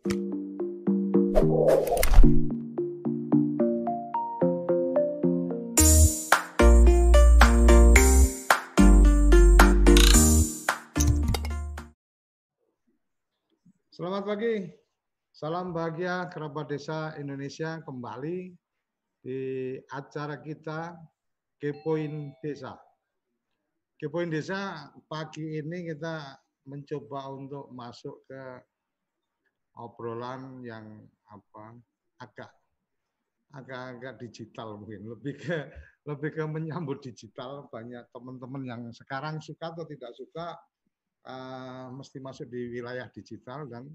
Selamat 0.00 0.16
pagi. 14.24 14.72
Salam 15.36 15.76
bahagia 15.76 16.32
kerabat 16.32 16.72
desa 16.72 17.12
Indonesia 17.20 17.84
kembali 17.84 18.56
di 19.20 19.76
acara 19.92 20.40
kita 20.40 20.96
Kepoin 21.60 22.32
Desa. 22.40 22.72
Kepoin 24.00 24.32
Desa 24.32 24.88
pagi 25.12 25.60
ini 25.60 25.92
kita 25.92 26.40
mencoba 26.64 27.36
untuk 27.36 27.68
masuk 27.76 28.24
ke 28.24 28.64
obrolan 29.78 30.64
yang 30.64 31.04
apa 31.30 31.78
agak 32.20 32.50
agak-agak 33.50 34.14
digital 34.22 34.78
mungkin 34.78 35.10
lebih 35.10 35.34
ke 35.38 35.56
lebih 36.10 36.30
ke 36.34 36.42
menyambut 36.46 37.02
digital 37.02 37.66
banyak 37.70 38.06
teman-teman 38.14 38.62
yang 38.66 38.82
sekarang 38.94 39.42
suka 39.42 39.74
atau 39.74 39.86
tidak 39.86 40.14
suka 40.14 40.54
uh, 41.26 41.90
mesti 41.90 42.22
masuk 42.22 42.46
di 42.46 42.78
wilayah 42.78 43.10
digital 43.10 43.66
dan 43.66 43.90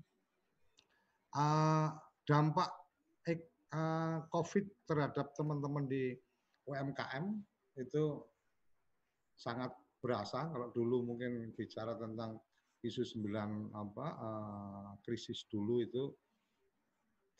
uh, 1.35 1.95
dampak 2.27 2.71
uh, 3.75 4.17
COVID 4.31 4.65
terhadap 4.87 5.35
teman-teman 5.35 5.85
di 5.85 6.15
UMKM 6.65 7.25
itu 7.77 8.23
sangat 9.35 9.71
berasa. 9.99 10.47
Kalau 10.47 10.71
dulu 10.71 11.13
mungkin 11.13 11.51
bicara 11.53 11.97
tentang 11.99 12.39
isu 12.85 13.01
sembilan 13.01 13.73
apa 13.73 14.07
uh, 14.15 14.89
krisis 15.01 15.49
dulu 15.49 15.81
itu 15.81 16.03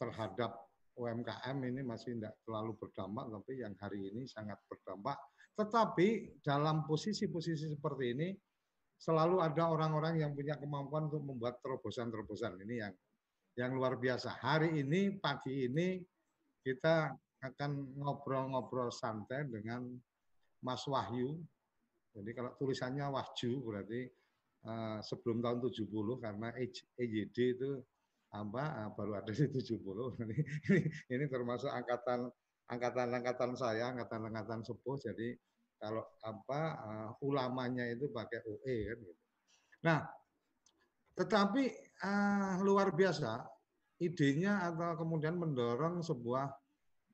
terhadap 0.02 0.66
UMKM 0.96 1.58
ini 1.60 1.84
masih 1.84 2.16
tidak 2.16 2.40
terlalu 2.48 2.72
berdampak, 2.80 3.28
tapi 3.28 3.60
yang 3.60 3.76
hari 3.84 4.00
ini 4.12 4.24
sangat 4.24 4.56
berdampak. 4.72 5.20
Tetapi 5.56 6.40
dalam 6.40 6.88
posisi-posisi 6.88 7.76
seperti 7.76 8.06
ini 8.16 8.28
selalu 8.96 9.44
ada 9.44 9.72
orang-orang 9.72 10.24
yang 10.24 10.32
punya 10.32 10.56
kemampuan 10.56 11.12
untuk 11.12 11.24
membuat 11.24 11.60
terobosan-terobosan. 11.60 12.60
Ini 12.64 12.76
yang 12.88 12.94
yang 13.56 13.72
luar 13.76 14.00
biasa. 14.00 14.40
Hari 14.40 14.84
ini, 14.84 15.16
pagi 15.20 15.68
ini, 15.68 16.00
kita 16.64 17.12
akan 17.44 17.72
ngobrol-ngobrol 18.00 18.92
santai 18.92 19.48
dengan 19.48 19.84
Mas 20.64 20.84
Wahyu. 20.88 21.40
Jadi 22.16 22.32
kalau 22.32 22.52
tulisannya 22.56 23.04
Wahju 23.12 23.60
berarti 23.64 24.08
uh, 24.66 25.00
sebelum 25.02 25.40
tahun 25.40 25.62
70 25.64 25.90
karena 26.20 26.50
EYD 26.98 27.38
itu 27.58 27.80
apa 28.36 28.64
uh, 28.86 28.90
baru 28.98 29.22
ada 29.22 29.32
di 29.32 29.48
70. 29.48 29.80
ini, 30.22 30.82
ini 31.14 31.26
termasuk 31.32 31.72
angkatan 31.72 32.28
angkatan-angkatan 32.66 33.54
saya, 33.56 33.94
angkatan-angkatan 33.94 34.66
sepuh. 34.66 34.98
Jadi 35.00 35.38
kalau 35.78 36.04
apa 36.26 36.62
uh, 36.82 37.10
ulamanya 37.24 37.86
itu 37.88 38.10
pakai 38.10 38.42
OE 38.44 38.78
kan 38.90 38.98
gitu. 39.00 39.24
Nah, 39.86 40.00
tetapi 41.16 41.64
uh, 42.04 42.58
luar 42.66 42.92
biasa 42.92 43.46
idenya 44.02 44.66
atau 44.68 45.00
kemudian 45.00 45.40
mendorong 45.40 46.04
sebuah 46.04 46.52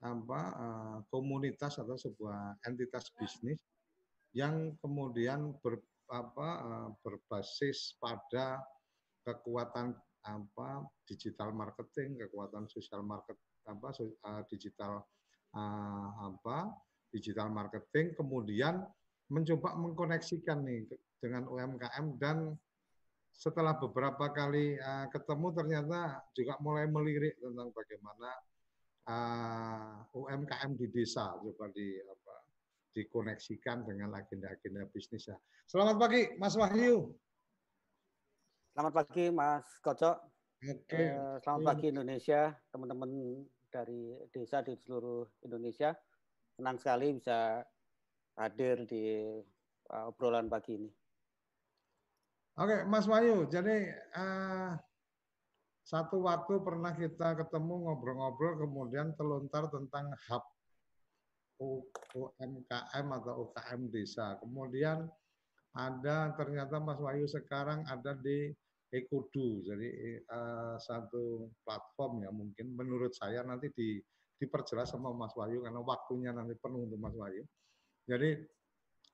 apa 0.01 0.41
uh, 0.57 0.97
komunitas 1.13 1.77
atau 1.77 1.93
sebuah 1.93 2.57
entitas 2.65 3.13
bisnis 3.13 3.61
yang 4.33 4.73
kemudian 4.81 5.53
ber, 5.61 5.77
apa, 6.11 6.49
uh, 6.61 6.89
berbasis 6.99 7.95
pada 7.97 8.59
kekuatan 9.23 9.95
apa 10.21 10.85
digital 11.09 11.49
marketing, 11.55 12.19
kekuatan 12.27 12.69
sosial 12.69 13.01
market 13.01 13.39
apa 13.65 13.89
uh, 13.97 14.41
digital 14.51 15.01
uh, 15.55 16.09
apa 16.29 16.69
digital 17.09 17.49
marketing, 17.49 18.13
kemudian 18.13 18.85
mencoba 19.31 19.79
mengkoneksikan 19.79 20.61
nih 20.61 20.91
dengan 21.23 21.47
UMKM 21.47 22.19
dan 22.19 22.51
setelah 23.31 23.79
beberapa 23.79 24.27
kali 24.35 24.75
uh, 24.75 25.07
ketemu 25.07 25.47
ternyata 25.55 26.19
juga 26.35 26.59
mulai 26.59 26.85
melirik 26.91 27.39
tentang 27.39 27.71
bagaimana 27.71 28.29
uh, 29.07 30.03
UMKM 30.11 30.75
di 30.75 30.87
desa 30.91 31.31
coba 31.39 31.71
di 31.71 31.95
dikoneksikan 32.91 33.87
dengan 33.87 34.15
agenda-agenda 34.15 34.87
bisnisnya. 34.91 35.39
Selamat 35.67 35.95
pagi 35.99 36.21
Mas 36.35 36.55
Wahyu. 36.59 37.15
Selamat 38.75 38.93
pagi 39.03 39.25
Mas 39.31 39.67
Kocok. 39.83 40.17
Oke. 40.61 40.95
Eh, 40.95 41.35
selamat 41.41 41.61
pagi 41.65 41.85
Indonesia, 41.89 42.53
teman-teman 42.69 43.09
dari 43.71 44.13
desa 44.29 44.61
di 44.61 44.75
seluruh 44.75 45.25
Indonesia 45.47 45.95
senang 46.59 46.77
sekali 46.77 47.15
bisa 47.15 47.63
hadir 48.37 48.83
di 48.85 49.23
uh, 49.89 50.11
obrolan 50.11 50.51
pagi 50.51 50.77
ini. 50.77 50.89
Oke, 52.59 52.83
Mas 52.85 53.07
Wayu. 53.07 53.47
Jadi 53.47 53.87
uh, 54.19 54.75
satu 55.81 56.21
waktu 56.21 56.61
pernah 56.61 56.93
kita 56.93 57.33
ketemu 57.39 57.89
ngobrol-ngobrol, 57.89 58.59
kemudian 58.59 59.15
terlontar 59.15 59.71
tentang 59.71 60.11
hub 60.29 60.43
UMKM 61.61 63.05
atau 63.21 63.47
UKM 63.47 63.81
desa. 63.93 64.35
Kemudian 64.41 65.05
ada 65.77 66.33
ternyata 66.35 66.81
Mas 66.81 66.99
Wayu 66.99 67.29
sekarang 67.29 67.85
ada 67.87 68.17
di 68.17 68.51
Ekodu, 68.91 69.63
jadi 69.63 70.19
uh, 70.27 70.75
satu 70.75 71.47
platform 71.63 72.27
ya 72.27 72.31
mungkin 72.35 72.75
menurut 72.75 73.15
saya 73.15 73.39
nanti 73.39 73.71
di 73.71 74.03
diperjelas 74.35 74.91
sama 74.91 75.13
Mas 75.15 75.31
Wahyu 75.37 75.61
karena 75.63 75.79
waktunya 75.85 76.35
nanti 76.35 76.57
penuh 76.57 76.89
untuk 76.89 76.99
Mas 76.99 77.15
Wahyu. 77.15 77.45
Jadi 78.09 78.41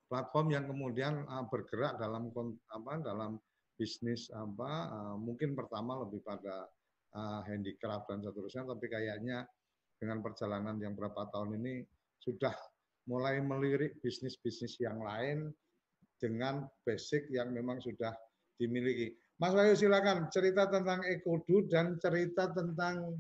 platform 0.08 0.48
yang 0.56 0.66
kemudian 0.66 1.28
uh, 1.28 1.46
bergerak 1.52 2.00
dalam 2.00 2.32
apa 2.72 2.94
dalam 3.04 3.36
bisnis 3.76 4.32
apa 4.32 4.72
uh, 4.90 5.16
mungkin 5.20 5.54
pertama 5.54 6.00
lebih 6.02 6.24
pada 6.24 6.66
uh, 7.14 7.46
handicraft 7.46 8.08
dan 8.10 8.24
seterusnya 8.24 8.64
tapi 8.66 8.88
kayaknya 8.88 9.46
dengan 10.00 10.24
perjalanan 10.24 10.80
yang 10.80 10.96
berapa 10.96 11.28
tahun 11.30 11.60
ini 11.62 11.86
sudah 12.22 12.54
mulai 13.08 13.40
melirik 13.40 13.98
bisnis-bisnis 14.04 14.78
yang 14.84 15.00
lain 15.00 15.50
dengan 16.20 16.68
basic 16.84 17.30
yang 17.32 17.54
memang 17.54 17.80
sudah 17.80 18.12
dimiliki. 18.58 19.14
Mas 19.38 19.54
Wahyu 19.54 19.78
silakan 19.78 20.28
cerita 20.34 20.66
tentang 20.66 21.06
Ekodu 21.06 21.70
dan 21.70 22.02
cerita 22.02 22.50
tentang 22.50 23.14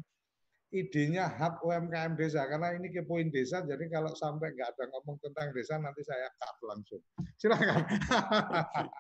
idenya 0.76 1.32
hub 1.32 1.64
UMKM 1.64 2.20
desa 2.20 2.44
karena 2.44 2.76
ini 2.76 2.92
ke 2.92 3.00
poin 3.08 3.32
desa 3.32 3.64
jadi 3.64 3.88
kalau 3.88 4.12
sampai 4.12 4.52
nggak 4.52 4.76
ada 4.76 4.84
ngomong 4.92 5.16
tentang 5.24 5.56
desa 5.56 5.80
nanti 5.80 6.04
saya 6.04 6.28
cut 6.36 6.58
langsung. 6.68 7.00
Silakan. 7.40 7.88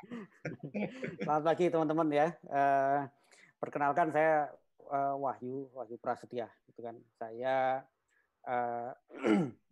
Selamat 1.26 1.44
pagi 1.44 1.66
teman-teman 1.68 2.08
ya. 2.14 2.28
Uh, 2.48 3.04
perkenalkan 3.60 4.14
saya 4.16 4.54
uh, 4.88 5.20
Wahyu 5.20 5.68
Wahyu 5.76 5.98
Prasetya 6.00 6.48
itu 6.72 6.80
kan. 6.80 6.96
Saya 7.20 7.84
uh, 8.48 8.94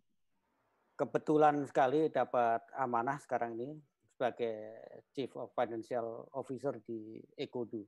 kebetulan 0.96 1.62
sekali 1.68 2.08
dapat 2.08 2.64
amanah 2.74 3.20
sekarang 3.20 3.54
ini 3.60 3.76
sebagai 4.16 4.72
Chief 5.12 5.28
of 5.36 5.52
Financial 5.52 6.24
Officer 6.32 6.80
di 6.82 7.20
Ekodu 7.36 7.84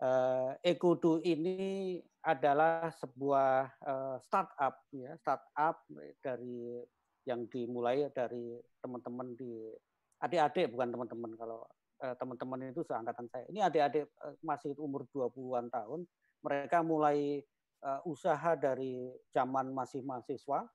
uh, 0.00 0.54
Ekudu 0.62 1.20
ini 1.22 1.98
adalah 2.24 2.88
sebuah 2.94 3.82
uh, 3.84 4.16
startup 4.22 4.86
ya 4.94 5.12
startup 5.20 5.84
dari 6.22 6.80
yang 7.24 7.48
dimulai 7.48 8.08
dari 8.12 8.60
teman-teman 8.84 9.32
di 9.36 9.72
adik-adik 10.20 10.72
bukan 10.72 10.92
teman-teman. 10.92 11.30
Kalau 11.36 11.60
uh, 12.04 12.14
teman-teman 12.20 12.72
itu 12.72 12.84
seangkatan 12.84 13.26
saya. 13.32 13.44
Ini 13.48 13.60
adik-adik 13.64 14.04
uh, 14.20 14.36
masih 14.44 14.76
umur 14.76 15.08
20-an 15.12 15.72
tahun. 15.72 16.04
Mereka 16.44 16.84
mulai 16.84 17.40
uh, 17.80 18.00
usaha 18.04 18.52
dari 18.56 19.08
zaman 19.32 19.72
masih 19.72 20.04
mahasiswa 20.04 20.68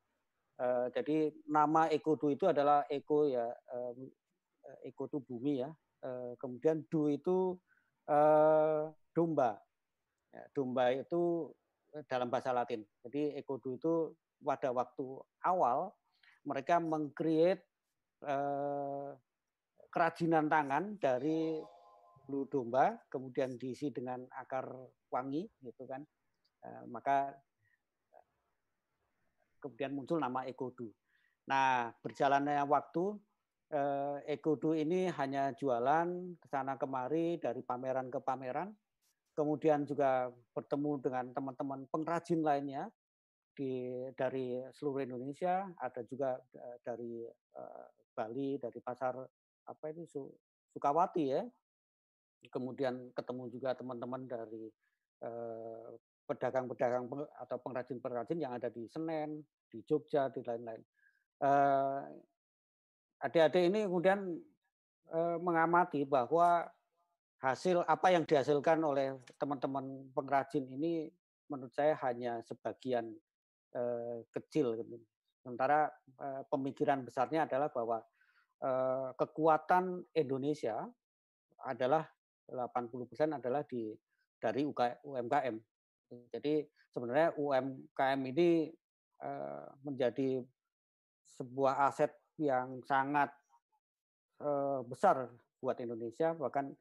uh, 0.59 0.87
jadi 0.91 1.33
nama 1.47 1.87
Ekodu 1.89 2.29
itu 2.35 2.45
adalah 2.45 2.85
Eko 2.91 3.25
ya 3.25 3.47
uh, 3.49 3.91
Eko 4.85 5.09
itu 5.09 5.17
bumi 5.23 5.63
ya 5.63 5.71
uh, 6.03 6.35
kemudian 6.37 6.85
Du 6.91 7.09
itu 7.09 7.57
uh, 8.05 8.91
domba. 9.19 9.59
Ya, 10.29 10.43
domba 10.53 10.93
itu 10.93 11.51
eh, 11.91 12.03
dalam 12.05 12.29
bahasa 12.29 12.53
Latin. 12.53 12.85
Jadi 13.03 13.35
ekodu 13.35 13.75
itu 13.75 13.93
pada 14.39 14.71
waktu 14.71 15.19
awal 15.43 15.91
mereka 16.45 16.77
mengcreate 16.79 17.65
eh, 18.23 19.09
kerajinan 19.89 20.45
tangan 20.47 21.01
dari 21.01 21.57
bulu 22.23 22.45
domba, 22.45 22.93
kemudian 23.09 23.57
diisi 23.57 23.89
dengan 23.89 24.21
akar 24.37 24.69
wangi, 25.09 25.49
gitu 25.65 25.89
kan. 25.89 26.05
Eh, 26.61 26.83
maka 26.87 27.33
kemudian 29.59 29.93
muncul 29.93 30.17
nama 30.17 30.47
ekodu. 30.47 30.87
Nah, 31.51 31.91
berjalannya 32.01 32.63
waktu, 32.65 33.19
eh, 33.73 34.17
ekodu 34.39 34.73
ini 34.73 35.09
hanya 35.13 35.53
jualan 35.53 36.37
ke 36.41 36.47
sana 36.49 36.79
kemari 36.79 37.37
dari 37.37 37.61
pameran 37.61 38.09
ke 38.09 38.19
pameran, 38.23 38.73
kemudian 39.37 39.87
juga 39.87 40.27
bertemu 40.51 40.91
dengan 40.99 41.25
teman-teman 41.31 41.87
pengrajin 41.87 42.43
lainnya 42.43 42.91
di 43.55 44.03
dari 44.15 44.55
seluruh 44.71 45.03
Indonesia, 45.03 45.67
ada 45.75 45.99
juga 46.07 46.39
dari 46.79 47.27
uh, 47.59 47.87
Bali, 48.15 48.55
dari 48.55 48.79
pasar 48.79 49.19
apa 49.67 49.85
itu 49.91 50.31
Sukawati 50.71 51.23
ya. 51.27 51.43
Kemudian 52.47 53.11
ketemu 53.11 53.51
juga 53.51 53.75
teman-teman 53.75 54.23
dari 54.23 54.71
pedagang-pedagang 56.29 57.09
atau 57.41 57.57
pengrajin-pengrajin 57.57 58.37
yang 58.37 58.53
ada 58.53 58.69
di 58.69 58.85
Senen, 58.85 59.41
di 59.65 59.81
Jogja, 59.89 60.29
di 60.29 60.45
lain-lain. 60.45 60.81
Uh, 61.41 62.05
adik-adik 63.25 63.73
ini 63.73 63.89
kemudian 63.89 64.37
uh, 65.09 65.41
mengamati 65.41 66.05
bahwa 66.05 66.69
hasil 67.41 67.81
apa 67.89 68.13
yang 68.13 68.29
dihasilkan 68.29 68.77
oleh 68.85 69.17
teman-teman 69.41 70.13
pengrajin 70.13 70.69
ini 70.69 71.09
menurut 71.49 71.73
saya 71.73 71.97
hanya 72.05 72.43
sebagian 72.45 73.09
Eh, 73.69 74.19
kecil. 74.33 74.81
Gitu. 74.81 74.97
Sementara 75.45 75.93
eh, 76.17 76.41
pemikiran 76.49 77.05
besarnya 77.05 77.45
adalah 77.45 77.69
bahwa 77.69 78.01
eh, 78.65 79.09
kekuatan 79.13 80.09
Indonesia 80.17 80.89
adalah 81.61 82.01
80% 82.49 83.37
adalah 83.37 83.61
di 83.69 83.93
dari 84.41 84.65
UMKM. 85.05 85.55
Jadi 86.09 86.65
sebenarnya 86.89 87.37
UMKM 87.37 88.19
ini 88.33 88.73
menjadi 89.83 90.39
sebuah 91.27 91.91
aset 91.91 92.15
yang 92.39 92.79
sangat 92.87 93.29
besar 94.87 95.27
buat 95.59 95.75
Indonesia 95.83 96.31
bahkan 96.39 96.71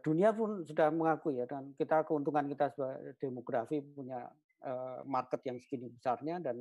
dunia 0.00 0.32
pun 0.32 0.64
sudah 0.64 0.88
mengakui 0.88 1.36
ya 1.36 1.44
dan 1.44 1.76
kita 1.76 2.08
keuntungan 2.08 2.48
kita 2.48 2.72
sebagai 2.72 3.20
demografi 3.20 3.84
punya 3.84 4.32
Eh, 4.64 5.00
market 5.04 5.44
yang 5.44 5.60
segini 5.60 5.92
besarnya 5.92 6.40
dan 6.40 6.56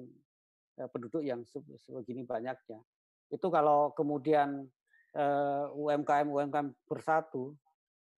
eh, 0.75 0.87
penduduk 0.91 1.23
yang 1.23 1.39
sebegini 1.79 2.27
banyaknya. 2.27 2.83
Itu 3.31 3.47
kalau 3.47 3.95
kemudian 3.95 4.67
eh, 5.15 5.65
UMKM 5.71 6.27
UMKM 6.27 6.83
bersatu 6.83 7.55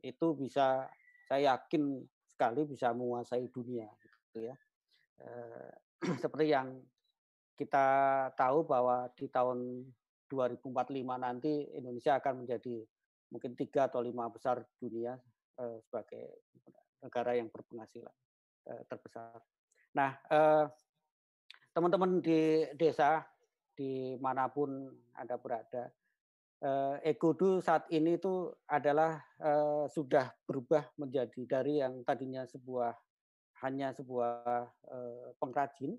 itu 0.01 0.33
bisa 0.41 0.89
saya 1.29 1.53
yakin 1.53 2.01
sekali 2.35 2.67
bisa 2.67 2.91
menguasai 2.91 3.47
dunia 3.47 3.87
gitu 4.27 4.51
ya. 4.51 4.55
Seperti 6.23 6.51
yang 6.51 6.75
kita 7.55 7.87
tahu 8.35 8.67
bahwa 8.67 9.07
di 9.15 9.31
tahun 9.31 9.87
2045 10.27 10.67
nanti 11.15 11.71
Indonesia 11.71 12.19
akan 12.19 12.43
menjadi 12.43 12.83
mungkin 13.31 13.55
tiga 13.55 13.87
atau 13.87 14.03
lima 14.03 14.27
besar 14.27 14.59
dunia 14.83 15.15
sebagai 15.87 16.43
negara 16.99 17.39
yang 17.39 17.47
berpenghasilan 17.47 18.11
terbesar. 18.91 19.39
Nah, 19.95 20.19
teman-teman 21.71 22.19
di 22.19 22.67
desa 22.75 23.23
di 23.71 24.19
mana 24.19 24.51
pun 24.51 24.91
anda 25.15 25.39
berada, 25.39 25.87
eh, 26.65 27.13
Egodu 27.13 27.61
saat 27.61 27.85
ini 27.93 28.17
itu 28.17 28.49
adalah 28.65 29.21
eh, 29.37 29.85
sudah 29.93 30.33
berubah 30.49 30.89
menjadi 30.97 31.41
dari 31.45 31.85
yang 31.85 32.01
tadinya 32.01 32.41
sebuah 32.49 32.91
hanya 33.63 33.93
sebuah 33.93 34.65
eh, 34.89 35.29
pengrajin, 35.37 35.93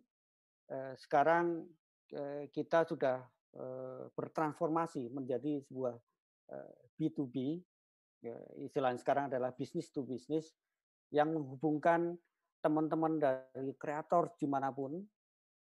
eh, 0.70 0.92
sekarang 0.98 1.64
eh, 2.12 2.50
kita 2.50 2.84
sudah 2.84 3.22
eh, 3.54 4.04
bertransformasi 4.12 5.08
menjadi 5.14 5.62
sebuah 5.64 5.94
eh, 6.52 6.74
B2B, 6.98 7.62
ya, 8.26 8.36
istilahnya 8.60 9.00
sekarang 9.00 9.24
adalah 9.30 9.54
business 9.54 9.88
to 9.94 10.02
business 10.02 10.52
yang 11.14 11.30
menghubungkan 11.32 12.18
teman-teman 12.60 13.22
dari 13.22 13.72
kreator 13.78 14.34
di 14.34 14.50
mana 14.50 14.74
pun 14.74 14.98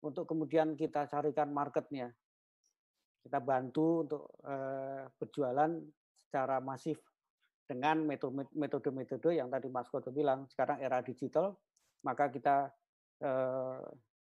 untuk 0.02 0.26
kemudian 0.26 0.78
kita 0.78 1.10
carikan 1.10 1.50
marketnya. 1.50 2.14
Kita 3.23 3.39
bantu 3.39 4.03
untuk 4.03 4.23
uh, 4.43 5.07
berjualan 5.17 5.71
secara 6.19 6.59
masif 6.59 6.99
dengan 7.67 8.03
metode-metode 8.53 9.39
yang 9.39 9.49
tadi 9.49 9.71
Mas 9.71 9.89
Koto 9.89 10.11
bilang, 10.11 10.45
sekarang 10.51 10.83
era 10.83 11.01
digital, 11.01 11.55
maka 12.03 12.29
kita 12.29 12.69
uh, 13.23 13.81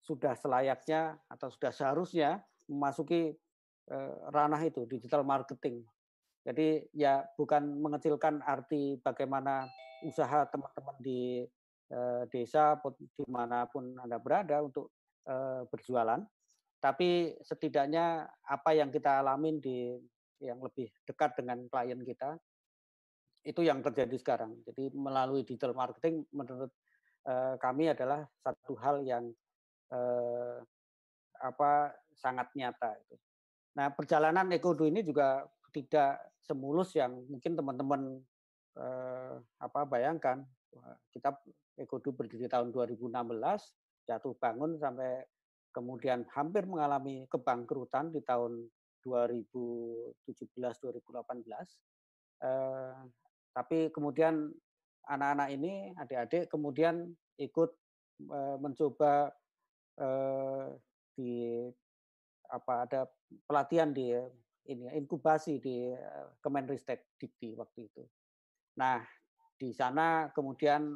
sudah 0.00 0.32
selayaknya 0.34 1.20
atau 1.28 1.52
sudah 1.52 1.70
seharusnya 1.70 2.40
memasuki 2.66 3.36
uh, 3.92 4.14
ranah 4.32 4.64
itu, 4.64 4.88
digital 4.88 5.22
marketing. 5.22 5.84
Jadi 6.48 6.88
ya 6.96 7.28
bukan 7.36 7.76
mengecilkan 7.78 8.40
arti 8.40 8.96
bagaimana 9.04 9.68
usaha 10.00 10.48
teman-teman 10.48 10.96
di 11.04 11.44
Eh, 11.88 12.22
desa 12.28 12.76
di 13.00 13.24
mana 13.32 13.64
pun 13.64 13.96
anda 13.96 14.20
berada 14.20 14.60
untuk 14.60 14.92
eh, 15.24 15.64
berjualan 15.72 16.20
tapi 16.78 17.34
setidaknya 17.42 18.26
apa 18.46 18.70
yang 18.74 18.94
kita 18.94 19.18
alamin 19.18 19.58
di 19.58 19.98
yang 20.38 20.62
lebih 20.62 20.86
dekat 21.02 21.34
dengan 21.34 21.66
klien 21.66 21.98
kita 21.98 22.38
itu 23.42 23.66
yang 23.66 23.82
terjadi 23.82 24.14
sekarang. 24.18 24.54
Jadi 24.66 24.94
melalui 24.94 25.42
digital 25.42 25.74
marketing 25.74 26.22
menurut 26.30 26.70
eh, 27.26 27.54
kami 27.58 27.90
adalah 27.90 28.26
satu 28.42 28.74
hal 28.78 29.02
yang 29.02 29.26
apa 31.40 31.96
sangat 32.12 32.52
nyata. 32.52 32.92
Nah 33.72 33.88
perjalanan 33.88 34.52
Ekodo 34.52 34.84
ini 34.84 35.00
juga 35.00 35.48
tidak 35.72 36.20
semulus 36.44 36.92
yang 36.92 37.24
mungkin 37.24 37.56
teman-teman 37.56 38.20
apa 39.56 39.88
bayangkan. 39.88 40.44
Kita 41.08 41.32
Ekodu 41.80 42.12
berdiri 42.12 42.52
tahun 42.52 42.68
2016, 42.68 43.08
jatuh 44.04 44.36
bangun 44.36 44.76
sampai 44.76 45.24
kemudian 45.72 46.24
hampir 46.34 46.64
mengalami 46.64 47.26
kebangkrutan 47.28 48.12
di 48.12 48.20
tahun 48.24 48.68
2017-2018. 49.04 51.78
Eh, 52.38 52.94
tapi 53.52 53.90
kemudian 53.90 54.52
anak-anak 55.08 55.48
ini, 55.54 55.92
adik-adik 55.96 56.48
kemudian 56.52 57.16
ikut 57.40 57.70
eh, 58.28 58.56
mencoba 58.60 59.32
eh, 59.98 60.66
di 61.18 61.64
apa 62.48 62.88
ada 62.88 63.04
pelatihan 63.44 63.92
di 63.92 64.16
ini 64.68 64.84
inkubasi 64.92 65.58
di 65.58 65.92
eh, 65.92 66.26
Kemenristek 66.44 67.16
Dikti 67.16 67.56
waktu 67.56 67.88
itu. 67.88 68.04
Nah, 68.78 69.02
di 69.58 69.74
sana 69.74 70.30
kemudian 70.30 70.94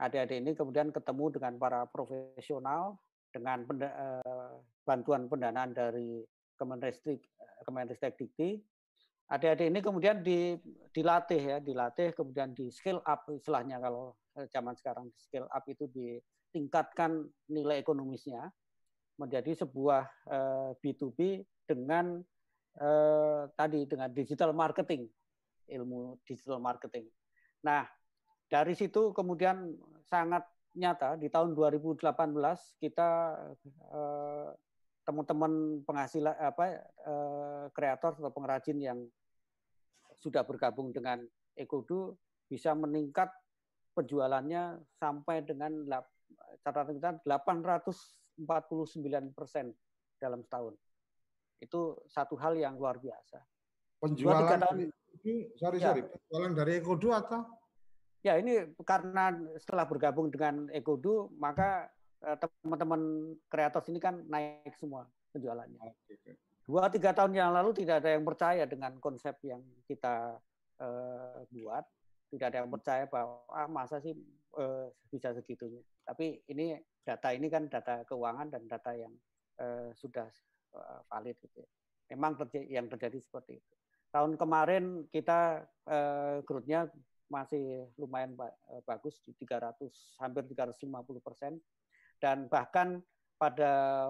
adik-adik 0.00 0.42
ini 0.42 0.52
kemudian 0.56 0.90
ketemu 0.90 1.38
dengan 1.38 1.54
para 1.60 1.86
profesional 1.86 2.98
dengan 3.32 3.64
uh, 3.64 4.60
bantuan 4.84 5.26
pendanaan 5.26 5.72
dari 5.72 6.20
Kemenristek 6.54 7.18
Kemenristek 7.64 8.14
Dikti. 8.14 8.60
Adik-adik 9.32 9.72
ini 9.72 9.80
kemudian 9.80 10.20
di, 10.20 10.60
dilatih 10.92 11.40
ya, 11.40 11.56
dilatih 11.56 12.12
kemudian 12.12 12.52
di 12.52 12.68
scale 12.68 13.00
up 13.00 13.24
istilahnya 13.32 13.80
kalau 13.80 14.12
eh, 14.36 14.44
zaman 14.52 14.76
sekarang 14.76 15.08
scale 15.16 15.48
up 15.48 15.64
itu 15.64 15.88
ditingkatkan 15.88 17.24
nilai 17.48 17.80
ekonomisnya 17.80 18.52
menjadi 19.16 19.64
sebuah 19.64 20.04
uh, 20.28 20.36
eh, 20.36 20.70
B2B 20.84 21.18
dengan 21.64 22.20
uh, 22.80 23.48
tadi 23.56 23.88
dengan 23.88 24.12
digital 24.12 24.52
marketing, 24.52 25.08
ilmu 25.70 26.20
digital 26.28 26.60
marketing. 26.60 27.08
Nah, 27.64 27.88
dari 28.52 28.76
situ 28.76 29.16
kemudian 29.16 29.72
sangat 30.04 30.44
nyata 30.72 31.20
di 31.20 31.28
tahun 31.28 31.52
2018 31.52 32.00
kita 32.80 33.10
eh, 33.92 34.48
teman-teman 35.02 35.82
penghasilan 35.84 36.32
apa 36.38 36.64
eh, 37.04 37.64
kreator 37.74 38.16
atau 38.16 38.32
pengrajin 38.32 38.78
yang 38.80 38.98
sudah 40.22 40.46
bergabung 40.46 40.94
dengan 40.94 41.20
Ekodu 41.52 42.16
bisa 42.48 42.72
meningkat 42.72 43.28
penjualannya 43.92 44.80
sampai 44.96 45.44
dengan 45.44 45.84
catatan 46.64 46.96
kita 46.96 47.10
849 47.28 48.40
persen 49.36 49.74
dalam 50.16 50.40
setahun. 50.40 50.74
Itu 51.60 52.00
satu 52.08 52.38
hal 52.40 52.56
yang 52.56 52.80
luar 52.80 52.96
biasa. 52.96 53.42
Penjualan 54.00 54.58
tahun, 54.58 54.88
dari, 54.88 55.52
sorry, 55.60 55.78
ya. 55.78 55.92
sorry, 55.92 56.02
penjualan 56.08 56.52
dari 56.56 56.72
Ekodu 56.80 57.08
atau 57.12 57.40
Ya 58.22 58.38
ini 58.38 58.70
karena 58.86 59.34
setelah 59.58 59.82
bergabung 59.86 60.30
dengan 60.30 60.70
Ekodu, 60.70 61.34
maka 61.42 61.90
eh, 62.22 62.38
teman-teman 62.38 63.34
kreator 63.50 63.82
ini 63.90 63.98
kan 63.98 64.22
naik 64.30 64.78
semua 64.78 65.10
penjualannya. 65.34 65.90
Dua 66.62 66.86
tiga 66.86 67.10
tahun 67.10 67.34
yang 67.34 67.50
lalu 67.50 67.74
tidak 67.82 68.06
ada 68.06 68.14
yang 68.14 68.22
percaya 68.22 68.62
dengan 68.70 68.94
konsep 69.02 69.34
yang 69.42 69.58
kita 69.90 70.38
uh, 70.78 71.42
buat, 71.50 71.82
tidak 72.30 72.46
ada 72.54 72.56
yang 72.62 72.70
percaya 72.70 73.04
bahwa 73.10 73.42
ah 73.50 73.66
masa 73.66 73.98
sih 73.98 74.14
uh, 74.54 74.86
bisa 75.10 75.34
segitunya. 75.34 75.82
Tapi 76.06 76.38
ini 76.54 76.78
data 77.02 77.34
ini 77.34 77.50
kan 77.50 77.66
data 77.66 78.06
keuangan 78.06 78.54
dan 78.54 78.62
data 78.70 78.94
yang 78.94 79.10
uh, 79.58 79.90
sudah 79.98 80.30
uh, 80.78 81.02
valid 81.10 81.34
gitu. 81.42 81.66
Ya. 81.66 81.68
Memang 82.14 82.38
terjadi, 82.38 82.66
yang 82.70 82.86
terjadi 82.86 83.18
seperti 83.18 83.58
itu. 83.58 83.72
Tahun 84.14 84.38
kemarin 84.38 85.10
kita 85.10 85.66
uh, 85.90 86.46
growth-nya 86.46 86.86
masih 87.32 87.88
lumayan 87.96 88.36
bagus 88.84 89.24
di 89.24 89.32
300 89.40 89.88
hampir 90.20 90.44
350 90.52 90.84
persen 91.24 91.56
dan 92.20 92.44
bahkan 92.52 93.00
pada 93.40 94.04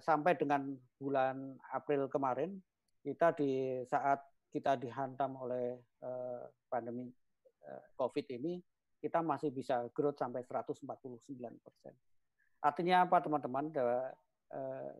sampai 0.00 0.34
dengan 0.34 0.72
bulan 0.96 1.60
April 1.76 2.08
kemarin 2.08 2.56
kita 3.04 3.36
di 3.36 3.84
saat 3.84 4.24
kita 4.50 4.80
dihantam 4.80 5.36
oleh 5.36 5.78
pandemi 6.66 7.12
COVID 7.94 8.26
ini 8.34 8.58
kita 9.00 9.24
masih 9.24 9.48
bisa 9.48 9.88
growth 9.96 10.20
sampai 10.20 10.44
149 10.44 10.84
persen. 11.64 11.96
Artinya 12.60 13.08
apa 13.08 13.24
teman-teman? 13.24 13.72
Eh, 13.72 14.94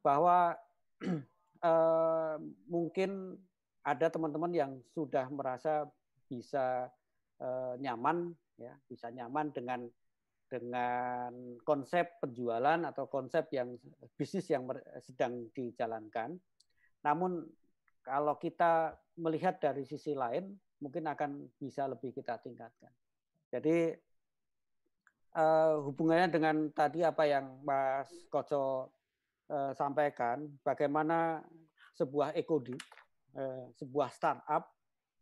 bahwa 0.00 0.56
eh, 1.70 2.36
mungkin 2.64 3.36
ada 3.84 4.08
teman-teman 4.08 4.52
yang 4.52 4.72
sudah 4.96 5.28
merasa 5.28 5.84
bisa 6.30 6.86
eh, 7.42 7.74
nyaman, 7.82 8.30
ya, 8.54 8.78
bisa 8.86 9.10
nyaman 9.10 9.50
dengan 9.50 9.90
dengan 10.50 11.30
konsep 11.62 12.18
penjualan 12.18 12.82
atau 12.82 13.06
konsep 13.06 13.46
yang 13.54 13.78
bisnis 14.18 14.50
yang 14.50 14.66
sedang 14.98 15.46
dijalankan. 15.54 16.34
Namun 17.06 17.46
kalau 18.02 18.34
kita 18.34 18.98
melihat 19.14 19.62
dari 19.62 19.86
sisi 19.86 20.10
lain, 20.10 20.50
mungkin 20.82 21.06
akan 21.06 21.54
bisa 21.54 21.86
lebih 21.86 22.10
kita 22.10 22.42
tingkatkan. 22.42 22.90
Jadi 23.46 23.94
uh, 25.38 25.86
hubungannya 25.86 26.34
dengan 26.34 26.56
tadi 26.74 27.06
apa 27.06 27.30
yang 27.30 27.62
Mas 27.62 28.10
Koco 28.26 28.90
uh, 29.54 29.70
sampaikan, 29.78 30.50
bagaimana 30.66 31.46
sebuah 31.94 32.34
ekodi, 32.34 32.74
sebuah 33.76 34.08
startup 34.10 34.72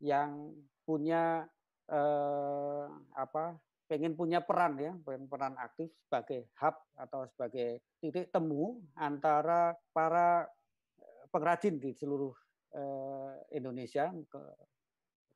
yang 0.01 0.55
punya 0.89 1.45
uh, 1.93 2.89
apa 3.13 3.61
pengen 3.85 4.17
punya 4.17 4.41
peran 4.41 4.81
ya, 4.81 4.97
pengen 5.05 5.29
peran 5.29 5.57
aktif 5.61 5.93
sebagai 6.09 6.49
hub 6.61 6.77
atau 6.97 7.29
sebagai 7.29 7.85
titik 8.01 8.29
temu 8.33 8.81
antara 8.97 9.77
para 9.93 10.49
pengrajin 11.33 11.81
di 11.81 11.97
seluruh 11.97 12.33
Indonesia 13.49 14.13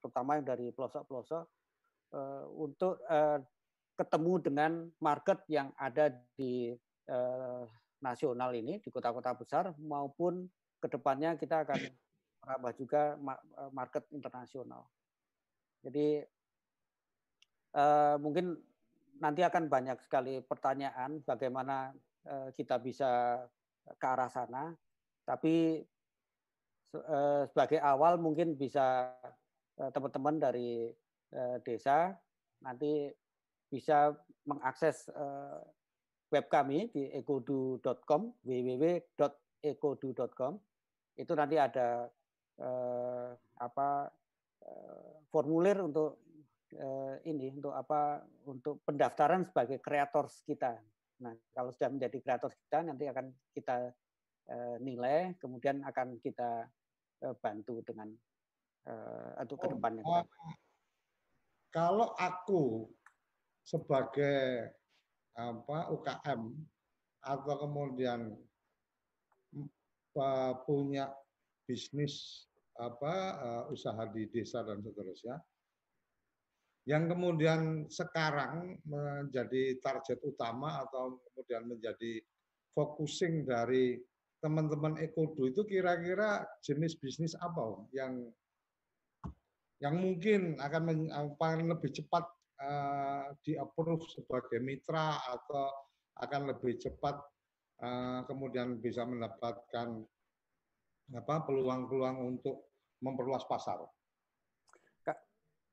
terutama 0.02 0.37
yang 0.37 0.47
dari 0.50 0.75
pelosok-pelosok 0.75 1.44
uh, 2.12 2.44
untuk 2.59 2.99
uh, 3.06 3.38
ketemu 3.94 4.32
dengan 4.42 4.73
market 4.99 5.47
yang 5.47 5.71
ada 5.78 6.11
di 6.35 6.75
uh, 7.06 7.62
nasional 8.02 8.50
ini 8.50 8.82
di 8.82 8.90
kota-kota 8.90 9.38
besar 9.38 9.71
maupun 9.78 10.50
ke 10.82 10.90
depannya 10.90 11.38
kita 11.38 11.62
akan 11.62 11.78
merambah 12.42 12.73
juga 12.75 13.14
market 13.71 14.02
internasional. 14.11 14.82
Jadi 15.82 16.22
uh, 17.74 18.14
mungkin 18.22 18.54
nanti 19.18 19.42
akan 19.42 19.68
banyak 19.70 20.02
sekali 20.02 20.40
pertanyaan 20.42 21.22
bagaimana 21.26 21.92
uh, 22.26 22.50
kita 22.54 22.78
bisa 22.78 23.42
ke 23.98 24.06
arah 24.06 24.28
sana. 24.30 24.74
Tapi 25.26 25.82
uh, 26.94 27.46
sebagai 27.50 27.80
awal 27.82 28.18
mungkin 28.18 28.54
bisa 28.54 29.10
teman-teman 29.72 30.36
dari 30.36 30.92
desa 31.64 32.12
nanti 32.60 33.08
bisa 33.72 34.12
mengakses 34.44 35.08
web 36.28 36.44
kami 36.52 36.92
di 36.92 37.08
ekodu.com 37.08 38.36
www.ekodu.com 38.44 40.52
itu 41.16 41.32
nanti 41.32 41.56
ada 41.56 42.04
apa 43.56 44.12
formulir 45.33 45.81
untuk 45.81 46.21
ini 47.28 47.52
untuk 47.52 47.76
apa 47.76 48.25
untuk 48.49 48.81
pendaftaran 48.85 49.45
sebagai 49.45 49.81
kreator 49.81 50.28
kita. 50.49 50.81
Nah, 51.21 51.37
kalau 51.52 51.69
sudah 51.73 51.92
menjadi 51.92 52.19
kreator 52.21 52.52
kita 52.52 52.78
nanti 52.85 53.04
akan 53.07 53.26
kita 53.52 53.92
nilai, 54.81 55.37
kemudian 55.37 55.85
akan 55.85 56.16
kita 56.25 56.66
bantu 57.38 57.85
dengan 57.85 58.09
uh, 58.87 59.42
untuk 59.42 59.57
oh, 59.59 59.62
ke 59.62 59.66
depannya? 59.76 60.02
Uh, 60.02 60.25
kalau 61.73 62.12
aku 62.19 62.90
sebagai 63.62 64.71
apa 65.33 65.88
UKM 65.88 66.52
atau 67.23 67.54
kemudian 67.57 68.37
uh, 70.19 70.52
punya 70.66 71.09
bisnis 71.64 72.45
apa 72.81 73.14
uh, 73.37 73.64
usaha 73.73 74.09
di 74.09 74.29
desa 74.33 74.64
dan 74.64 74.81
seterusnya 74.81 75.37
yang 76.88 77.07
kemudian 77.07 77.87
sekarang 77.87 78.75
menjadi 78.83 79.79
target 79.79 80.19
utama 80.26 80.83
atau 80.83 81.23
kemudian 81.31 81.71
menjadi 81.71 82.19
focusing 82.75 83.47
dari 83.47 84.00
teman-teman 84.43 84.99
ekodo 84.99 85.47
itu 85.47 85.62
kira-kira 85.62 86.43
jenis 86.59 86.99
bisnis 86.99 87.38
apa 87.38 87.87
yang 87.95 88.26
yang 89.79 89.95
mungkin 89.99 90.59
akan 90.59 91.11
akan 91.11 91.71
lebih 91.71 91.91
cepat 91.95 92.26
uh, 92.59 93.31
di-approve 93.47 94.02
sebagai 94.11 94.59
mitra 94.59 95.23
atau 95.31 95.71
akan 96.19 96.55
lebih 96.55 96.79
cepat 96.83 97.19
uh, 97.83 98.26
kemudian 98.26 98.83
bisa 98.83 99.07
mendapatkan 99.07 100.02
apa 101.12 101.45
peluang-peluang 101.45 102.16
untuk 102.25 102.73
memperluas 103.04 103.45
pasar. 103.45 103.83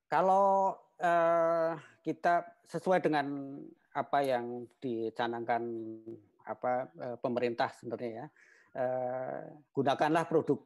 Kalau 0.10 0.74
uh, 0.98 1.74
kita 2.02 2.42
sesuai 2.66 3.06
dengan 3.06 3.58
apa 3.94 4.26
yang 4.26 4.66
dicanangkan 4.82 5.62
apa 6.50 6.90
pemerintah 7.22 7.70
sebenarnya 7.78 8.26
ya, 8.26 8.28
uh, 8.82 9.42
gunakanlah 9.70 10.26
produk 10.26 10.58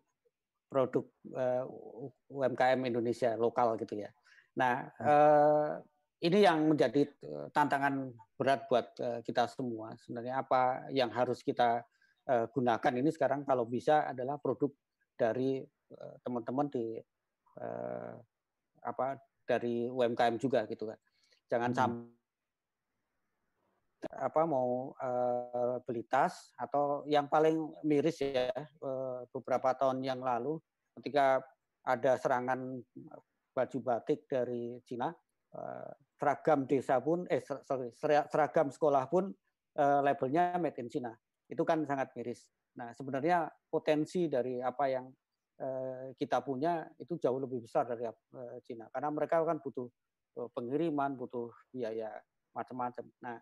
produk 0.74 1.06
eh, 1.38 1.64
UMKM 2.34 2.82
Indonesia 2.90 3.38
lokal 3.38 3.78
gitu 3.78 4.02
ya. 4.02 4.10
Nah, 4.58 4.90
uh, 4.98 5.78
ini 6.26 6.42
yang 6.42 6.66
menjadi 6.66 7.06
eh, 7.06 7.48
tantangan 7.54 8.10
berat 8.34 8.66
buat 8.66 8.90
uh, 8.98 9.20
kita 9.22 9.46
semua. 9.54 9.94
Sebenarnya 10.02 10.42
apa 10.42 10.90
yang 10.90 11.14
harus 11.14 11.46
kita 11.46 11.86
gunakan 12.24 12.94
ini 12.96 13.10
sekarang 13.12 13.44
kalau 13.44 13.68
bisa 13.68 14.08
adalah 14.08 14.40
produk 14.40 14.72
dari 15.20 15.60
teman-teman 16.24 16.68
uh, 16.68 16.72
di 16.72 16.86
uh, 17.60 18.16
apa 18.84 19.20
dari 19.44 19.92
UMKM 19.92 20.40
juga 20.40 20.64
gitu 20.68 20.88
kan. 20.88 21.00
Jangan 21.52 21.72
hmm. 21.72 21.80
sampai 21.80 22.22
apa 24.12 24.44
mau 24.44 24.92
uh, 25.00 25.80
beli 25.88 26.04
tas 26.04 26.52
atau 26.60 27.08
yang 27.08 27.32
paling 27.32 27.56
miris 27.88 28.20
ya 28.20 28.52
uh, 28.84 29.24
beberapa 29.32 29.72
tahun 29.80 30.04
yang 30.04 30.20
lalu 30.20 30.60
ketika 31.00 31.40
ada 31.88 32.20
serangan 32.20 32.84
baju 33.56 33.78
batik 33.80 34.28
dari 34.28 34.76
Cina 34.84 35.08
uh, 35.56 35.90
seragam 36.20 36.68
desa 36.68 37.00
pun 37.00 37.24
eh 37.32 37.40
sorry 37.44 37.96
seragam 38.28 38.72
sekolah 38.72 39.08
pun 39.08 39.32
uh, 39.80 40.00
labelnya 40.04 40.60
made 40.60 40.80
in 40.84 40.92
China 40.92 41.16
itu 41.54 41.64
kan 41.64 41.86
sangat 41.86 42.10
miris. 42.18 42.50
Nah 42.82 42.90
sebenarnya 42.98 43.46
potensi 43.70 44.26
dari 44.26 44.58
apa 44.58 44.86
yang 44.90 45.06
uh, 45.62 46.10
kita 46.18 46.42
punya 46.42 46.82
itu 46.98 47.22
jauh 47.22 47.38
lebih 47.38 47.62
besar 47.62 47.86
dari 47.86 48.10
uh, 48.10 48.58
Cina 48.66 48.90
karena 48.90 49.14
mereka 49.14 49.46
kan 49.46 49.62
butuh 49.62 49.86
pengiriman, 50.34 51.14
butuh 51.14 51.54
biaya 51.70 52.10
macam-macam. 52.58 53.06
Nah 53.22 53.38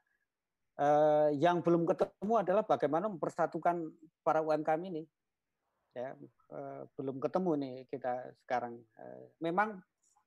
eh, 0.80 1.30
yang 1.38 1.60
belum 1.60 1.84
ketemu 1.88 2.34
adalah 2.40 2.64
bagaimana 2.64 3.12
mempersatukan 3.12 3.92
para 4.26 4.40
UMKM 4.42 4.82
ini. 4.88 5.04
Ya, 5.92 6.16
eh, 6.56 6.82
belum 6.96 7.20
ketemu 7.20 7.52
nih 7.60 7.76
kita 7.92 8.32
sekarang. 8.48 8.80
Eh, 8.80 9.24
memang 9.44 9.80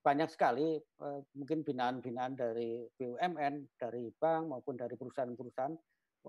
banyak 0.04 0.28
sekali 0.28 0.76
eh, 0.76 1.20
mungkin 1.32 1.64
binaan-binaan 1.64 2.36
dari 2.36 2.84
BUMN, 3.00 3.80
dari 3.80 4.12
bank 4.12 4.52
maupun 4.52 4.76
dari 4.76 4.94
perusahaan-perusahaan 4.94 5.74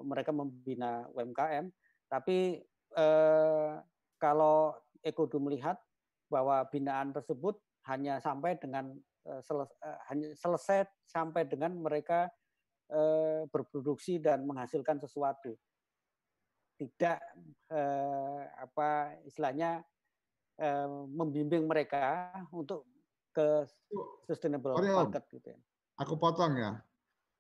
mereka 0.04 0.36
membina 0.36 1.08
UMKM, 1.16 1.72
tapi 2.12 2.60
eh, 2.96 3.74
kalau 4.20 4.76
Ekodu 5.06 5.38
melihat 5.38 5.78
bahwa 6.28 6.66
binaan 6.74 7.14
tersebut 7.14 7.62
hanya 7.86 8.18
sampai 8.18 8.58
dengan 8.58 8.92
eh, 9.30 9.42
selesai, 9.46 9.78
eh, 9.86 10.00
hanya 10.10 10.28
selesai 10.34 10.78
sampai 11.06 11.46
dengan 11.46 11.78
mereka 11.78 12.28
eh, 12.90 13.46
berproduksi 13.48 14.18
dan 14.18 14.44
menghasilkan 14.44 14.98
sesuatu. 14.98 15.54
Tidak 16.76 17.18
eh, 17.72 18.42
apa 18.60 19.16
istilahnya 19.24 19.86
eh, 20.60 20.90
membimbing 21.14 21.70
mereka 21.70 22.34
untuk 22.52 22.90
ke 23.36 23.68
sustainable 24.24 24.80
Sorry, 24.80 24.96
market 24.96 25.24
gitu 25.28 25.48
ya. 25.52 25.60
Aku 26.00 26.16
potong 26.16 26.56
ya. 26.56 26.80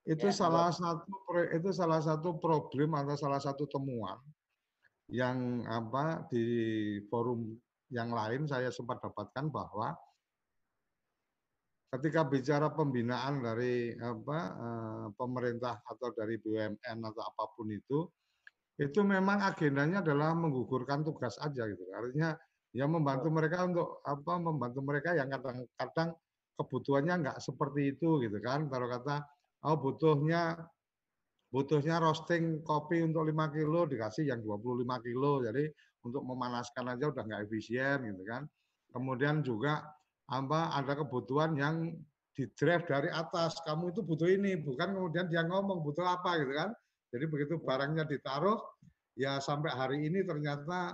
Itu 0.05 0.29
ya, 0.29 0.33
salah 0.33 0.69
kalau... 0.69 1.01
satu 1.01 1.13
itu 1.49 1.69
salah 1.73 2.01
satu 2.01 2.37
problem 2.37 2.93
atau 2.93 3.17
salah 3.17 3.41
satu 3.41 3.65
temuan 3.65 4.21
yang 5.09 5.65
apa 5.69 6.25
di 6.29 6.45
forum 7.09 7.57
yang 7.93 8.13
lain 8.13 8.49
saya 8.49 8.69
sempat 8.73 9.01
dapatkan 9.01 9.49
bahwa 9.49 9.93
ketika 11.93 12.25
bicara 12.25 12.73
pembinaan 12.73 13.41
dari 13.41 13.93
apa 13.97 14.39
eh, 14.53 15.05
pemerintah 15.13 15.81
atau 15.85 16.09
dari 16.13 16.37
BUMN 16.41 16.97
atau 17.01 17.21
apa 17.21 17.43
pun 17.53 17.69
itu 17.69 18.05
itu 18.75 18.99
memang 19.07 19.39
agendanya 19.39 20.03
adalah 20.03 20.35
menggugurkan 20.35 20.99
tugas 21.07 21.39
aja 21.39 21.63
gitu. 21.63 21.79
Artinya 21.95 22.35
ya 22.75 22.85
membantu 22.91 23.31
mereka 23.31 23.63
untuk 23.63 24.03
apa 24.03 24.33
membantu 24.35 24.83
mereka 24.83 25.15
yang 25.15 25.31
kadang-kadang 25.31 26.11
kebutuhannya 26.59 27.15
nggak 27.23 27.37
seperti 27.39 27.95
itu 27.95 28.19
gitu 28.19 28.37
kan. 28.43 28.67
Kalau 28.67 28.91
kata 28.91 29.23
oh 29.65 29.75
butuhnya 29.81 30.61
butuhnya 31.49 31.97
roasting 32.03 32.61
kopi 32.61 33.01
untuk 33.01 33.25
5 33.25 33.55
kilo 33.55 33.89
dikasih 33.89 34.29
yang 34.29 34.43
25 34.43 35.05
kilo. 35.05 35.41
Jadi 35.41 35.65
untuk 36.05 36.21
memanaskan 36.21 36.93
aja 36.93 37.09
udah 37.09 37.23
nggak 37.25 37.41
efisien 37.49 38.05
gitu 38.05 38.23
kan. 38.27 38.45
Kemudian 38.93 39.41
juga 39.41 39.81
apa 40.29 40.73
ada 40.75 40.93
kebutuhan 40.93 41.57
yang 41.57 41.95
di 42.35 42.43
drive 42.53 42.85
dari 42.85 43.09
atas. 43.09 43.57
Kamu 43.63 43.95
itu 43.95 44.03
butuh 44.03 44.27
ini, 44.27 44.59
bukan 44.59 44.93
kemudian 44.93 45.25
dia 45.31 45.41
ngomong 45.47 45.81
butuh 45.81 46.03
apa 46.05 46.37
gitu 46.43 46.53
kan. 46.53 46.69
Jadi 47.15 47.25
begitu 47.31 47.55
barangnya 47.63 48.03
ditaruh, 48.03 48.59
ya 49.15 49.39
sampai 49.39 49.71
hari 49.71 49.97
ini 50.03 50.27
ternyata 50.27 50.93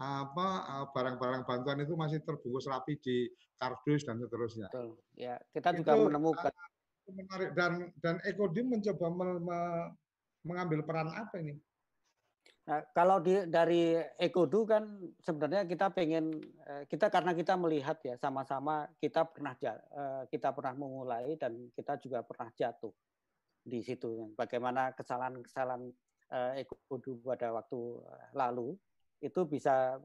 apa 0.00 0.48
barang-barang 0.90 1.44
bantuan 1.46 1.78
itu 1.84 1.94
masih 1.94 2.24
terbungkus 2.24 2.66
rapi 2.66 2.98
di 2.98 3.30
kardus 3.60 4.02
dan 4.02 4.18
seterusnya. 4.18 4.66
Betul. 4.72 4.98
Ya, 5.14 5.36
kita 5.52 5.76
juga 5.76 5.92
itu, 5.94 6.08
menemukan 6.08 6.50
menarik 7.12 7.50
dan 7.54 7.90
dan 8.00 8.16
Ekodim 8.26 8.70
mencoba 8.70 9.06
me, 9.10 9.26
me, 9.42 9.58
mengambil 10.46 10.80
peran 10.84 11.10
apa 11.10 11.36
ini? 11.40 11.54
Nah, 12.70 12.86
kalau 12.94 13.18
di, 13.18 13.34
dari 13.50 13.98
Ekodu 14.20 14.62
kan 14.68 14.84
sebenarnya 15.18 15.66
kita 15.66 15.90
pengen 15.90 16.38
eh, 16.70 16.84
kita 16.86 17.10
karena 17.10 17.34
kita 17.34 17.58
melihat 17.58 17.98
ya 18.04 18.14
sama-sama 18.20 18.86
kita 19.00 19.26
pernah 19.26 19.56
eh, 19.58 20.22
kita 20.30 20.54
pernah 20.54 20.78
memulai 20.78 21.34
dan 21.34 21.72
kita 21.74 21.98
juga 21.98 22.22
pernah 22.22 22.46
jatuh 22.54 22.92
di 23.64 23.80
situ. 23.82 24.30
Bagaimana 24.38 24.94
kesalahan-kesalahan 24.94 25.88
eh, 26.30 26.62
Ekodu 26.62 27.18
pada 27.24 27.50
waktu 27.50 27.80
lalu 28.38 28.78
itu 29.20 29.44
bisa 29.44 30.00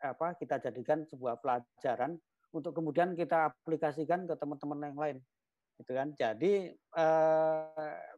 apa 0.00 0.36
kita 0.36 0.60
jadikan 0.60 1.04
sebuah 1.08 1.40
pelajaran 1.40 2.16
untuk 2.50 2.74
kemudian 2.74 3.14
kita 3.14 3.54
aplikasikan 3.54 4.26
ke 4.26 4.34
teman-teman 4.34 4.90
yang 4.90 4.98
lain, 4.98 5.18
gitu 5.80 5.96
kan. 5.96 6.12
Jadi 6.14 6.68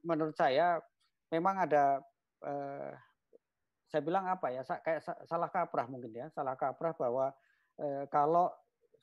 menurut 0.03 0.35
saya 0.35 0.83
memang 1.31 1.63
ada 1.63 2.03
saya 3.93 4.01
bilang 4.01 4.25
apa 4.25 4.49
ya 4.49 4.65
kayak 4.65 5.05
salah 5.29 5.53
kaprah 5.53 5.85
mungkin 5.85 6.17
ya 6.17 6.27
salah 6.33 6.57
kaprah 6.57 6.97
bahwa 6.97 7.29
eh, 7.77 8.09
kalau 8.09 8.49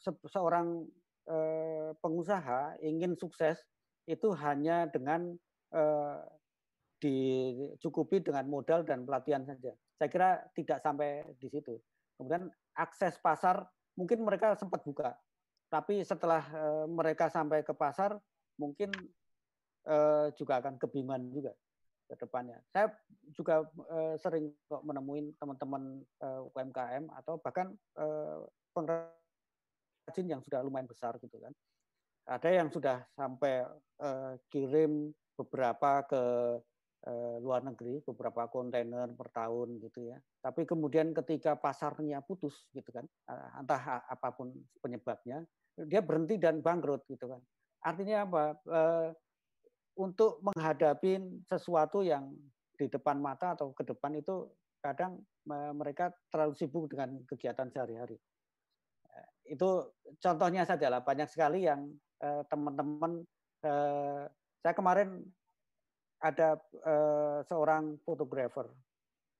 se 0.02 0.10
seorang 0.26 0.82
eh, 1.30 1.94
pengusaha 2.02 2.82
ingin 2.82 3.14
sukses 3.14 3.62
itu 4.10 4.34
hanya 4.34 4.90
dengan 4.90 5.38
eh, 5.78 6.20
dicukupi 6.98 8.26
dengan 8.26 8.50
modal 8.50 8.82
dan 8.82 9.06
pelatihan 9.06 9.46
saja. 9.46 9.72
Saya 9.96 10.10
kira 10.10 10.30
tidak 10.58 10.82
sampai 10.82 11.22
di 11.38 11.48
situ. 11.48 11.78
Kemudian 12.18 12.50
akses 12.76 13.16
pasar 13.22 13.64
mungkin 13.94 14.26
mereka 14.26 14.58
sempat 14.58 14.82
buka, 14.82 15.14
tapi 15.70 16.02
setelah 16.02 16.42
eh, 16.50 16.86
mereka 16.90 17.30
sampai 17.30 17.62
ke 17.62 17.78
pasar 17.78 18.18
mungkin 18.60 18.92
eh, 19.88 20.28
juga 20.36 20.60
akan 20.60 20.76
kebingungan 20.76 21.32
juga 21.32 21.56
ke 22.10 22.26
depannya. 22.26 22.58
Saya 22.74 22.90
juga 23.38 23.70
uh, 23.70 24.18
sering 24.18 24.50
kok 24.66 24.82
menemuin 24.82 25.38
teman-teman 25.38 26.02
uh, 26.26 26.42
eh, 26.42 26.50
UMKM 26.50 27.06
atau 27.22 27.38
bahkan 27.38 27.70
uh, 28.02 28.42
pengrajin 28.74 30.26
yang 30.26 30.42
sudah 30.42 30.66
lumayan 30.66 30.90
besar 30.90 31.22
gitu 31.22 31.38
kan. 31.38 31.54
Ada 32.26 32.50
yang 32.50 32.74
sudah 32.74 33.06
sampai 33.14 33.62
uh, 34.02 34.34
kirim 34.50 35.14
beberapa 35.38 36.02
ke 36.10 36.24
uh, 37.06 37.38
luar 37.46 37.62
negeri, 37.62 38.02
beberapa 38.02 38.50
kontainer 38.50 39.14
per 39.14 39.30
tahun 39.30 39.78
gitu 39.78 40.10
ya. 40.10 40.18
Tapi 40.42 40.66
kemudian 40.66 41.14
ketika 41.14 41.62
pasarnya 41.62 42.26
putus 42.26 42.66
gitu 42.74 42.90
kan, 42.90 43.06
uh, 43.30 43.62
entah 43.62 44.02
apa 44.10 44.34
pun 44.34 44.50
penyebabnya, 44.82 45.46
dia 45.78 46.02
berhenti 46.02 46.42
dan 46.42 46.66
bangkrut 46.66 47.06
gitu 47.06 47.30
kan. 47.30 47.42
Artinya 47.84 48.28
apa? 48.28 48.44
Uh, 48.68 49.10
untuk 50.00 50.40
menghadapi 50.40 51.44
sesuatu 51.44 52.00
yang 52.00 52.32
di 52.80 52.88
depan 52.88 53.20
mata 53.20 53.60
atau 53.60 53.76
ke 53.76 53.84
depan 53.84 54.16
itu 54.16 54.48
kadang 54.80 55.20
mereka 55.76 56.16
terlalu 56.32 56.56
sibuk 56.56 56.88
dengan 56.88 57.20
kegiatan 57.28 57.68
sehari-hari. 57.68 58.16
Eh, 59.12 59.28
itu 59.60 59.92
contohnya 60.24 60.64
saja 60.64 60.88
lah 60.88 61.04
banyak 61.04 61.28
sekali 61.28 61.68
yang 61.68 61.92
eh, 62.24 62.44
teman-teman 62.48 63.28
eh, 63.68 64.24
saya 64.64 64.74
kemarin 64.76 65.20
ada 66.20 66.60
seorang 67.48 67.96
fotografer 68.04 68.68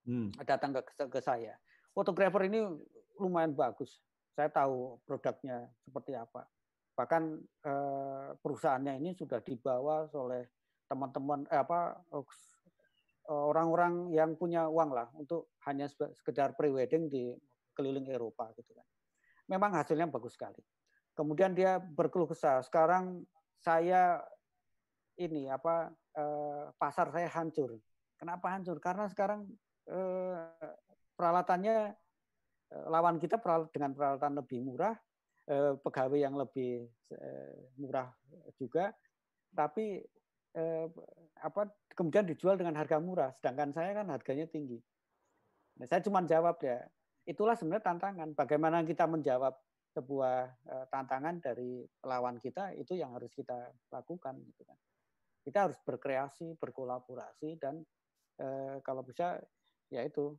hmm. 0.08 0.32
datang 0.48 0.80
ke, 0.80 1.12
ke 1.12 1.20
saya. 1.20 1.60
Fotografer 1.92 2.48
ini 2.48 2.64
lumayan 3.20 3.52
bagus. 3.52 4.00
Saya 4.32 4.48
tahu 4.48 4.96
produknya 5.04 5.68
seperti 5.84 6.16
apa 6.16 6.48
bahkan 7.00 7.40
eh, 7.64 8.30
perusahaannya 8.36 9.00
ini 9.00 9.16
sudah 9.16 9.40
dibawa 9.40 10.12
oleh 10.12 10.44
teman-teman 10.92 11.48
eh, 11.48 11.64
apa 11.64 11.96
eh, 12.12 12.28
orang-orang 13.32 14.12
yang 14.12 14.36
punya 14.36 14.68
uang 14.68 14.92
lah 14.92 15.08
untuk 15.16 15.56
hanya 15.64 15.88
sekedar 15.88 16.60
pre-wedding 16.60 17.08
di 17.08 17.32
keliling 17.72 18.12
Eropa 18.12 18.52
gitu 18.60 18.76
kan. 18.76 18.84
Memang 19.48 19.80
hasilnya 19.80 20.12
bagus 20.12 20.36
sekali. 20.36 20.60
Kemudian 21.16 21.56
dia 21.56 21.80
berkeluh 21.80 22.28
kesah, 22.28 22.60
sekarang 22.68 23.24
saya 23.64 24.20
ini 25.16 25.48
apa 25.48 25.88
eh, 26.20 26.64
pasar 26.76 27.16
saya 27.16 27.32
hancur. 27.32 27.80
Kenapa 28.20 28.52
hancur? 28.52 28.76
Karena 28.84 29.08
sekarang 29.08 29.48
eh, 29.88 30.36
peralatannya 31.16 31.96
eh, 32.76 32.86
lawan 32.92 33.24
kita 33.24 33.40
dengan 33.72 33.96
peralatan 33.96 34.36
lebih 34.44 34.60
murah, 34.68 34.96
Eh, 35.50 35.74
pegawai 35.82 36.22
yang 36.22 36.38
lebih 36.38 36.86
eh, 37.10 37.58
murah 37.82 38.06
juga, 38.54 38.94
tapi 39.50 39.98
eh, 40.54 40.88
apa 41.42 41.74
kemudian 41.98 42.30
dijual 42.30 42.54
dengan 42.54 42.78
harga 42.78 43.02
murah, 43.02 43.34
sedangkan 43.34 43.74
saya 43.74 43.98
kan 43.98 44.14
harganya 44.14 44.46
tinggi. 44.46 44.78
Nah, 45.82 45.90
saya 45.90 46.06
cuma 46.06 46.22
jawab 46.22 46.62
ya, 46.62 46.86
itulah 47.26 47.58
sebenarnya 47.58 47.82
tantangan. 47.82 48.30
Bagaimana 48.38 48.86
kita 48.86 49.10
menjawab 49.10 49.58
sebuah 49.90 50.54
tantangan 50.94 51.42
dari 51.42 51.82
lawan 52.06 52.38
kita 52.38 52.78
itu 52.78 52.94
yang 52.94 53.18
harus 53.18 53.34
kita 53.34 53.74
lakukan 53.90 54.38
gitu 54.54 54.62
kan. 54.70 54.78
Kita 55.42 55.66
harus 55.66 55.82
berkreasi, 55.82 56.62
berkolaborasi 56.62 57.58
dan 57.58 57.82
kalau 58.86 59.02
bisa 59.02 59.42
ya 59.90 60.06
itu 60.06 60.30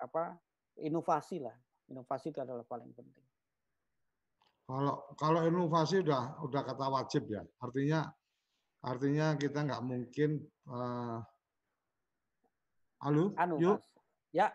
apa 0.00 0.40
inovasi 0.80 1.44
lah. 1.44 1.52
Inovasi 1.92 2.32
itu 2.32 2.40
adalah 2.40 2.64
paling 2.64 2.96
penting. 2.96 3.27
Kalau 4.68 5.16
kalau 5.16 5.40
inovasi 5.48 6.04
udah 6.04 6.44
udah 6.44 6.60
kata 6.60 6.86
wajib 6.92 7.24
ya. 7.32 7.40
Artinya 7.64 8.04
artinya 8.84 9.32
kita 9.40 9.64
nggak 9.64 9.80
mungkin 9.80 10.44
uh, 10.68 11.24
Halo, 12.98 13.30
anu, 13.38 13.56
yuk. 13.62 13.78
Mas. 13.78 13.86
Ya, 14.34 14.46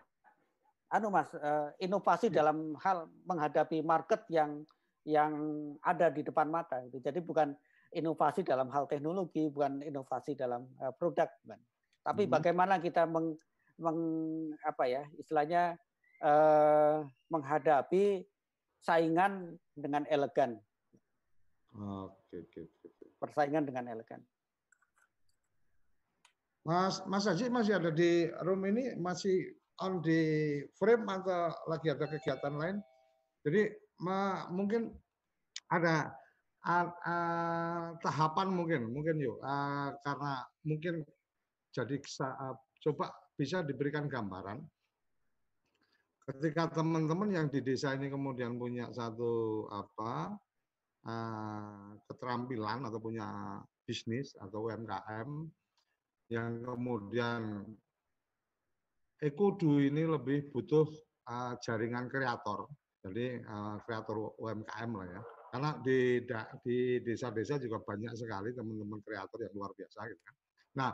anu 0.92 1.08
Mas, 1.08 1.32
uh, 1.32 1.72
inovasi 1.80 2.28
ya. 2.28 2.44
dalam 2.44 2.76
hal 2.76 3.08
menghadapi 3.24 3.80
market 3.80 4.20
yang 4.28 4.68
yang 5.02 5.32
ada 5.80 6.12
di 6.12 6.20
depan 6.20 6.52
mata 6.52 6.84
itu. 6.84 7.00
Jadi 7.00 7.24
bukan 7.24 7.56
inovasi 7.90 8.44
dalam 8.44 8.68
hal 8.68 8.84
teknologi, 8.84 9.48
bukan 9.48 9.80
inovasi 9.80 10.36
dalam 10.36 10.68
uh, 10.78 10.92
produk, 10.92 11.26
bukan. 11.40 11.60
Tapi 12.04 12.28
hmm. 12.28 12.32
bagaimana 12.36 12.74
kita 12.84 13.08
meng, 13.08 13.32
meng 13.80 14.00
apa 14.60 14.84
ya, 14.92 15.02
istilahnya 15.16 15.80
uh, 16.20 17.00
menghadapi 17.32 18.28
saingan 18.84 19.56
dengan 19.72 20.04
elegan. 20.12 20.60
Oke, 21.74 22.44
oke, 22.44 22.60
oke. 22.68 23.06
Persaingan 23.18 23.64
dengan 23.64 23.88
elegan. 23.88 24.20
Mas 26.64 27.04
Mas 27.04 27.28
Haji 27.28 27.52
masih 27.52 27.76
ada 27.76 27.92
di 27.92 28.24
room 28.44 28.64
ini 28.64 28.96
masih 28.96 29.52
on 29.84 30.00
di 30.00 30.60
frame 30.80 31.04
atau 31.08 31.52
lagi 31.68 31.92
ada 31.92 32.08
kegiatan 32.08 32.54
lain? 32.56 32.76
Jadi 33.44 33.68
ma, 34.00 34.48
mungkin 34.48 34.88
ada 35.68 36.08
uh, 36.64 36.88
uh, 36.88 37.86
tahapan 38.00 38.48
mungkin 38.48 38.88
mungkin 38.88 39.20
yuk 39.20 39.36
uh, 39.44 39.92
karena 40.00 40.32
mungkin 40.64 41.04
jadi 41.72 41.96
uh, 42.00 42.56
coba 42.80 43.12
bisa 43.36 43.60
diberikan 43.60 44.08
gambaran 44.08 44.64
ketika 46.24 46.80
teman-teman 46.80 47.28
yang 47.28 47.46
di 47.52 47.60
desa 47.60 47.92
ini 47.92 48.08
kemudian 48.08 48.56
punya 48.56 48.88
satu 48.88 49.64
apa 49.68 50.32
uh, 51.04 51.88
keterampilan 52.08 52.88
atau 52.88 53.00
punya 53.00 53.60
bisnis 53.84 54.32
atau 54.40 54.72
UMKM 54.72 55.28
yang 56.32 56.64
kemudian 56.64 57.68
Ekodu 59.24 59.80
ini 59.80 60.04
lebih 60.04 60.52
butuh 60.52 60.84
uh, 61.30 61.56
jaringan 61.62 62.10
kreator, 62.12 62.68
jadi 63.00 63.40
uh, 63.46 63.80
kreator 63.86 64.36
UMKM 64.36 64.90
lah 64.90 65.06
ya. 65.06 65.22
Karena 65.54 65.70
di 65.80 66.20
di 66.60 66.78
desa-desa 67.00 67.56
juga 67.62 67.80
banyak 67.80 68.12
sekali 68.18 68.52
teman-teman 68.52 69.00
kreator 69.00 69.38
yang 69.48 69.54
luar 69.54 69.70
biasa 69.72 69.98
gitu 70.10 70.20
kan. 70.28 70.34
Nah, 70.76 70.90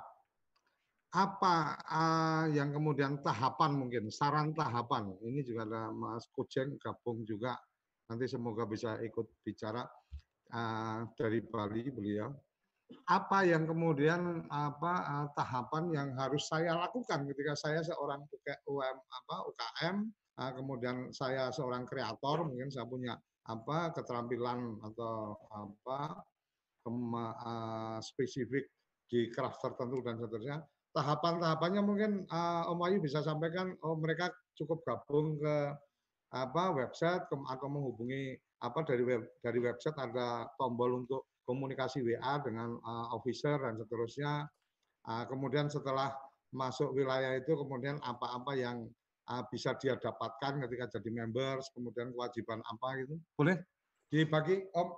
apa 1.11 1.75
uh, 1.90 2.44
yang 2.55 2.70
kemudian 2.70 3.18
tahapan 3.18 3.75
mungkin 3.75 4.14
saran 4.14 4.55
tahapan? 4.55 5.11
Ini 5.18 5.42
juga 5.42 5.66
ada 5.66 5.83
Mas 5.90 6.31
Kujeng 6.31 6.79
gabung 6.79 7.27
juga. 7.27 7.59
Nanti 8.07 8.31
semoga 8.31 8.62
bisa 8.66 8.99
ikut 9.03 9.42
bicara 9.42 9.83
uh, 10.55 11.01
dari 11.18 11.42
Bali 11.42 11.90
beliau. 11.90 12.31
Apa 13.07 13.46
yang 13.46 13.66
kemudian 13.66 14.46
apa 14.51 14.94
uh, 15.03 15.27
tahapan 15.35 15.90
yang 15.94 16.09
harus 16.14 16.46
saya 16.46 16.79
lakukan 16.79 17.27
ketika 17.27 17.55
saya 17.59 17.83
seorang 17.83 18.23
UM 18.66 18.96
apa 18.99 19.37
UKM 19.46 19.96
uh, 20.42 20.53
kemudian 20.59 20.96
saya 21.14 21.55
seorang 21.55 21.87
kreator 21.87 22.51
mungkin 22.51 22.66
saya 22.66 22.87
punya 22.90 23.14
apa 23.46 23.94
keterampilan 23.94 24.79
atau 24.83 25.38
apa 25.55 26.18
uh, 26.87 27.99
spesifik 28.03 28.66
di 29.07 29.31
craft 29.31 29.62
tertentu 29.62 30.03
dan 30.03 30.18
seterusnya 30.18 30.59
tahapan-tahapannya 30.96 31.83
mungkin 31.83 32.12
uh, 32.31 32.70
Om 32.70 32.83
Ayu 32.87 32.98
bisa 32.98 33.22
sampaikan 33.22 33.79
oh 33.87 33.94
mereka 33.98 34.31
cukup 34.59 34.83
gabung 34.83 35.38
ke 35.38 35.57
apa 36.31 36.70
website 36.74 37.26
atau 37.26 37.66
menghubungi 37.66 38.38
apa 38.62 38.87
dari 38.87 39.03
web 39.03 39.26
dari 39.42 39.59
website 39.59 39.98
ada 39.98 40.46
tombol 40.55 41.03
untuk 41.03 41.26
komunikasi 41.48 42.07
WA 42.07 42.38
dengan 42.44 42.79
uh, 42.79 43.07
officer 43.18 43.59
dan 43.59 43.74
seterusnya. 43.74 44.46
Uh, 45.03 45.24
kemudian 45.26 45.66
setelah 45.66 46.14
masuk 46.55 46.94
wilayah 46.94 47.35
itu 47.35 47.50
kemudian 47.57 47.98
apa-apa 48.05 48.55
yang 48.55 48.87
uh, 49.26 49.42
bisa 49.50 49.74
dia 49.83 49.98
dapatkan 49.98 50.62
ketika 50.66 50.98
jadi 50.98 51.11
members, 51.11 51.66
kemudian 51.74 52.14
kewajiban 52.14 52.62
apa 52.62 52.88
gitu. 53.03 53.14
Boleh 53.35 53.59
dibagi 54.11 54.70
Om? 54.70 54.88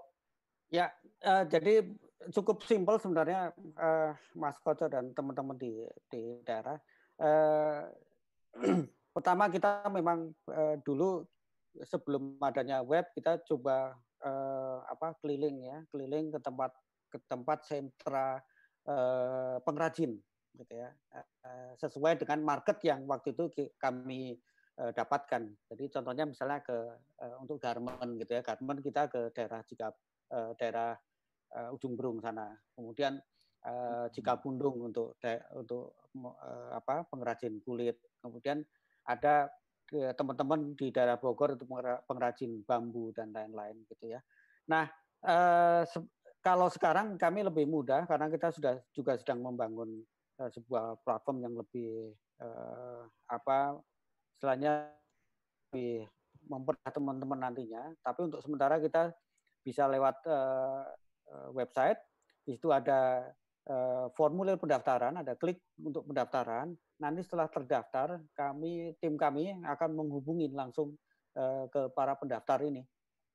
Ya, 0.72 0.92
uh, 1.24 1.44
jadi 1.48 1.84
cukup 2.30 2.62
simpel 2.62 3.00
sebenarnya 3.02 3.50
uh, 3.80 4.12
Mas 4.38 4.54
Koco 4.62 4.86
dan 4.86 5.10
teman-teman 5.16 5.58
di 5.58 5.82
di 6.06 6.38
daerah. 6.46 6.78
Uh, 7.18 7.88
pertama 9.14 9.48
kita 9.50 9.88
memang 9.90 10.30
uh, 10.48 10.76
dulu 10.84 11.26
sebelum 11.82 12.36
adanya 12.44 12.84
web 12.84 13.08
kita 13.16 13.40
coba 13.48 13.96
uh, 14.22 14.78
apa 14.86 15.16
keliling 15.24 15.66
ya, 15.66 15.78
keliling 15.90 16.30
ke 16.30 16.38
tempat 16.38 16.70
ke 17.10 17.18
tempat 17.28 17.58
sentra 17.66 18.40
uh, 18.86 19.56
pengrajin 19.64 20.16
gitu 20.56 20.72
ya. 20.72 20.92
Uh, 21.12 21.72
sesuai 21.80 22.20
dengan 22.20 22.44
market 22.44 22.78
yang 22.84 23.04
waktu 23.08 23.32
itu 23.32 23.50
kami 23.80 24.36
uh, 24.80 24.92
dapatkan. 24.92 25.42
Jadi 25.72 25.84
contohnya 25.92 26.24
misalnya 26.28 26.60
ke 26.60 26.76
uh, 27.20 27.36
untuk 27.40 27.58
garment 27.60 28.20
gitu 28.20 28.32
ya. 28.36 28.42
Garment 28.44 28.80
kita 28.80 29.08
ke 29.08 29.32
daerah 29.32 29.60
jika 29.64 29.92
uh, 30.32 30.52
daerah 30.56 30.96
uh, 31.56 31.74
ujung 31.74 31.96
Berung 31.96 32.18
sana. 32.18 32.52
Kemudian 32.74 33.20
uh, 33.66 34.06
Cikapundung 34.12 34.92
untuk 34.92 35.16
untuk 35.56 35.96
uh, 36.16 36.70
apa 36.76 37.04
pengrajin 37.08 37.60
kulit. 37.64 38.00
Kemudian 38.20 38.64
ada 39.06 39.50
teman-teman 39.92 40.72
di 40.72 40.88
daerah 40.88 41.20
Bogor 41.20 41.52
untuk 41.52 41.68
pengrajin 42.08 42.64
bambu 42.64 43.12
dan 43.12 43.28
lain-lain 43.28 43.76
gitu 43.92 44.16
ya. 44.16 44.24
Nah, 44.72 44.88
eh, 45.20 45.82
kalau 46.42 46.72
sekarang 46.72 47.14
kami 47.20 47.44
lebih 47.44 47.68
mudah 47.68 48.08
karena 48.08 48.32
kita 48.32 48.50
sudah 48.50 48.74
juga 48.94 49.20
sedang 49.20 49.44
membangun 49.44 50.00
eh, 50.40 50.50
sebuah 50.50 51.02
platform 51.04 51.44
yang 51.44 51.54
lebih 51.60 52.14
eh, 52.40 53.02
apa 53.28 53.76
istilahnya 54.38 54.90
lebih 55.70 56.08
mempermudah 56.48 56.92
teman-teman 56.92 57.38
nantinya. 57.38 57.82
Tapi 58.00 58.20
untuk 58.32 58.40
sementara 58.42 58.80
kita 58.80 59.12
bisa 59.62 59.86
lewat 59.86 60.16
eh, 60.26 60.84
eh 60.88 61.11
website, 61.52 61.98
di 62.42 62.56
situ 62.58 62.68
ada 62.74 63.26
eh, 63.70 64.06
formulir 64.14 64.58
pendaftaran, 64.58 65.20
ada 65.20 65.38
klik 65.38 65.62
untuk 65.80 66.06
pendaftaran 66.10 66.74
nanti 67.02 67.26
setelah 67.26 67.50
terdaftar 67.50 68.22
kami 68.38 68.94
tim 69.02 69.18
kami 69.18 69.50
akan 69.66 69.90
menghubungi 69.98 70.46
langsung 70.54 70.94
uh, 71.34 71.66
ke 71.66 71.90
para 71.98 72.14
pendaftar 72.14 72.62
ini. 72.62 72.86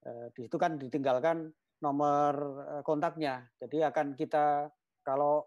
Di 0.07 0.47
situ 0.47 0.55
kan 0.55 0.79
ditinggalkan 0.79 1.51
nomor 1.83 2.63
kontaknya. 2.87 3.43
Jadi 3.59 3.83
akan 3.83 4.15
kita 4.15 4.71
kalau 5.03 5.43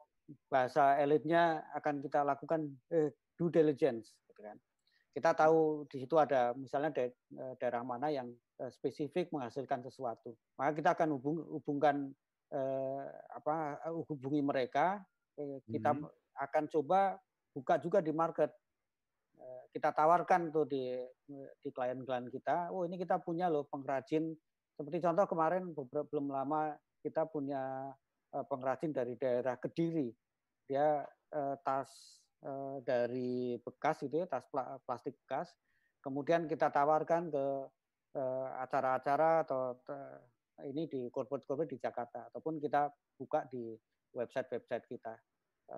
bahasa 0.53 1.01
elitnya 1.01 1.65
akan 1.73 2.05
kita 2.05 2.21
lakukan 2.21 2.69
due 3.41 3.49
diligence 3.49 4.13
gitu 4.29 4.45
kan. 4.45 4.61
Kita 5.17 5.33
tahu 5.33 5.89
di 5.89 6.05
situ 6.05 6.13
ada 6.21 6.53
misalnya 6.53 6.93
da 6.93 7.05
daerah 7.57 7.81
mana 7.81 8.13
yang 8.13 8.29
spesifik 8.69 9.33
menghasilkan 9.33 9.81
sesuatu. 9.81 10.37
Maka 10.61 10.77
kita 10.77 10.93
akan 10.93 11.09
hubung, 11.17 11.41
hubungkan 11.57 12.13
uh, 12.55 13.05
apa 13.35 13.81
hubungi 14.09 14.43
mereka 14.43 15.03
kita 15.69 15.91
hmm. 15.97 16.09
akan 16.37 16.65
coba 16.69 17.17
buka 17.55 17.81
juga 17.81 17.99
di 18.05 18.13
market. 18.13 18.51
Eh, 19.41 19.63
kita 19.73 19.95
tawarkan 19.95 20.53
tuh 20.53 20.67
di 20.69 21.01
di 21.63 21.69
klien-klien 21.73 22.29
kita, 22.29 22.75
oh 22.75 22.85
ini 22.85 23.01
kita 23.01 23.23
punya 23.23 23.49
loh 23.49 23.65
pengrajin. 23.69 24.35
Seperti 24.77 24.99
contoh 25.05 25.27
kemarin 25.29 25.73
beberapa 25.73 26.09
belum 26.09 26.33
lama 26.33 26.77
kita 27.01 27.29
punya 27.29 27.93
eh, 28.35 28.45
pengrajin 28.45 28.93
dari 28.93 29.17
daerah 29.17 29.57
Kediri. 29.57 30.11
Dia 30.69 31.05
eh, 31.35 31.57
tas 31.65 31.91
dari 32.89 33.61
bekas 33.61 34.01
itu 34.01 34.17
ya, 34.17 34.25
tas 34.25 34.49
plastik 34.89 35.13
bekas. 35.29 35.53
Kemudian 36.01 36.49
kita 36.49 36.73
tawarkan 36.73 37.29
ke 37.29 37.47
acara-acara 38.57 39.45
atau 39.45 39.77
ini 40.66 40.88
di 40.90 41.09
corporate-corporate 41.09 41.73
di 41.73 41.79
Jakarta 41.81 42.29
ataupun 42.33 42.61
kita 42.61 42.90
buka 43.16 43.46
di 43.49 43.73
website-website 44.12 44.85
kita 44.90 45.14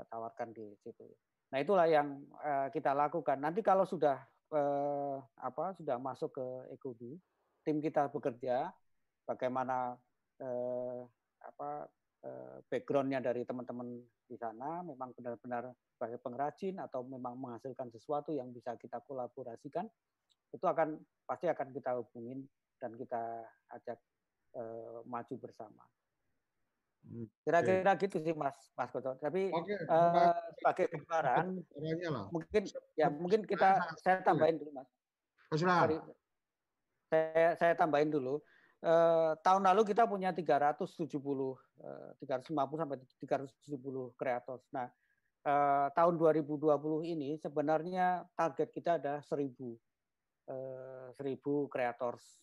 tawarkan 0.09 0.57
di 0.57 0.73
situ. 0.81 1.05
Nah, 1.53 1.61
itulah 1.61 1.85
yang 1.85 2.25
uh, 2.41 2.73
kita 2.73 2.97
lakukan. 2.97 3.37
Nanti 3.37 3.61
kalau 3.61 3.85
sudah 3.85 4.17
uh, 4.57 5.21
apa 5.37 5.77
sudah 5.77 6.01
masuk 6.01 6.33
ke 6.33 6.47
Ekodu, 6.73 7.13
tim 7.61 7.85
kita 7.85 8.09
bekerja 8.09 8.73
bagaimana 9.29 9.93
uh, 10.41 11.01
apa 11.45 11.93
uh, 12.25 12.57
backgroundnya 12.73 13.21
dari 13.21 13.45
teman-teman 13.45 14.01
di 14.25 14.37
sana 14.41 14.81
memang 14.81 15.13
benar-benar 15.13 15.77
sebagai 15.93 16.17
pengrajin 16.25 16.81
atau 16.81 17.05
memang 17.05 17.37
menghasilkan 17.37 17.93
sesuatu 17.93 18.33
yang 18.33 18.49
bisa 18.49 18.73
kita 18.81 19.05
kolaborasikan 19.05 19.85
itu 20.57 20.65
akan 20.65 20.97
pasti 21.29 21.53
akan 21.53 21.69
kita 21.69 22.01
hubungin 22.01 22.49
dan 22.81 22.97
kita 22.97 23.45
ajak 23.77 24.01
uh, 24.57 25.01
maju 25.05 25.35
bersama. 25.41 25.85
Kira-kira 27.43 27.93
gitu 27.99 28.17
sih 28.23 28.33
Mas 28.33 28.57
Mas 28.79 28.91
Koto. 28.95 29.19
Tapi 29.19 29.51
okay. 29.51 29.77
uh, 29.91 30.33
sebagai 30.57 30.87
gambaran 30.97 31.61
mungkin 32.31 32.63
ya 32.95 33.11
mungkin 33.11 33.43
kita 33.43 33.83
saya 34.01 34.23
tambahin 34.23 34.63
dulu 34.63 34.71
Mas. 34.71 34.89
Sorry, 35.53 35.99
saya 37.11 37.59
saya 37.59 37.75
tambahin 37.77 38.09
dulu. 38.09 38.41
Uh, 38.83 39.39
tahun 39.47 39.63
lalu 39.63 39.95
kita 39.95 40.11
punya 40.11 40.35
370 40.35 40.83
uh, 40.83 42.11
350 42.19 42.83
sampai 42.83 42.99
370 43.23 44.19
kreator. 44.19 44.59
Nah, 44.75 44.91
uh, 45.47 45.87
tahun 45.95 46.19
2020 46.19 46.59
ini 47.07 47.39
sebenarnya 47.39 48.27
target 48.35 48.75
kita 48.75 48.99
ada 48.99 49.23
1000 49.23 49.55
uh, 50.51 51.15
1000 51.15 51.71
kreators. 51.71 52.43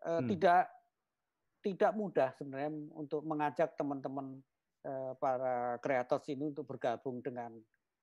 Uh, 0.00 0.24
hmm. 0.24 0.32
Tidak 0.32 0.79
tidak 1.60 1.92
mudah 1.92 2.32
sebenarnya 2.36 2.72
untuk 2.96 3.24
mengajak 3.24 3.76
teman-teman 3.76 4.40
eh, 4.84 5.12
para 5.20 5.76
kreator 5.80 6.20
ini 6.32 6.52
untuk 6.52 6.66
bergabung 6.68 7.20
dengan 7.20 7.56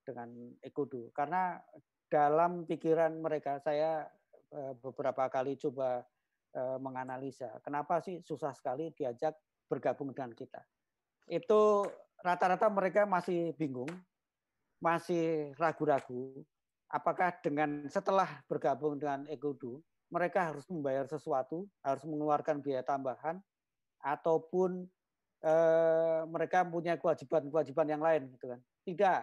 dengan 0.06 0.30
Ekodo 0.64 1.12
karena 1.12 1.60
dalam 2.08 2.64
pikiran 2.64 3.18
mereka 3.20 3.60
saya 3.60 4.08
eh, 4.54 4.74
beberapa 4.80 5.28
kali 5.28 5.58
coba 5.60 6.06
eh, 6.56 6.78
menganalisa 6.80 7.60
kenapa 7.66 8.00
sih 8.00 8.22
susah 8.24 8.54
sekali 8.56 8.94
diajak 8.94 9.36
bergabung 9.68 10.16
dengan 10.16 10.32
kita. 10.32 10.64
Itu 11.28 11.84
rata-rata 12.24 12.72
mereka 12.72 13.04
masih 13.04 13.52
bingung 13.60 13.92
masih 14.78 15.58
ragu-ragu 15.58 16.46
apakah 16.94 17.34
dengan 17.42 17.90
setelah 17.90 18.30
bergabung 18.46 18.96
dengan 19.02 19.26
Ekodo 19.28 19.82
mereka 20.08 20.54
harus 20.54 20.64
membayar 20.72 21.04
sesuatu, 21.08 21.68
harus 21.84 22.04
mengeluarkan 22.08 22.64
biaya 22.64 22.84
tambahan, 22.84 23.40
ataupun 24.00 24.88
eh, 25.44 26.22
mereka 26.28 26.64
punya 26.64 26.96
kewajiban-kewajiban 26.96 27.88
yang 27.88 28.04
lain, 28.04 28.32
gitu 28.36 28.56
kan? 28.56 28.60
Tidak, 28.88 29.22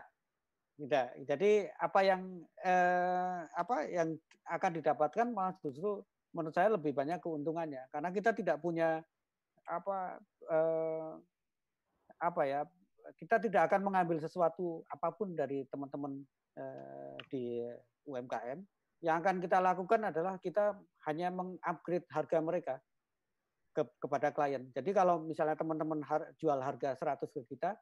tidak. 0.85 1.07
Jadi 1.25 1.51
apa 1.81 2.01
yang 2.05 2.23
eh, 2.61 3.41
apa 3.49 3.77
yang 3.89 4.19
akan 4.45 4.71
didapatkan 4.77 5.27
malah 5.33 5.57
justru 5.65 6.05
menurut 6.35 6.55
saya 6.55 6.75
lebih 6.75 6.93
banyak 6.93 7.23
keuntungannya, 7.23 7.89
karena 7.89 8.11
kita 8.13 8.37
tidak 8.37 8.61
punya 8.61 9.01
apa 9.65 10.21
eh, 10.51 11.13
apa 12.21 12.43
ya 12.45 12.61
kita 13.17 13.37
tidak 13.41 13.69
akan 13.69 13.85
mengambil 13.85 14.17
sesuatu 14.21 14.85
apa 14.89 15.13
pun 15.13 15.33
dari 15.37 15.65
teman-teman 15.69 16.25
eh, 16.57 17.17
di 17.29 17.65
UMKM 18.05 18.61
yang 19.05 19.21
akan 19.21 19.37
kita 19.45 19.61
lakukan 19.61 20.01
adalah 20.09 20.41
kita 20.41 20.81
hanya 21.05 21.29
mengupgrade 21.29 22.09
harga 22.09 22.39
mereka. 22.41 22.77
ke, 23.75 23.83
kepada 23.99 24.31
klien. 24.31 24.71
Jadi 24.71 24.95
kalau 24.95 25.19
misalnya 25.19 25.59
teman-teman 25.59 25.99
har, 26.07 26.31
jual 26.39 26.55
harga 26.63 26.95
100 26.95 27.27
ke 27.27 27.43
kita, 27.43 27.75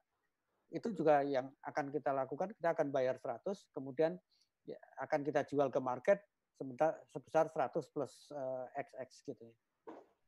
itu 0.73 0.89
juga 0.97 1.21
yang 1.21 1.53
akan 1.69 1.93
kita 1.93 2.17
lakukan, 2.17 2.49
kita 2.57 2.73
akan 2.73 2.89
bayar 2.89 3.21
100, 3.21 3.45
kemudian 3.77 4.17
ya, 4.65 4.81
akan 5.05 5.21
kita 5.21 5.45
jual 5.45 5.69
ke 5.69 5.81
market 5.85 6.25
sebentar 6.57 6.97
sebesar 7.13 7.53
100 7.53 7.93
plus 7.93 8.33
uh, 8.33 8.65
eh, 8.73 8.89
XX 8.97 9.37
gitu 9.37 9.45
ya. 9.45 9.57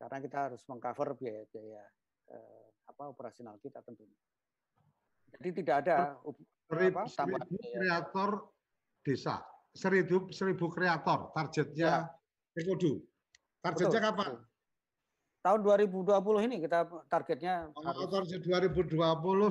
Karena 0.05 0.19
kita 0.21 0.37
harus 0.53 0.61
mengcover 0.69 1.17
biaya-biaya 1.17 1.85
uh, 2.37 2.67
apa 2.85 3.03
operasional 3.09 3.57
kita 3.57 3.81
tentunya. 3.81 4.21
Jadi 5.35 5.65
tidak 5.65 5.77
ada 5.89 6.21
seribu, 6.69 7.01
apa, 7.01 7.03
seribu 7.09 7.57
kreator 7.57 8.31
desa, 9.01 9.41
seribu, 9.75 10.31
seribu 10.31 10.71
kreator 10.71 11.35
targetnya 11.35 12.09
ya. 12.09 12.63
Ekodu. 12.63 13.03
Targetnya 13.61 14.01
Betul. 14.01 14.09
kapan? 14.09 14.33
tahun 15.45 15.61
2020 15.61 16.09
ini 16.49 16.57
kita 16.65 16.89
targetnya 17.13 17.69
target 17.77 18.41
2020 18.41 18.97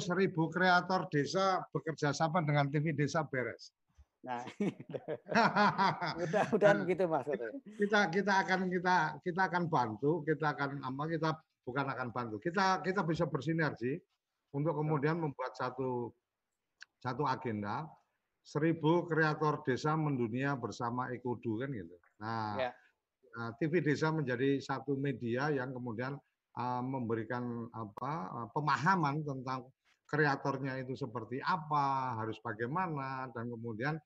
seribu 0.02 0.50
kreator 0.50 1.06
desa 1.14 1.62
bekerja 1.70 2.10
sama 2.10 2.42
dengan 2.42 2.66
TV 2.74 2.98
Desa 2.98 3.22
beres. 3.22 3.70
Nah, 4.26 4.42
mudah-mudahan 6.18 6.88
gitu 6.90 7.06
mas. 7.06 7.30
Kita 7.78 8.10
kita 8.10 8.34
akan 8.42 8.74
kita 8.74 9.22
kita 9.22 9.42
akan 9.46 9.64
bantu, 9.70 10.26
kita 10.26 10.58
akan 10.58 10.82
apa 10.82 11.04
kita 11.14 11.30
bukan 11.62 11.86
akan 11.86 12.08
bantu. 12.10 12.36
Kita 12.42 12.82
kita 12.82 13.06
bisa 13.06 13.30
bersinergi 13.30 14.00
untuk 14.58 14.74
kemudian 14.74 15.22
membuat 15.22 15.54
satu 15.54 16.10
satu 17.06 17.28
agenda 17.30 17.86
seribu 18.44 19.08
kreator 19.08 19.64
desa 19.64 19.96
mendunia 19.96 20.60
bersama 20.60 21.10
Ekodu 21.16 21.64
kan 21.64 21.72
gitu. 21.72 21.96
Nah, 22.20 22.60
ya. 22.60 22.72
Eh, 23.34 23.52
TV 23.58 23.82
Desa 23.82 24.14
menjadi 24.14 24.62
satu 24.62 24.94
media 24.94 25.50
yang 25.50 25.74
kemudian 25.74 26.14
uh, 26.54 26.84
memberikan 26.86 27.66
apa 27.74 28.14
uh, 28.30 28.48
pemahaman 28.54 29.26
tentang 29.26 29.66
kreatornya 30.06 30.78
itu 30.86 30.94
seperti 30.94 31.42
apa, 31.42 32.14
harus 32.22 32.38
bagaimana, 32.46 33.26
dan 33.34 33.50
kemudian 33.50 33.98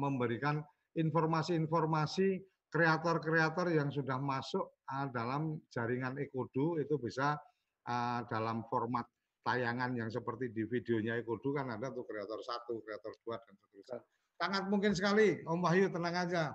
memberikan 0.00 0.64
informasi-informasi 0.96 2.40
kreator-kreator 2.72 3.68
yang 3.76 3.92
sudah 3.92 4.16
masuk 4.16 4.72
uh, 4.88 5.04
dalam 5.12 5.60
jaringan 5.68 6.16
Ekodu 6.16 6.80
itu 6.80 6.96
bisa 6.96 7.36
uh, 7.84 8.24
dalam 8.32 8.64
format 8.72 9.04
tayangan 9.40 9.96
yang 9.96 10.08
seperti 10.12 10.52
di 10.52 10.68
videonya 10.68 11.16
Ekodu 11.20 11.56
kan 11.56 11.72
ada 11.72 11.88
tuh 11.92 12.04
kreator 12.04 12.40
satu, 12.44 12.80
kreator 12.84 13.12
dua 13.24 13.40
dan 13.40 13.54
seterusnya. 13.56 14.00
Sangat 14.40 14.62
mungkin 14.72 14.92
sekali, 14.96 15.40
Om 15.44 15.60
Wahyu 15.60 15.92
tenang 15.92 16.16
aja 16.16 16.52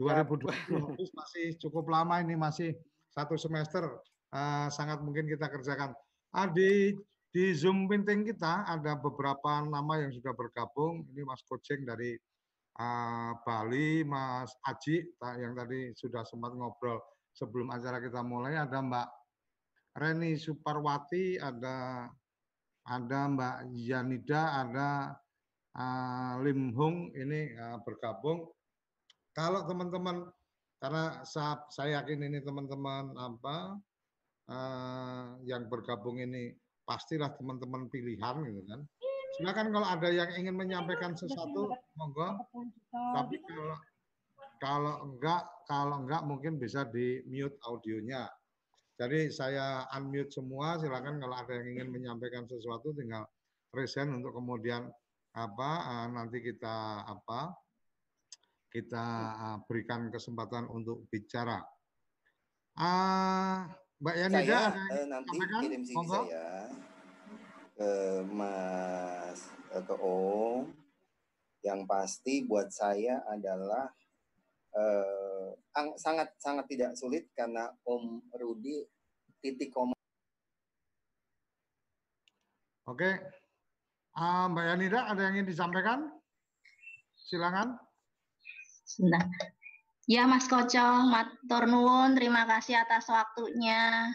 2020 0.00 0.48
masih 1.20 1.46
cukup 1.60 1.88
lama 1.88 2.20
ini 2.20 2.36
masih 2.36 2.76
satu 3.12 3.36
semester 3.40 3.88
uh, 4.32 4.68
sangat 4.68 5.00
mungkin 5.00 5.28
kita 5.28 5.48
kerjakan. 5.48 5.96
Uh, 6.32 6.48
di 6.52 6.92
di 7.32 7.52
Zoom 7.52 7.84
meeting 7.88 8.24
kita 8.24 8.64
ada 8.64 8.96
beberapa 8.96 9.64
nama 9.64 10.00
yang 10.00 10.12
sudah 10.12 10.32
bergabung. 10.32 11.04
Ini 11.12 11.24
Mas 11.24 11.44
Koceng 11.44 11.84
dari 11.84 12.16
uh, 12.80 13.32
Bali, 13.44 14.04
Mas 14.04 14.52
Aji 14.64 15.04
yang 15.40 15.52
tadi 15.52 15.92
sudah 15.96 16.24
sempat 16.24 16.56
ngobrol 16.56 17.00
sebelum 17.36 17.68
acara 17.72 18.00
kita 18.00 18.24
mulai. 18.24 18.56
Ada 18.56 18.80
Mbak 18.80 19.08
Reni 19.96 20.36
Suparwati, 20.36 21.40
ada 21.40 22.08
ada 22.86 23.20
Mbak 23.26 23.56
Yanida, 23.74 24.42
ada 24.66 25.18
uh, 25.74 26.32
Lim 26.42 26.70
Hung 26.72 27.10
ini 27.14 27.54
uh, 27.58 27.82
bergabung 27.82 28.46
kalau 29.36 29.68
teman-teman 29.68 30.24
karena 30.80 31.20
saya, 31.28 31.60
saya 31.68 32.00
yakin 32.00 32.24
ini 32.24 32.38
teman-teman 32.40 33.12
apa 33.20 33.76
uh, 34.48 35.36
yang 35.44 35.68
bergabung 35.68 36.16
ini 36.16 36.56
pastilah 36.88 37.34
teman-teman 37.36 37.90
pilihan 37.92 38.36
gitu 38.48 38.62
kan. 38.64 38.80
Silakan 39.36 39.68
kalau 39.68 39.84
ada 39.84 40.08
yang 40.08 40.30
ingin 40.40 40.56
menyampaikan 40.56 41.12
sesuatu, 41.12 41.68
monggo. 42.00 42.40
Tapi 43.12 43.36
kalau 43.44 43.76
kalau 44.56 44.94
enggak, 45.04 45.44
kalau 45.68 45.96
enggak 46.00 46.22
mungkin 46.24 46.56
bisa 46.56 46.88
di 46.88 47.20
mute 47.28 47.60
audionya. 47.68 48.24
Jadi 48.96 49.28
saya 49.28 49.84
unmute 49.92 50.32
semua, 50.32 50.80
silakan 50.80 51.20
kalau 51.20 51.36
ada 51.36 51.52
yang 51.52 51.76
ingin 51.76 51.88
menyampaikan 51.92 52.48
sesuatu 52.48 52.96
tinggal 52.96 53.28
present 53.68 54.08
untuk 54.08 54.32
kemudian 54.32 54.88
apa 55.36 55.70
uh, 55.84 56.08
nanti 56.08 56.40
kita 56.40 57.04
apa 57.04 57.52
kita 58.72 59.04
uh, 59.36 59.58
berikan 59.68 60.08
kesempatan 60.08 60.64
untuk 60.72 61.04
bicara. 61.12 61.60
Uh, 62.72 63.68
Mbak 64.00 64.16
Yani, 64.16 64.34
saya 64.44 64.60
uh, 64.72 65.04
nanti 65.12 65.28
sampaikan? 65.28 65.60
kirim 65.60 65.82
CV 65.84 65.96
Monggo. 65.96 66.20
saya 66.24 66.48
ke 67.76 67.92
Mas 68.32 69.40
ke 69.76 69.94
Om. 70.00 70.64
Yang 71.60 71.80
pasti 71.84 72.34
buat 72.48 72.72
saya 72.72 73.20
adalah 73.28 73.92
uh, 74.76 75.48
sangat 75.96 76.28
sangat 76.36 76.64
tidak 76.68 76.92
sulit 76.96 77.28
karena 77.32 77.72
Om 77.84 78.20
Rudi 78.36 78.84
titik 79.40 79.72
koma. 79.72 79.96
Oke, 82.86 83.18
uh, 84.14 84.46
Mbak 84.46 84.64
Yanida 84.70 85.00
ada 85.10 85.20
yang 85.26 85.42
ingin 85.42 85.50
disampaikan? 85.50 86.06
Silakan. 87.18 87.74
Sebentar. 88.86 89.26
Ya 90.06 90.22
Mas 90.22 90.46
Koco, 90.46 91.10
matur 91.10 91.66
nuwun, 91.66 92.14
terima 92.14 92.46
kasih 92.46 92.78
atas 92.78 93.10
waktunya. 93.10 94.06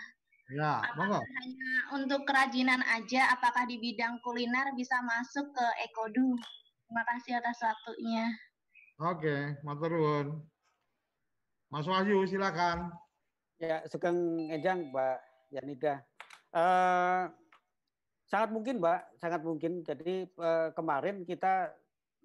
Ya, 0.47 0.79
monggo. 0.95 1.19
Hanya 1.19 1.73
untuk 1.99 2.23
kerajinan 2.23 2.79
aja, 2.87 3.27
apakah 3.35 3.67
di 3.67 3.75
bidang 3.75 4.23
kuliner 4.23 4.71
bisa 4.79 5.03
masuk 5.03 5.51
ke 5.51 5.65
Ekodu? 5.91 6.39
Terima 6.87 7.03
kasih 7.11 7.43
atas 7.43 7.59
waktunya. 7.59 8.31
Oke, 9.03 9.59
matur 9.67 9.91
nuwun. 9.91 10.27
Mas 11.71 11.87
Wahyu, 11.87 12.27
silakan. 12.27 12.91
Ya, 13.55 13.79
Sugeng 13.87 14.51
Ejang, 14.51 14.91
Mbak 14.91 15.17
Yanida. 15.55 16.03
Uh, 16.51 17.31
sangat 18.27 18.51
mungkin, 18.51 18.83
Mbak, 18.83 19.15
sangat 19.23 19.39
mungkin. 19.39 19.79
Jadi 19.79 20.27
uh, 20.35 20.75
kemarin 20.75 21.23
kita 21.23 21.71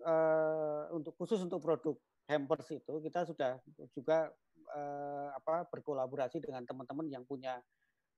uh, 0.02 0.90
untuk 0.90 1.14
khusus 1.14 1.38
untuk 1.46 1.62
produk 1.62 1.94
hampers 2.26 2.74
itu 2.74 2.98
kita 2.98 3.22
sudah 3.22 3.62
juga 3.94 4.34
uh, 4.74 5.30
apa 5.38 5.70
berkolaborasi 5.70 6.42
dengan 6.42 6.66
teman-teman 6.66 7.06
yang 7.06 7.22
punya 7.22 7.62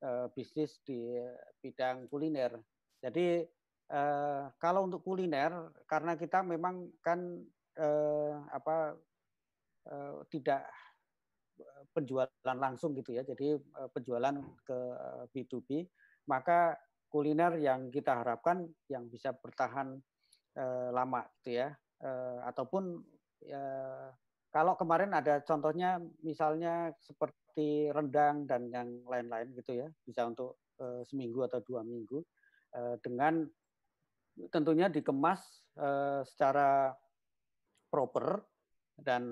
uh, 0.00 0.32
bisnis 0.32 0.80
di 0.80 1.12
bidang 1.60 2.08
kuliner. 2.08 2.56
Jadi 3.04 3.44
uh, 3.92 4.48
kalau 4.56 4.88
untuk 4.88 5.04
kuliner 5.04 5.76
karena 5.84 6.16
kita 6.16 6.40
memang 6.40 6.88
kan 7.04 7.20
uh, 7.76 8.48
apa 8.48 8.96
uh, 9.92 10.24
tidak 10.32 10.64
penjualan 11.92 12.30
langsung 12.44 12.94
gitu 12.94 13.16
ya. 13.16 13.22
Jadi 13.26 13.56
uh, 13.56 13.88
penjualan 13.90 14.34
ke 14.62 14.78
B2B, 15.34 15.86
maka 16.30 16.76
kuliner 17.08 17.56
yang 17.56 17.88
kita 17.88 18.20
harapkan 18.20 18.68
yang 18.92 19.08
bisa 19.08 19.32
bertahan 19.32 19.96
uh, 20.56 20.88
lama 20.92 21.24
gitu 21.40 21.58
ya. 21.64 21.72
Uh, 21.98 22.38
ataupun 22.46 23.02
ya, 23.42 23.62
kalau 24.54 24.78
kemarin 24.78 25.12
ada 25.12 25.42
contohnya 25.42 25.98
misalnya 26.22 26.94
seperti 27.02 27.90
rendang 27.90 28.46
dan 28.46 28.70
yang 28.70 29.02
lain-lain 29.04 29.50
gitu 29.58 29.82
ya, 29.82 29.88
bisa 30.06 30.28
untuk 30.28 30.62
uh, 30.78 31.02
seminggu 31.04 31.44
atau 31.44 31.58
dua 31.64 31.82
minggu 31.82 32.22
uh, 32.76 32.96
dengan 33.02 33.44
tentunya 34.54 34.86
dikemas 34.86 35.42
uh, 35.74 36.22
secara 36.22 36.94
proper 37.90 38.38
dan 38.98 39.22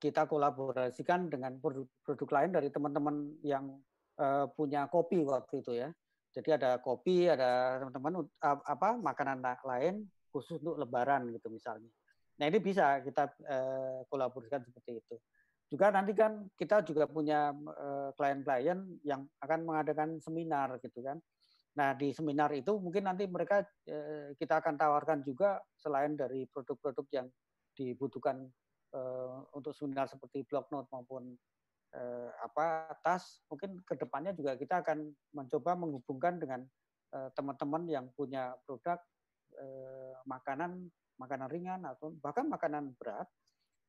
kita 0.00 0.24
kolaborasikan 0.24 1.28
dengan 1.28 1.60
produk-produk 1.60 2.28
lain 2.32 2.50
dari 2.56 2.68
teman-teman 2.72 3.16
yang 3.44 3.76
uh, 4.16 4.48
punya 4.56 4.88
kopi 4.88 5.20
waktu 5.24 5.60
itu 5.60 5.72
ya. 5.76 5.88
Jadi 6.30 6.56
ada 6.56 6.78
kopi, 6.78 7.26
ada 7.26 7.82
teman-teman 7.82 8.24
apa 8.42 8.88
makanan 8.96 9.42
lain 9.66 10.06
khusus 10.30 10.62
untuk 10.62 10.78
lebaran 10.78 11.26
gitu 11.34 11.50
misalnya. 11.50 11.90
Nah 12.38 12.46
ini 12.48 12.58
bisa 12.62 13.02
kita 13.04 13.28
uh, 13.44 14.06
kolaborasikan 14.08 14.64
seperti 14.64 15.02
itu. 15.04 15.16
Juga 15.70 15.92
nanti 15.92 16.16
kan 16.16 16.48
kita 16.56 16.82
juga 16.86 17.06
punya 17.10 17.52
uh, 17.52 18.10
klien-klien 18.16 18.78
yang 19.04 19.26
akan 19.42 19.60
mengadakan 19.66 20.22
seminar 20.22 20.80
gitu 20.80 21.02
kan. 21.02 21.20
Nah 21.76 21.94
di 21.94 22.14
seminar 22.14 22.50
itu 22.56 22.78
mungkin 22.78 23.10
nanti 23.10 23.26
mereka 23.26 23.66
uh, 23.90 24.32
kita 24.38 24.64
akan 24.64 24.78
tawarkan 24.78 25.20
juga 25.26 25.60
selain 25.76 26.16
dari 26.16 26.46
produk-produk 26.48 27.06
yang 27.12 27.26
dibutuhkan 27.74 28.48
uh, 28.94 29.46
untuk 29.54 29.74
seminar 29.74 30.06
seperti 30.06 30.46
blog 30.46 30.66
note 30.70 30.88
maupun 30.90 31.34
uh, 31.94 32.30
apa 32.42 32.94
tas, 33.02 33.42
mungkin 33.50 33.80
ke 33.84 33.94
depannya 33.98 34.34
juga 34.34 34.54
kita 34.54 34.82
akan 34.82 35.10
mencoba 35.34 35.74
menghubungkan 35.78 36.38
dengan 36.38 36.62
teman-teman 37.10 37.90
uh, 37.90 37.90
yang 37.90 38.06
punya 38.14 38.54
produk 38.62 39.02
uh, 39.58 40.14
makanan 40.30 40.86
makanan 41.20 41.48
ringan 41.52 41.84
atau 41.84 42.16
bahkan 42.24 42.48
makanan 42.48 42.96
berat 42.96 43.28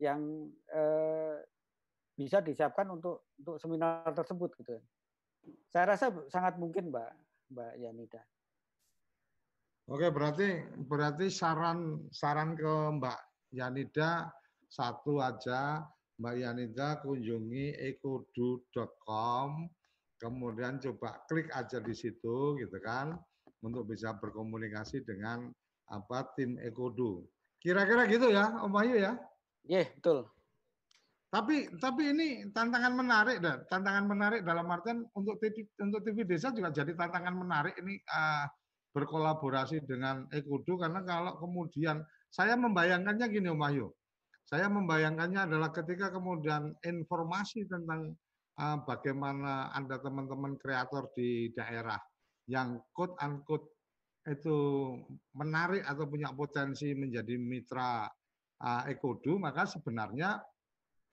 yang 0.04 0.20
eh, 0.68 1.40
bisa 2.20 2.44
disiapkan 2.44 2.92
untuk 2.92 3.32
untuk 3.40 3.56
seminar 3.56 4.12
tersebut 4.12 4.52
gitu. 4.60 4.76
Saya 5.72 5.96
rasa 5.96 6.12
sangat 6.28 6.60
mungkin, 6.60 6.92
Mbak, 6.92 7.12
Mbak 7.56 7.74
Yanida. 7.80 8.22
Oke, 9.90 10.12
berarti 10.12 10.62
berarti 10.86 11.32
saran 11.32 12.10
saran 12.12 12.54
ke 12.58 12.74
Mbak 13.00 13.20
Yanida 13.56 14.30
satu 14.72 15.20
aja, 15.20 15.84
Mbak 16.16 16.36
Yanida 16.40 17.04
kunjungi 17.04 17.76
ekodu.com, 17.92 19.68
kemudian 20.16 20.80
coba 20.80 21.28
klik 21.28 21.52
aja 21.52 21.84
di 21.84 21.92
situ 21.92 22.56
gitu 22.56 22.78
kan 22.80 23.20
untuk 23.60 23.92
bisa 23.92 24.16
berkomunikasi 24.16 25.04
dengan 25.04 25.52
apa 25.92 26.32
tim 26.40 26.56
Ekodu. 26.64 27.26
Kira-kira 27.60 28.08
gitu 28.08 28.32
ya, 28.32 28.64
Om 28.64 28.72
Bayu 28.72 28.96
ya? 28.96 29.20
Iya, 29.68 29.86
yeah, 29.86 29.88
betul. 29.92 30.32
Tapi 31.32 31.72
tapi 31.80 32.12
ini 32.12 32.28
tantangan 32.52 32.92
menarik 32.92 33.40
dan 33.40 33.64
tantangan 33.68 34.04
menarik 34.04 34.42
dalam 34.44 34.68
artian 34.68 35.08
untuk 35.16 35.40
TV 35.40 35.64
untuk 35.80 36.04
TV 36.04 36.28
desa 36.28 36.52
juga 36.52 36.76
jadi 36.76 36.92
tantangan 36.92 37.32
menarik 37.32 37.72
ini 37.80 37.96
uh, 38.12 38.52
berkolaborasi 38.92 39.88
dengan 39.88 40.28
Ekudu 40.28 40.76
karena 40.76 41.00
kalau 41.08 41.40
kemudian 41.40 42.04
saya 42.28 42.60
membayangkannya 42.60 43.28
gini 43.32 43.48
Om 43.48 43.64
Ayu. 43.64 43.88
Saya 44.46 44.68
membayangkannya 44.68 45.48
adalah 45.48 45.72
ketika 45.72 46.12
kemudian 46.12 46.76
informasi 46.84 47.66
tentang 47.70 48.14
uh, 48.60 48.78
bagaimana 48.84 49.72
Anda 49.72 50.02
teman-teman 50.02 50.60
kreator 50.60 51.12
di 51.16 51.50
daerah 51.56 52.00
yang 52.50 52.82
quote 52.92 53.16
unquote 53.22 53.68
itu 54.28 54.58
menarik 55.34 55.82
atau 55.82 56.06
punya 56.06 56.30
potensi 56.36 56.94
menjadi 56.94 57.42
mitra 57.42 58.06
uh, 58.62 58.84
Ekodu, 58.86 59.42
maka 59.42 59.66
sebenarnya 59.66 60.38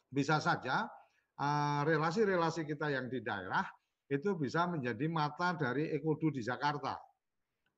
bisa 0.09 0.41
saja 0.41 0.89
eh, 1.37 1.81
relasi-relasi 1.85 2.65
kita 2.65 2.89
yang 2.89 3.07
di 3.13 3.21
daerah 3.21 3.65
itu 4.09 4.33
bisa 4.41 4.65
menjadi 4.65 5.05
mata 5.13 5.53
dari 5.53 5.93
Ekodu 5.93 6.33
di 6.33 6.41
Jakarta. 6.41 6.97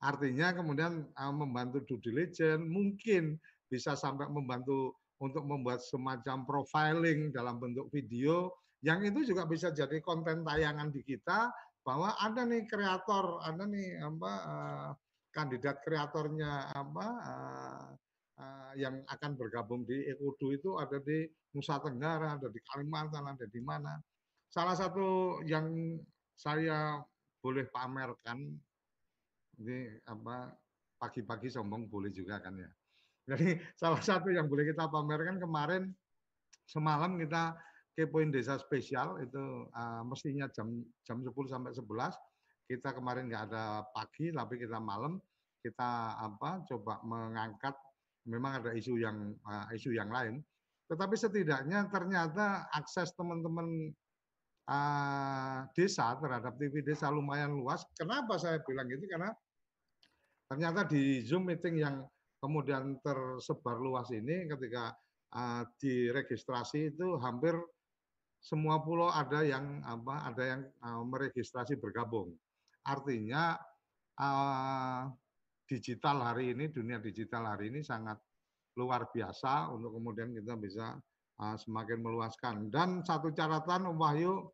Artinya 0.00 0.54
kemudian 0.54 1.10
eh, 1.10 1.34
membantu 1.34 1.82
due 1.84 2.00
diligence, 2.00 2.62
mungkin 2.62 3.36
bisa 3.66 3.94
sampai 3.98 4.30
membantu 4.30 4.98
untuk 5.20 5.44
membuat 5.44 5.84
semacam 5.84 6.48
profiling 6.48 7.28
dalam 7.30 7.60
bentuk 7.60 7.92
video, 7.92 8.56
yang 8.80 9.04
itu 9.04 9.28
juga 9.28 9.44
bisa 9.44 9.68
jadi 9.68 10.00
konten 10.00 10.40
tayangan 10.40 10.88
di 10.88 11.04
kita 11.04 11.52
bahwa 11.84 12.16
ada 12.16 12.48
nih 12.48 12.64
kreator, 12.64 13.44
ada 13.44 13.64
nih 13.68 14.00
apa 14.00 14.32
uh, 14.48 14.90
kandidat 15.28 15.84
kreatornya 15.84 16.72
apa 16.72 17.06
uh, 17.20 17.88
uh, 18.40 18.72
yang 18.80 19.04
akan 19.12 19.36
bergabung 19.36 19.84
di 19.84 20.08
Ekodu 20.08 20.56
itu 20.56 20.70
ada 20.80 20.96
di 21.04 21.28
Nusa 21.52 21.76
Tenggara, 21.84 22.40
ada 22.40 22.48
di 22.48 22.60
Kalimantan, 22.64 23.28
ada 23.28 23.44
di 23.44 23.60
mana. 23.60 24.00
Salah 24.50 24.74
satu 24.74 25.40
yang 25.44 26.00
saya 26.34 27.04
boleh 27.44 27.68
pamerkan, 27.68 28.40
ini 29.60 29.78
apa 30.08 30.56
pagi-pagi 30.96 31.52
sombong 31.52 31.88
boleh 31.88 32.08
juga 32.08 32.40
kan 32.40 32.56
ya. 32.56 32.70
Jadi 33.28 33.58
salah 33.80 34.00
satu 34.00 34.32
yang 34.32 34.48
boleh 34.48 34.68
kita 34.70 34.88
pamerkan 34.88 35.36
kemarin 35.38 35.90
semalam 36.64 37.18
kita 37.18 37.56
kepoin 37.98 38.30
desa 38.32 38.56
spesial 38.56 39.18
itu 39.20 39.66
uh, 39.74 40.02
mestinya 40.06 40.46
jam 40.54 40.80
jam 41.02 41.20
10 41.20 41.34
sampai 41.50 41.74
11 41.74 41.84
kita 42.70 42.94
kemarin 42.94 43.26
nggak 43.26 43.50
ada 43.50 43.82
pagi 43.90 44.30
tapi 44.30 44.62
kita 44.62 44.78
malam 44.78 45.18
kita 45.60 46.16
apa 46.16 46.62
coba 46.70 47.02
mengangkat 47.02 47.74
memang 48.30 48.62
ada 48.62 48.70
isu 48.72 49.02
yang 49.02 49.34
uh, 49.42 49.66
isu 49.74 49.90
yang 49.92 50.08
lain 50.08 50.38
tetapi 50.90 51.14
setidaknya 51.18 51.86
ternyata 51.90 52.70
akses 52.70 53.14
teman-teman 53.18 53.90
uh, 54.66 55.58
desa 55.74 56.18
terhadap 56.18 56.58
TV 56.58 56.82
desa 56.82 57.10
lumayan 57.10 57.54
luas. 57.54 57.86
Kenapa 57.94 58.38
saya 58.42 58.58
bilang 58.66 58.90
gitu? 58.90 59.06
Karena 59.06 59.30
ternyata 60.50 60.86
di 60.86 61.22
Zoom 61.22 61.46
meeting 61.46 61.78
yang 61.78 62.02
kemudian 62.40 62.98
tersebar 63.04 63.76
luas 63.78 64.08
ini 64.10 64.48
ketika 64.48 64.96
uh, 65.36 65.62
diregistrasi 65.78 66.96
itu 66.96 67.20
hampir 67.20 67.54
semua 68.40 68.80
pulau 68.80 69.12
ada 69.12 69.44
yang 69.44 69.84
apa 69.84 70.32
ada 70.32 70.42
yang 70.56 70.60
uh, 70.80 71.04
meregistrasi 71.04 71.76
bergabung. 71.76 72.32
Artinya 72.88 73.60
uh, 74.16 75.12
digital 75.68 76.24
hari 76.24 76.56
ini 76.56 76.72
dunia 76.72 76.96
digital 76.98 77.52
hari 77.52 77.68
ini 77.68 77.84
sangat 77.84 78.16
luar 78.80 79.12
biasa 79.12 79.68
untuk 79.76 80.00
kemudian 80.00 80.32
kita 80.32 80.56
bisa 80.56 80.96
uh, 81.38 81.56
semakin 81.60 82.00
meluaskan. 82.00 82.72
Dan 82.72 83.04
satu 83.04 83.28
catatan 83.36 83.92
Om 83.92 84.00
Wahyu, 84.00 84.48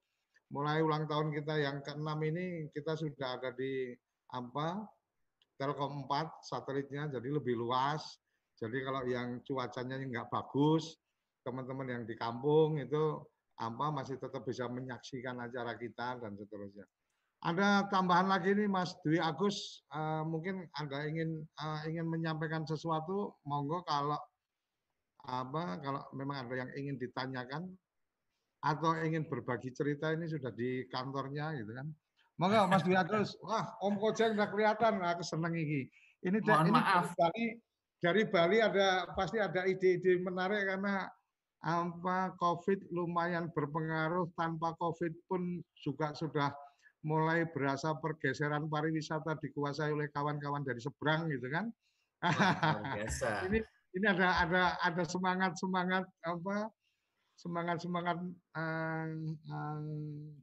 mulai 0.51 0.83
ulang 0.83 1.07
tahun 1.07 1.31
kita 1.31 1.55
yang 1.62 1.79
ke-6 1.87 2.11
ini 2.27 2.46
kita 2.75 2.99
sudah 2.99 3.38
ada 3.38 3.51
di 3.55 3.94
apa 4.35 4.83
Telkom 5.57 6.05
4 6.05 6.45
satelitnya 6.45 7.09
jadi 7.09 7.29
lebih 7.33 7.57
luas. 7.57 8.05
Jadi 8.57 8.81
kalau 8.85 9.05
yang 9.05 9.40
cuacanya 9.45 10.01
nggak 10.01 10.29
bagus, 10.33 10.97
teman-teman 11.45 11.88
yang 11.92 12.03
di 12.09 12.16
kampung 12.16 12.81
itu 12.81 13.21
apa 13.57 13.88
masih 13.88 14.21
tetap 14.21 14.45
bisa 14.45 14.69
menyaksikan 14.69 15.40
acara 15.40 15.77
kita 15.77 16.21
dan 16.21 16.37
seterusnya. 16.37 16.85
Ada 17.45 17.88
tambahan 17.92 18.33
lagi 18.33 18.57
nih 18.57 18.69
Mas 18.69 18.97
Dwi 19.05 19.21
Agus, 19.21 19.85
uh, 19.92 20.25
mungkin 20.25 20.64
Anda 20.77 21.05
ingin 21.05 21.45
uh, 21.61 21.81
ingin 21.85 22.09
menyampaikan 22.09 22.64
sesuatu, 22.64 23.37
monggo 23.45 23.85
kalau 23.85 24.16
apa 25.27 25.83
kalau 25.83 26.03
memang 26.14 26.47
ada 26.47 26.55
yang 26.64 26.71
ingin 26.79 26.97
ditanyakan 27.03 27.66
atau 28.62 28.95
ingin 29.03 29.27
berbagi 29.27 29.75
cerita 29.75 30.11
ini 30.14 30.27
sudah 30.27 30.51
di 30.51 30.88
kantornya 30.88 31.55
gitu 31.61 31.77
kan. 31.77 31.88
Monggo 32.37 32.68
Mas 32.68 32.85
Dwi 32.85 32.96
Agus, 32.96 33.33
wah 33.40 33.72
Om 33.81 33.96
Kojeng 33.96 34.37
udah 34.37 34.49
kelihatan, 34.53 35.01
aku 35.01 35.25
seneng 35.25 35.57
ini. 35.57 35.88
Ini, 36.20 36.44
Mohon 36.44 36.68
ini 36.68 36.72
maaf. 36.77 37.05
Dari 37.16 37.16
Bali, 37.16 37.46
dari 37.96 38.22
Bali 38.29 38.59
ada 38.61 38.88
pasti 39.16 39.40
ada 39.40 39.64
ide-ide 39.64 40.20
menarik 40.20 40.68
karena 40.68 41.09
apa 41.64 42.37
COVID 42.37 42.92
lumayan 42.92 43.49
berpengaruh 43.57 44.29
tanpa 44.37 44.77
COVID 44.77 45.12
pun 45.27 45.64
juga 45.81 46.12
sudah 46.12 46.53
mulai 47.09 47.49
berasa 47.49 47.96
pergeseran 47.96 48.68
pariwisata 48.68 49.40
dikuasai 49.40 49.96
oleh 49.96 50.12
kawan-kawan 50.12 50.61
dari 50.61 50.83
seberang 50.83 51.33
gitu 51.33 51.49
kan. 51.49 51.72
ini 53.49 53.64
ini 53.96 54.07
ada 54.09 54.44
ada 54.44 54.62
ada 54.85 55.05
semangat 55.09 55.57
semangat 55.57 56.05
apa 56.25 56.68
semangat 57.37 57.85
semangat 57.85 58.16
um, 58.57 59.11
um, 59.53 59.85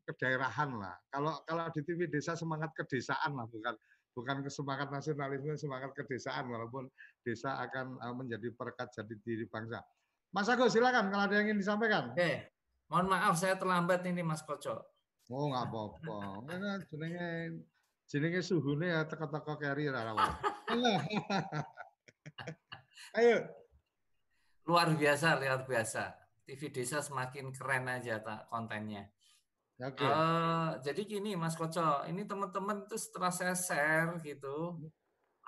kedaerahan 0.06 0.78
lah. 0.78 0.94
Kalau 1.10 1.42
kalau 1.50 1.66
di 1.74 1.82
TV 1.82 2.06
desa 2.06 2.38
semangat 2.38 2.70
kedesaan 2.78 3.34
lah 3.34 3.50
bukan 3.50 3.74
bukan 4.14 4.46
semangat 4.46 4.94
nasionalisme 4.94 5.58
semangat 5.58 5.90
kedesaan 5.98 6.46
walaupun 6.54 6.86
desa 7.26 7.58
akan 7.66 7.98
uh, 7.98 8.14
menjadi 8.14 8.54
perekat 8.54 8.94
jadi 8.94 9.14
diri 9.26 9.46
bangsa. 9.50 9.82
Mas 10.30 10.50
Agus 10.50 10.78
silakan 10.78 11.10
kalau 11.10 11.26
ada 11.26 11.34
yang 11.42 11.50
ingin 11.50 11.66
disampaikan. 11.66 12.14
Oke, 12.14 12.54
mohon 12.94 13.10
maaf 13.10 13.42
saya 13.42 13.58
terlambat 13.58 14.06
ini 14.06 14.22
Mas 14.22 14.46
Koco. 14.46 14.86
Oh, 15.34 15.50
nggak 15.50 15.66
apa-apa. 15.66 16.46
Ini 16.46 16.86
jenenge 16.94 17.30
jenenge 18.06 18.42
suhune 18.46 18.86
ya 18.86 19.02
teka-teka 19.10 19.58
keri 19.58 19.90
ra 19.90 20.14
Ayo. 23.18 23.46
Luar 24.64 24.96
biasa, 24.96 25.42
luar 25.42 25.68
biasa. 25.68 26.23
TV 26.44 26.72
Desa 26.72 27.00
semakin 27.00 27.52
keren 27.56 27.88
aja 27.88 28.20
tak 28.20 28.52
kontennya. 28.52 29.08
Okay. 29.80 30.06
Uh, 30.06 30.14
eh, 30.14 30.70
jadi 30.86 31.02
gini 31.04 31.34
Mas 31.34 31.58
Koco, 31.58 32.06
ini 32.06 32.24
teman-teman 32.30 32.86
tuh 32.86 33.00
setelah 33.00 33.34
saya 33.34 33.58
share 33.58 34.22
gitu, 34.22 34.78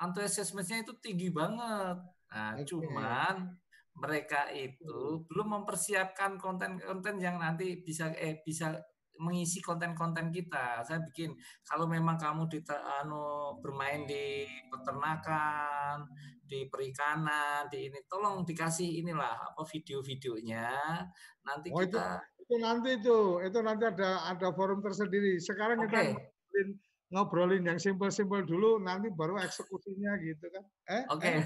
antusiasmenya 0.02 0.82
itu 0.82 0.94
tinggi 0.98 1.30
banget. 1.30 2.02
Nah, 2.34 2.58
okay. 2.58 2.66
cuman 2.68 3.54
mereka 3.96 4.52
itu 4.52 5.24
belum 5.30 5.62
mempersiapkan 5.62 6.36
konten-konten 6.36 7.16
yang 7.22 7.40
nanti 7.40 7.80
bisa 7.80 8.12
eh 8.18 8.44
bisa 8.44 8.76
mengisi 9.20 9.64
konten-konten 9.64 10.28
kita. 10.34 10.84
Saya 10.84 11.00
bikin 11.00 11.32
kalau 11.64 11.88
memang 11.88 12.20
kamu 12.20 12.52
di 12.52 12.60
anu 12.68 13.56
bermain 13.64 14.04
di 14.04 14.44
peternakan, 14.68 16.04
di 16.46 16.70
perikanan, 16.70 17.68
di 17.68 17.90
ini 17.90 18.00
tolong 18.06 18.46
dikasih 18.46 19.02
inilah 19.02 19.52
apa 19.52 19.62
video-videonya. 19.66 21.02
Nanti 21.44 21.74
oh, 21.74 21.82
kita 21.82 22.22
itu, 22.38 22.46
itu 22.46 22.56
nanti 22.62 22.90
itu, 23.02 23.20
itu 23.42 23.60
nanti 23.66 23.84
ada 23.90 24.30
ada 24.30 24.48
forum 24.54 24.80
tersendiri. 24.80 25.42
Sekarang 25.42 25.82
okay. 25.84 25.90
kita 25.90 26.02
ngobrolin, 26.14 26.70
ngobrolin 27.12 27.64
yang 27.66 27.80
simpel-simpel 27.82 28.46
dulu, 28.46 28.78
nanti 28.78 29.10
baru 29.10 29.42
eksekusinya 29.42 30.16
gitu 30.22 30.46
kan. 30.54 30.64
Eh? 30.94 31.04
Oke. 31.10 31.22
Okay. 31.22 31.36
Eh? 31.42 31.46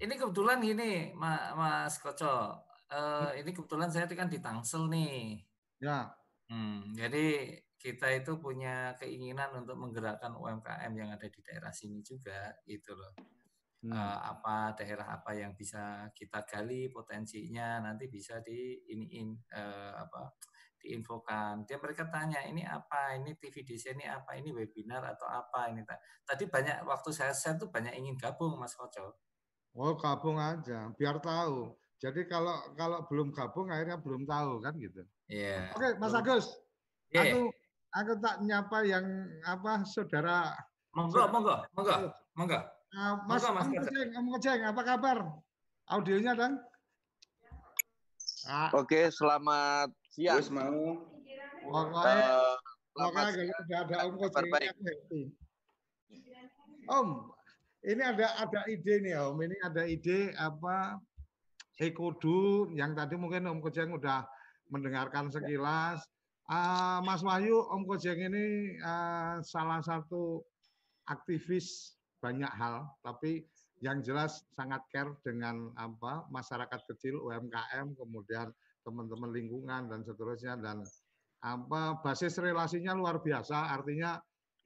ini 0.04 0.14
kebetulan 0.16 0.60
gini, 0.60 1.12
Mas 1.16 1.96
Koco 1.96 2.68
uh, 2.90 3.30
ini 3.38 3.50
kebetulan 3.54 3.88
saya 3.88 4.10
kan 4.10 4.28
di 4.28 4.38
Tangsel 4.42 4.90
nih. 4.90 5.40
Ya. 5.80 6.10
Hmm, 6.50 6.90
jadi 6.98 7.56
kita 7.80 8.12
itu 8.12 8.36
punya 8.36 8.92
keinginan 9.00 9.56
untuk 9.56 9.80
menggerakkan 9.80 10.36
UMKM 10.36 10.92
yang 10.92 11.08
ada 11.16 11.24
di 11.24 11.40
daerah 11.40 11.72
sini 11.72 12.04
juga, 12.04 12.52
gitu 12.68 12.92
loh. 12.92 13.16
Hmm. 13.80 13.96
Uh, 13.96 14.18
apa 14.36 14.76
daerah 14.76 15.08
apa 15.08 15.32
yang 15.32 15.56
bisa 15.56 16.12
kita 16.12 16.44
gali 16.44 16.92
potensinya 16.92 17.80
nanti 17.80 18.12
bisa 18.12 18.44
di 18.44 18.76
iniin 18.92 19.32
uh, 19.56 19.96
apa 19.96 20.36
diinfokan. 20.80 21.64
Dia 21.64 21.80
mereka 21.80 22.08
tanya 22.08 22.44
ini 22.44 22.60
apa, 22.64 23.16
ini 23.16 23.36
TV 23.36 23.64
DC 23.64 23.96
ini 23.96 24.04
apa, 24.08 24.36
ini 24.36 24.52
webinar 24.52 25.04
atau 25.16 25.28
apa 25.28 25.68
ini. 25.72 25.84
Tadi 26.24 26.44
banyak 26.48 26.84
waktu 26.88 27.08
saya 27.12 27.32
share 27.36 27.60
tuh 27.60 27.68
banyak 27.68 27.96
ingin 27.96 28.16
gabung 28.16 28.56
Mas 28.56 28.76
Koco. 28.76 29.16
Oh 29.76 29.94
gabung 29.96 30.40
aja, 30.40 30.92
biar 30.96 31.20
tahu. 31.20 31.72
Jadi 32.00 32.24
kalau 32.24 32.56
kalau 32.76 33.04
belum 33.08 33.32
gabung 33.36 33.68
akhirnya 33.68 34.00
belum 34.00 34.24
tahu 34.24 34.64
kan 34.64 34.72
gitu. 34.80 35.04
Iya. 35.28 35.72
Yeah. 35.72 35.76
Oke 35.76 35.88
Mas 36.00 36.16
Agus, 36.16 36.48
yeah. 37.12 37.28
aku 37.28 37.52
aku 37.94 38.12
tak 38.22 38.42
nyapa 38.42 38.78
yang 38.86 39.06
apa 39.46 39.82
saudara. 39.86 40.54
Monggo, 40.94 41.22
monggo, 41.30 41.56
monggo, 41.74 41.96
monggo. 42.34 42.58
Uh, 42.90 43.14
Mas 43.30 43.46
Om 43.46 43.70
Keceng, 43.70 44.10
Om 44.18 44.26
Keceng, 44.34 44.60
apa 44.66 44.82
kabar? 44.82 45.18
Audionya 45.86 46.34
dan? 46.34 46.58
Ah. 48.50 48.74
Oke, 48.74 49.06
selamat 49.14 49.94
siang. 50.10 50.42
Terus 50.42 50.50
mau. 50.50 50.98
Pokoknya, 51.60 52.26
uh, 52.34 52.54
pokoknya 52.90 53.30
kalau 53.30 53.82
ada 53.86 53.96
Om 54.10 54.14
Keceng. 54.18 55.26
Om, 56.90 57.08
ini 57.86 58.02
ada 58.02 58.26
ada 58.42 58.60
ide 58.66 58.94
nih 59.06 59.14
Om. 59.22 59.38
Ini 59.38 59.56
ada 59.62 59.82
ide 59.86 60.34
apa 60.34 60.98
Ekodu 61.78 62.74
yang 62.74 62.98
tadi 62.98 63.14
mungkin 63.14 63.46
Om 63.46 63.62
Keceng 63.62 63.94
udah 63.94 64.26
mendengarkan 64.66 65.30
sekilas. 65.30 66.02
Uh, 66.50 66.98
Mas 67.06 67.22
Wahyu, 67.22 67.62
Om 67.70 67.86
Kojeng 67.86 68.26
ini 68.26 68.74
uh, 68.82 69.38
salah 69.46 69.78
satu 69.86 70.42
aktivis 71.06 71.94
banyak 72.18 72.50
hal, 72.50 72.90
tapi 73.06 73.46
yang 73.78 74.02
jelas 74.02 74.42
sangat 74.58 74.82
care 74.90 75.14
dengan 75.22 75.70
apa 75.78 76.26
masyarakat 76.26 76.82
kecil 76.90 77.22
UMKM 77.22 77.94
kemudian 77.94 78.50
teman-teman 78.82 79.30
lingkungan 79.30 79.94
dan 79.94 80.02
seterusnya 80.02 80.58
dan 80.58 80.82
apa 81.38 82.02
basis 82.02 82.34
relasinya 82.42 82.98
luar 82.98 83.22
biasa. 83.22 83.70
Artinya 83.70 84.18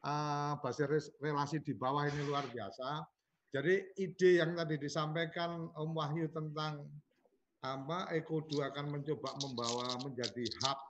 uh, 0.09 0.57
basis 0.64 1.12
relasi 1.20 1.61
di 1.61 1.76
bawah 1.76 2.09
ini 2.09 2.24
luar 2.24 2.49
biasa. 2.49 3.05
Jadi 3.53 3.93
ide 4.01 4.41
yang 4.41 4.57
tadi 4.57 4.80
disampaikan 4.80 5.68
Om 5.76 5.91
Wahyu 5.93 6.32
tentang 6.32 6.80
apa 7.61 8.09
Eko2 8.09 8.72
akan 8.72 8.87
mencoba 8.89 9.37
membawa 9.37 10.01
menjadi 10.01 10.49
hub 10.64 10.80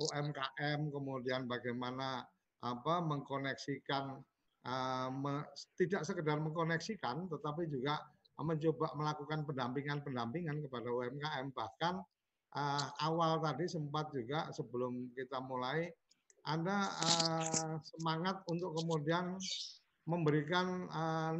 UMKM 0.00 0.90
kemudian 0.90 1.46
bagaimana 1.46 2.26
apa 2.64 2.94
mengkoneksikan 3.04 4.18
uh, 4.64 5.08
me, 5.12 5.44
tidak 5.76 6.02
sekedar 6.08 6.40
mengkoneksikan, 6.40 7.28
tetapi 7.28 7.68
juga 7.68 8.00
mencoba 8.40 8.90
melakukan 8.98 9.46
pendampingan-pendampingan 9.46 10.64
kepada 10.66 10.88
UMKM. 10.90 11.54
Bahkan 11.54 11.94
uh, 12.56 12.86
awal 13.04 13.38
tadi 13.44 13.68
sempat 13.70 14.10
juga 14.10 14.50
sebelum 14.50 15.12
kita 15.14 15.38
mulai 15.44 15.92
ada 16.44 16.90
uh, 16.90 17.74
semangat 17.84 18.42
untuk 18.50 18.74
kemudian 18.76 19.38
memberikan 20.04 20.84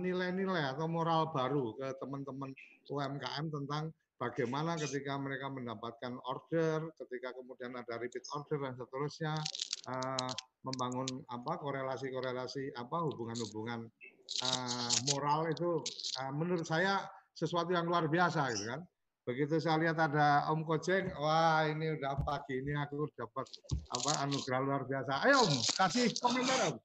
nilai-nilai 0.00 0.64
uh, 0.64 0.72
atau 0.72 0.88
moral 0.88 1.28
baru 1.36 1.76
ke 1.76 2.00
teman-teman 2.00 2.48
UMKM 2.88 3.52
tentang 3.52 3.92
bagaimana 4.24 4.72
ketika 4.80 5.20
mereka 5.20 5.52
mendapatkan 5.52 6.16
order, 6.24 6.88
ketika 7.04 7.36
kemudian 7.36 7.76
ada 7.76 8.00
repeat 8.00 8.24
order 8.32 8.56
dan 8.64 8.72
seterusnya, 8.72 9.34
uh, 9.92 10.30
membangun 10.64 11.08
apa 11.28 11.60
korelasi-korelasi 11.60 12.72
apa 12.72 12.96
hubungan-hubungan 13.04 13.84
uh, 14.48 14.92
moral 15.12 15.52
itu 15.52 15.84
uh, 16.24 16.32
menurut 16.32 16.64
saya 16.64 17.04
sesuatu 17.36 17.76
yang 17.76 17.84
luar 17.84 18.08
biasa 18.08 18.48
gitu 18.56 18.72
kan. 18.72 18.80
Begitu 19.24 19.56
saya 19.56 19.80
lihat 19.80 19.96
ada 19.96 20.52
Om 20.52 20.68
Kojeng, 20.68 21.08
wah 21.16 21.64
ini 21.64 21.96
udah 21.96 22.20
pagi 22.28 22.60
ini 22.60 22.76
aku 22.76 23.08
dapat 23.16 23.48
apa 23.92 24.10
anugerah 24.24 24.60
luar 24.60 24.82
biasa. 24.84 25.24
Ayo 25.24 25.44
Om, 25.48 25.52
kasih 25.76 26.12
komentar 26.20 26.72
Om. 26.72 26.76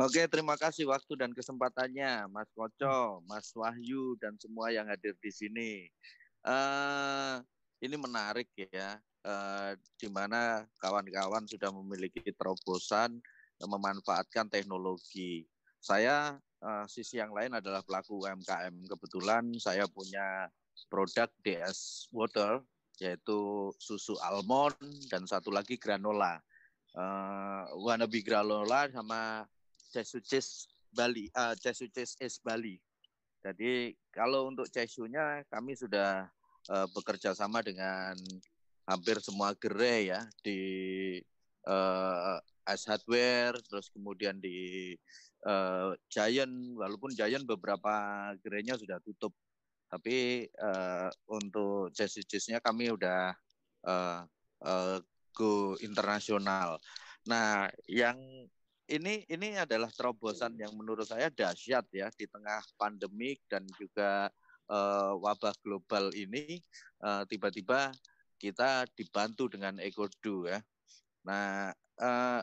Oke, 0.00 0.24
terima 0.32 0.56
kasih 0.56 0.88
waktu 0.88 1.12
dan 1.12 1.28
kesempatannya, 1.36 2.24
Mas 2.32 2.48
Koco, 2.56 3.20
Mas 3.28 3.52
Wahyu, 3.52 4.16
dan 4.16 4.32
semua 4.40 4.72
yang 4.72 4.88
hadir 4.88 5.12
di 5.20 5.28
sini. 5.28 5.92
Uh, 6.40 7.44
ini 7.84 7.96
menarik 7.96 8.48
ya, 8.56 8.96
uh, 9.24 9.76
di 9.96 10.08
mana 10.08 10.64
kawan-kawan 10.80 11.44
sudah 11.44 11.68
memiliki 11.72 12.24
terobosan 12.32 13.20
memanfaatkan 13.60 14.48
teknologi. 14.48 15.44
Saya 15.80 16.36
uh, 16.64 16.84
sisi 16.88 17.20
yang 17.20 17.32
lain 17.32 17.56
adalah 17.56 17.84
pelaku 17.84 18.24
UMKM. 18.24 18.88
Kebetulan 18.88 19.44
saya 19.60 19.84
punya 19.88 20.48
produk 20.88 21.28
DS 21.44 22.08
Water, 22.12 22.64
yaitu 23.00 23.72
susu 23.76 24.16
almond 24.20 24.76
dan 25.12 25.24
satu 25.28 25.52
lagi 25.52 25.76
granola. 25.76 26.40
Uh, 26.90 27.64
wannabe 27.80 28.20
granola 28.24 28.88
sama 28.90 29.46
Cesucis 29.92 30.66
Bali, 30.90 31.30
uh, 31.36 31.54
Cesucis 31.56 32.16
es 32.18 32.40
Bali. 32.42 32.80
Jadi 33.40 33.96
kalau 34.12 34.52
untuk 34.52 34.68
cesunya 34.68 35.40
kami 35.48 35.72
sudah 35.72 36.28
uh, 36.68 36.86
bekerja 36.92 37.32
sama 37.32 37.64
dengan 37.64 38.12
hampir 38.84 39.16
semua 39.24 39.56
gerai 39.56 40.12
ya 40.12 40.20
di 40.44 40.60
uh, 41.64 42.36
S 42.68 42.84
Hardware, 42.86 43.56
terus 43.64 43.88
kemudian 43.88 44.36
di 44.38 44.92
uh, 45.48 45.96
Giant, 46.12 46.76
walaupun 46.76 47.16
Giant 47.16 47.48
beberapa 47.48 48.28
gerainya 48.44 48.76
sudah 48.76 49.00
tutup, 49.00 49.32
tapi 49.88 50.46
uh, 50.60 51.08
untuk 51.32 51.90
chassis-chassisnya 51.96 52.60
kami 52.60 52.92
udah 52.92 53.32
uh, 53.88 54.22
uh, 54.62 54.96
go 55.32 55.74
internasional. 55.80 56.76
Nah, 57.24 57.68
yang 57.88 58.16
ini 58.90 59.22
ini 59.30 59.54
adalah 59.54 59.86
terobosan 59.94 60.58
yang 60.58 60.74
menurut 60.74 61.06
saya 61.06 61.30
dahsyat 61.30 61.86
ya 61.94 62.10
di 62.10 62.26
tengah 62.26 62.58
pandemik 62.74 63.38
dan 63.46 63.62
juga 63.78 64.26
uh, 64.66 65.14
wabah 65.14 65.54
global 65.62 66.10
ini 66.10 66.58
tiba 67.30 67.48
tiba-tiba 67.48 67.94
kita 68.40 68.88
dibantu 68.96 69.52
dengan 69.52 69.76
Ekodu 69.78 70.48
ya. 70.48 70.58
Nah, 71.28 71.70
uh, 72.00 72.40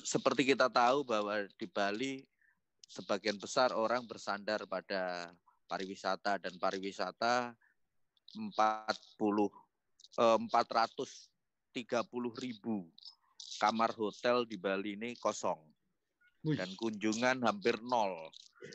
seperti 0.00 0.56
kita 0.56 0.72
tahu 0.72 1.04
bahwa 1.04 1.44
di 1.60 1.68
Bali 1.68 2.24
sebagian 2.88 3.36
besar 3.36 3.76
orang 3.76 4.02
bersandar 4.08 4.64
pada 4.64 5.30
pariwisata 5.68 6.40
dan 6.40 6.56
pariwisata 6.56 7.52
40 8.34 8.50
uh, 8.56 10.38
430 10.48 12.42
ribu 12.42 12.88
kamar 13.58 13.90
hotel 13.98 14.46
di 14.46 14.54
Bali 14.60 14.94
ini 14.94 15.16
kosong 15.18 15.58
dan 16.44 16.70
kunjungan 16.76 17.44
hampir 17.44 17.80
nol. 17.84 18.30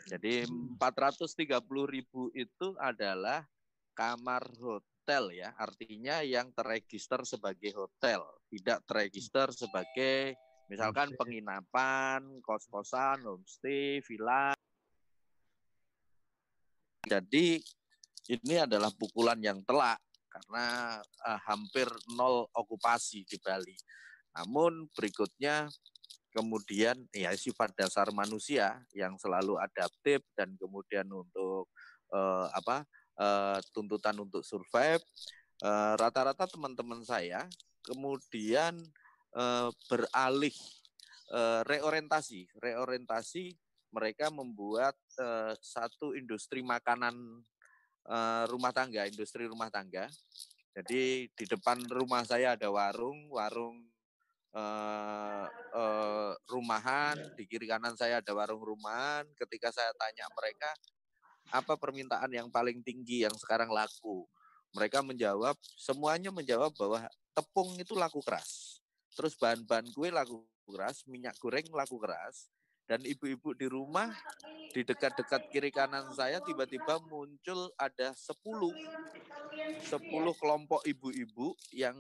Jadi 0.09 0.45
430 0.77 1.61
ribu 1.85 2.29
itu 2.33 2.73
adalah 2.77 3.45
kamar 3.95 4.43
hotel 4.59 5.33
ya, 5.33 5.53
artinya 5.55 6.21
yang 6.25 6.51
terregister 6.53 7.21
sebagai 7.23 7.73
hotel, 7.73 8.25
tidak 8.49 8.81
terregister 8.85 9.53
sebagai 9.53 10.35
misalkan 10.65 11.13
penginapan, 11.13 12.41
kos-kosan, 12.41 13.21
homestay, 13.25 14.01
villa. 14.01 14.53
Jadi 17.05 17.61
ini 18.33 18.55
adalah 18.57 18.89
pukulan 18.97 19.37
yang 19.37 19.61
telak 19.61 20.01
karena 20.25 20.97
uh, 20.99 21.39
hampir 21.45 21.85
nol 22.17 22.49
okupasi 22.51 23.23
di 23.23 23.37
Bali. 23.37 23.77
Namun 24.35 24.91
berikutnya 24.91 25.71
kemudian 26.35 26.99
ya 27.15 27.31
sifat 27.31 27.71
dasar 27.79 28.11
manusia 28.11 28.75
yang 28.91 29.15
selalu 29.15 29.55
adaptif 29.55 30.19
dan 30.35 30.51
kemudian 30.59 31.07
untuk 31.07 31.71
uh, 32.11 32.51
apa 32.51 32.83
uh, 33.15 33.57
tuntutan 33.71 34.19
untuk 34.19 34.43
survive 34.43 34.99
rata 35.55 35.95
rata-rata 35.95 36.51
teman-teman 36.51 36.99
saya 37.07 37.47
kemudian 37.87 38.75
uh, 39.37 39.69
beralih 39.87 40.55
uh, 41.31 41.61
reorientasi. 41.63 42.49
Reorientasi 42.59 43.55
mereka 43.93 44.27
membuat 44.33 44.97
uh, 45.21 45.55
satu 45.63 46.11
industri 46.17 46.59
makanan 46.59 47.15
uh, 48.09 48.43
rumah 48.51 48.75
tangga 48.75 49.07
industri 49.07 49.47
rumah 49.47 49.71
tangga. 49.71 50.09
Jadi 50.75 51.31
di 51.31 51.45
depan 51.47 51.79
rumah 51.87 52.27
saya 52.27 52.59
ada 52.59 52.67
warung 52.67 53.31
warung 53.31 53.94
uh, 54.55 55.45
uh, 55.75 56.31
rumahan, 56.47 57.19
di 57.35 57.43
kiri 57.45 57.67
kanan 57.67 57.93
saya 57.99 58.23
ada 58.23 58.31
warung 58.31 58.63
rumahan. 58.63 59.27
Ketika 59.35 59.69
saya 59.69 59.91
tanya 59.99 60.25
mereka 60.31 60.71
apa 61.53 61.77
permintaan 61.77 62.31
yang 62.33 62.47
paling 62.49 62.81
tinggi 62.81 63.27
yang 63.27 63.35
sekarang 63.35 63.69
laku, 63.69 64.25
mereka 64.73 65.03
menjawab 65.05 65.53
semuanya 65.77 66.33
menjawab 66.33 66.73
bahwa 66.73 67.05
tepung 67.35 67.75
itu 67.77 67.93
laku 67.93 68.23
keras. 68.23 68.79
Terus 69.13 69.35
bahan-bahan 69.37 69.91
kue 69.93 70.09
laku 70.09 70.43
keras, 70.71 71.05
minyak 71.05 71.37
goreng 71.37 71.67
laku 71.71 72.01
keras, 72.01 72.49
dan 72.89 73.01
ibu-ibu 73.05 73.53
di 73.53 73.67
rumah 73.69 74.11
di 74.73 74.83
dekat-dekat 74.83 75.47
kiri 75.49 75.71
kanan 75.71 76.11
saya 76.11 76.43
tiba-tiba 76.43 76.99
muncul 77.07 77.71
ada 77.79 78.11
10 78.11 78.35
10 79.87 80.41
kelompok 80.41 80.83
ibu-ibu 80.83 81.55
yang 81.71 81.95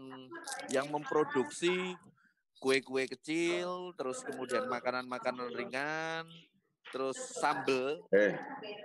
yang 0.69 0.91
memproduksi 0.91 1.95
kue-kue 2.59 3.05
kecil, 3.11 3.93
terus 3.99 4.23
kemudian 4.23 4.65
makanan-makanan 4.71 5.51
ringan, 5.53 6.25
terus 6.89 7.17
sambel 7.41 7.99
eh. 8.15 8.37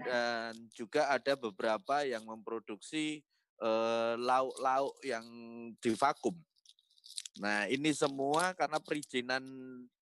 dan 0.03 0.55
juga 0.75 1.12
ada 1.12 1.39
beberapa 1.39 2.03
yang 2.03 2.27
memproduksi 2.27 3.23
eh, 3.61 4.14
lauk-lauk 4.18 4.95
uh, 4.99 5.05
yang 5.07 5.27
divakum. 5.79 6.35
Nah, 7.39 7.71
ini 7.71 7.95
semua 7.95 8.53
karena 8.59 8.83
perizinan 8.83 9.43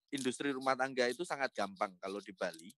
industri 0.09 0.51
rumah 0.57 0.73
tangga 0.73 1.05
itu 1.07 1.23
sangat 1.23 1.53
gampang 1.53 1.93
kalau 2.01 2.19
di 2.25 2.33
Bali. 2.33 2.73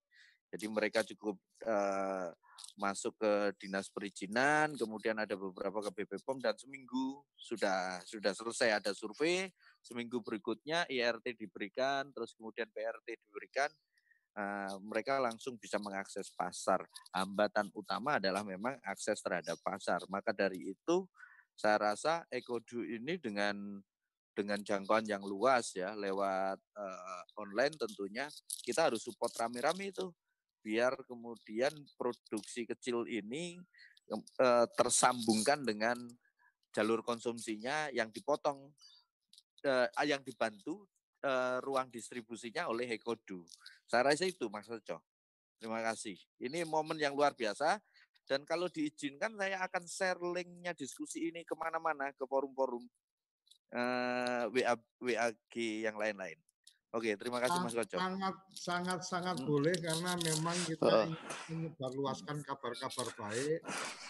Jadi 0.51 0.67
mereka 0.67 1.07
cukup 1.07 1.39
uh, 1.63 2.35
masuk 2.75 3.15
ke 3.17 3.33
dinas 3.63 3.87
perizinan, 3.87 4.75
kemudian 4.75 5.15
ada 5.15 5.39
beberapa 5.39 5.79
ke 5.89 6.03
BP 6.03 6.27
POM 6.27 6.43
dan 6.43 6.59
seminggu 6.59 7.23
sudah 7.39 8.03
sudah 8.03 8.35
selesai 8.35 8.83
ada 8.83 8.91
survei, 8.91 9.47
seminggu 9.81 10.21
berikutnya 10.21 10.87
IRT 10.87 11.37
diberikan, 11.37 12.09
terus 12.13 12.37
kemudian 12.37 12.69
PRT 12.69 13.17
diberikan, 13.27 13.71
uh, 14.37 14.77
mereka 14.85 15.19
langsung 15.19 15.57
bisa 15.57 15.81
mengakses 15.81 16.31
pasar. 16.33 16.85
Hambatan 17.11 17.73
utama 17.75 18.21
adalah 18.21 18.45
memang 18.45 18.77
akses 18.85 19.19
terhadap 19.25 19.59
pasar. 19.65 20.05
Maka 20.07 20.31
dari 20.37 20.73
itu 20.73 21.09
saya 21.57 21.93
rasa 21.93 22.25
Ekodu 22.31 22.85
ini 22.85 23.21
dengan 23.21 23.81
dengan 24.31 24.63
jangkauan 24.63 25.05
yang 25.05 25.21
luas 25.27 25.75
ya 25.75 25.93
lewat 25.93 26.57
uh, 26.57 27.23
online 27.37 27.75
tentunya 27.77 28.31
kita 28.63 28.89
harus 28.89 29.03
support 29.05 29.35
rame-rame 29.37 29.91
itu 29.91 30.09
biar 30.65 30.97
kemudian 31.05 31.73
produksi 31.99 32.65
kecil 32.65 33.05
ini 33.11 33.59
uh, 34.41 34.67
tersambungkan 34.73 35.61
dengan 35.67 35.99
jalur 36.71 37.03
konsumsinya 37.03 37.91
yang 37.91 38.09
dipotong 38.15 38.71
uh, 39.67 39.89
yang 40.07 40.23
dibantu 40.25 40.87
uh, 41.25 41.59
ruang 41.65 41.89
distribusinya 41.89 42.69
oleh 42.69 42.89
Hekodu. 42.89 43.45
Saya 43.89 44.13
rasa 44.13 44.29
itu 44.29 44.49
Mas 44.49 44.69
Oco. 44.69 45.01
Terima 45.61 45.85
kasih. 45.85 46.17
Ini 46.41 46.65
momen 46.65 46.97
yang 46.97 47.13
luar 47.13 47.37
biasa 47.37 47.77
dan 48.25 48.47
kalau 48.47 48.71
diizinkan 48.71 49.35
saya 49.37 49.61
akan 49.67 49.85
share 49.85 50.21
linknya 50.23 50.73
diskusi 50.73 51.29
ini 51.29 51.45
ke 51.45 51.53
mana-mana 51.59 52.15
ke 52.15 52.25
forum-forum 52.25 52.87
uh, 53.75 54.45
WA 54.55 54.75
WAG 55.03 55.55
yang 55.57 55.99
lain-lain. 55.99 56.39
Oke, 56.91 57.15
terima 57.15 57.39
kasih 57.39 57.63
Mas 57.63 57.71
Koco. 57.71 58.03
Sangat 58.03 58.35
sangat 58.51 59.01
sangat 59.07 59.37
hmm. 59.39 59.47
boleh 59.47 59.75
karena 59.79 60.11
memang 60.19 60.59
kita 60.67 61.07
ingin 61.07 61.71
menyebarluaskan 61.71 62.43
kabar-kabar 62.43 63.07
baik, 63.15 63.63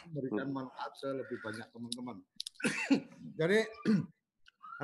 memberikan 0.08 0.48
hmm. 0.48 0.56
manfaat 0.56 0.92
ke 0.96 1.08
lebih 1.12 1.38
banyak 1.44 1.66
teman-teman. 1.76 2.16
Jadi 3.40 3.58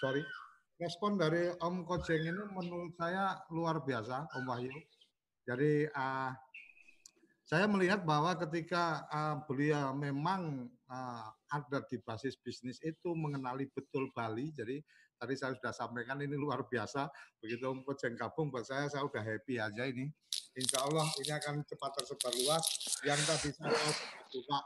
sorry, 0.00 0.22
respon 0.78 1.18
dari 1.18 1.50
Om 1.58 1.82
Kojeng 1.84 2.22
ini 2.22 2.42
menurut 2.54 2.94
saya 2.94 3.38
luar 3.50 3.82
biasa, 3.82 4.30
Om 4.38 4.44
Wahyu. 4.46 4.72
Jadi 5.48 5.88
uh, 5.90 6.32
saya 7.48 7.64
melihat 7.64 8.04
bahwa 8.04 8.36
ketika 8.36 9.08
uh, 9.08 9.40
beliau 9.48 9.96
memang 9.96 10.68
uh, 10.92 11.26
ada 11.48 11.80
di 11.88 11.96
basis 12.04 12.36
bisnis 12.36 12.76
itu 12.84 13.16
mengenali 13.16 13.64
betul 13.72 14.12
Bali. 14.12 14.52
Jadi 14.52 14.84
tadi 15.16 15.34
saya 15.34 15.56
sudah 15.56 15.72
sampaikan 15.72 16.20
ini 16.20 16.36
luar 16.36 16.68
biasa. 16.68 17.08
Begitu 17.40 17.64
Om 17.64 17.82
Kojeng 17.88 18.14
gabung 18.20 18.52
buat 18.52 18.68
saya, 18.68 18.86
saya 18.92 19.00
sudah 19.00 19.24
happy 19.24 19.56
aja 19.56 19.88
ini. 19.88 20.12
Insya 20.58 20.84
Allah 20.84 21.06
ini 21.24 21.32
akan 21.32 21.64
cepat 21.64 21.90
tersebar 21.96 22.32
luas. 22.36 22.64
Yang 23.00 23.20
tadi 23.24 23.50
saya 23.56 23.72
buka 24.28 24.58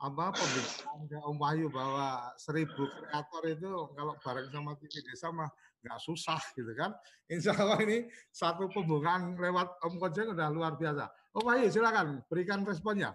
apa 0.00 0.32
pembicaraan 0.32 1.00
ke 1.04 1.16
Om 1.20 1.36
Wahyu 1.36 1.68
bahwa 1.68 2.32
seribu 2.40 2.88
kreator 2.88 3.42
itu 3.44 3.68
kalau 3.92 4.16
bareng 4.16 4.48
sama 4.48 4.72
TV 4.80 5.04
Desa 5.04 5.28
mah 5.28 5.52
nggak 5.84 6.00
susah 6.00 6.40
gitu 6.56 6.72
kan. 6.72 6.96
Insya 7.28 7.52
Allah 7.52 7.76
ini 7.84 8.08
satu 8.32 8.72
pembukaan 8.72 9.36
lewat 9.36 9.76
Om 9.84 10.00
Kojeng 10.00 10.32
udah 10.32 10.48
luar 10.48 10.80
biasa. 10.80 11.04
Om 11.36 11.44
Wahyu 11.44 11.68
silakan 11.68 12.24
berikan 12.32 12.64
responnya. 12.64 13.12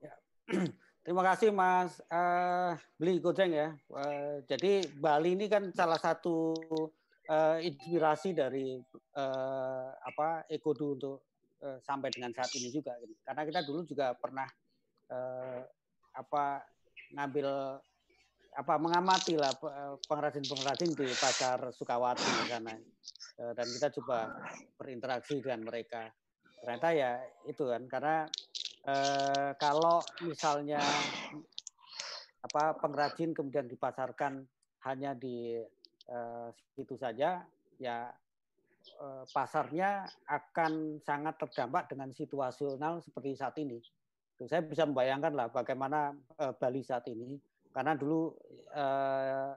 Ya. 0.00 0.16
Terima 1.04 1.24
kasih 1.24 1.52
Mas 1.52 2.00
uh, 2.08 2.72
Beli 2.96 3.20
Gojeng 3.20 3.52
ya. 3.52 3.76
Uh, 3.92 4.40
jadi 4.48 4.88
Bali 4.96 5.36
ini 5.36 5.44
kan 5.44 5.68
salah 5.76 6.00
satu 6.00 6.56
uh, 7.28 7.60
inspirasi 7.60 8.32
dari 8.32 8.80
uh, 9.12 9.88
apa 9.92 10.48
Ekodu 10.48 10.86
untuk 10.96 11.16
uh, 11.60 11.76
sampai 11.84 12.08
dengan 12.12 12.32
saat 12.32 12.48
ini 12.56 12.72
juga. 12.72 12.96
Karena 13.24 13.44
kita 13.44 13.60
dulu 13.60 13.84
juga 13.84 14.16
pernah 14.16 14.48
uh, 15.12 15.60
apa 16.14 16.64
ngambil 17.14 17.78
apa 18.58 18.74
mengamati 18.80 19.38
lah 19.38 19.54
pengrajin-pengrajin 20.08 20.92
di 20.96 21.06
pasar 21.14 21.70
Sukawati 21.70 22.26
di 22.26 22.44
sana 22.50 22.74
dan 23.38 23.66
kita 23.70 23.94
coba 24.02 24.34
berinteraksi 24.74 25.38
dengan 25.38 25.62
mereka 25.62 26.10
ternyata 26.58 26.90
ya 26.90 27.22
itu 27.46 27.70
kan 27.70 27.86
karena 27.86 28.16
eh, 28.88 29.50
kalau 29.60 30.02
misalnya 30.24 30.82
apa 32.38 32.78
pengrajin 32.78 33.34
kemudian 33.34 33.66
dipasarkan 33.66 34.46
hanya 34.86 35.12
di 35.12 35.58
eh, 36.08 36.48
situ 36.72 36.94
saja, 36.94 37.42
ya 37.76 37.98
eh, 38.88 39.24
pasarnya 39.28 40.06
akan 40.30 41.02
sangat 41.02 41.34
terdampak 41.42 41.90
dengan 41.90 42.14
situasional 42.14 43.02
seperti 43.02 43.36
saat 43.36 43.56
ini. 43.58 43.78
Saya 44.46 44.62
bisa 44.62 44.86
membayangkan 44.86 45.34
lah 45.34 45.50
bagaimana 45.50 46.14
eh, 46.38 46.54
Bali 46.54 46.86
saat 46.86 47.10
ini, 47.10 47.34
karena 47.74 47.98
dulu 47.98 48.30
eh, 48.70 49.50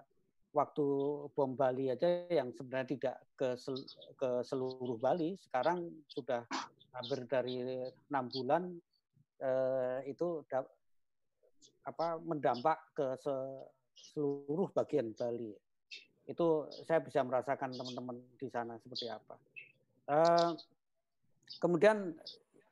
waktu 0.52 0.86
bom 1.32 1.54
Bali 1.54 1.94
aja 1.94 2.26
yang 2.28 2.50
sebenarnya 2.52 2.88
tidak 2.98 3.16
ke, 3.38 3.54
sel, 3.56 3.78
ke 4.18 4.42
seluruh 4.42 4.98
Bali, 4.98 5.38
sekarang 5.38 5.86
sudah 6.10 6.44
hampir 6.92 7.24
dari 7.30 7.88
enam 8.10 8.26
bulan 8.28 8.64
eh, 9.40 10.00
itu 10.10 10.42
apa 11.82 12.18
mendampak 12.22 12.78
ke 12.98 13.06
seluruh 13.96 14.70
bagian 14.74 15.14
Bali. 15.14 15.54
Itu 16.26 16.70
saya 16.86 17.02
bisa 17.02 17.22
merasakan 17.26 17.74
teman-teman 17.74 18.18
di 18.38 18.50
sana 18.50 18.78
seperti 18.82 19.10
apa. 19.10 19.36
Eh, 20.10 20.52
kemudian 21.62 22.18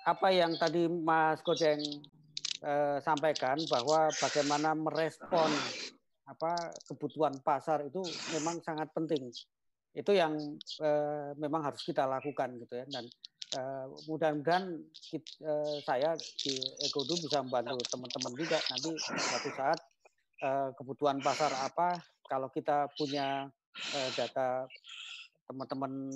apa 0.07 0.27
yang 0.31 0.55
tadi 0.55 0.87
Mas 0.87 1.43
Kojeng 1.43 1.81
eh, 2.63 2.97
sampaikan 3.03 3.59
bahwa 3.67 4.07
bagaimana 4.15 4.71
merespon 4.77 5.51
apa 6.29 6.71
kebutuhan 6.85 7.35
pasar 7.41 7.83
itu 7.83 7.99
memang 8.37 8.61
sangat 8.63 8.87
penting. 8.95 9.27
Itu 9.91 10.13
yang 10.15 10.37
eh, 10.79 11.29
memang 11.35 11.67
harus 11.67 11.81
kita 11.83 12.07
lakukan 12.07 12.55
gitu 12.63 12.79
ya 12.79 12.87
dan 12.87 13.05
Uh, 13.49 13.89
mudah-mudahan 14.05 14.77
uh, 14.77 15.77
saya 15.81 16.13
di 16.37 16.53
Ekodu 16.85 17.17
bisa 17.17 17.41
membantu 17.41 17.81
teman-teman 17.89 18.37
juga 18.37 18.61
nanti 18.69 18.93
suatu 18.93 19.49
saat 19.57 19.79
uh, 20.45 20.69
kebutuhan 20.77 21.17
pasar 21.17 21.49
apa 21.57 21.97
kalau 22.29 22.53
kita 22.53 22.85
punya 22.93 23.49
uh, 23.97 24.09
data 24.13 24.69
teman-teman 25.49 26.13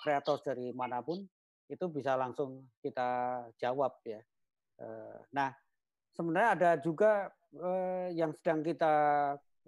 kreator 0.00 0.40
dari 0.40 0.72
mana 0.72 1.04
pun 1.04 1.20
itu 1.72 1.84
bisa 1.88 2.12
langsung 2.20 2.68
kita 2.84 3.42
jawab 3.56 3.96
ya. 4.04 4.20
Uh, 4.76 5.16
nah 5.32 5.56
sebenarnya 6.12 6.50
ada 6.52 6.70
juga 6.76 7.32
uh, 7.56 8.12
yang 8.12 8.36
sedang 8.36 8.60
kita 8.60 8.94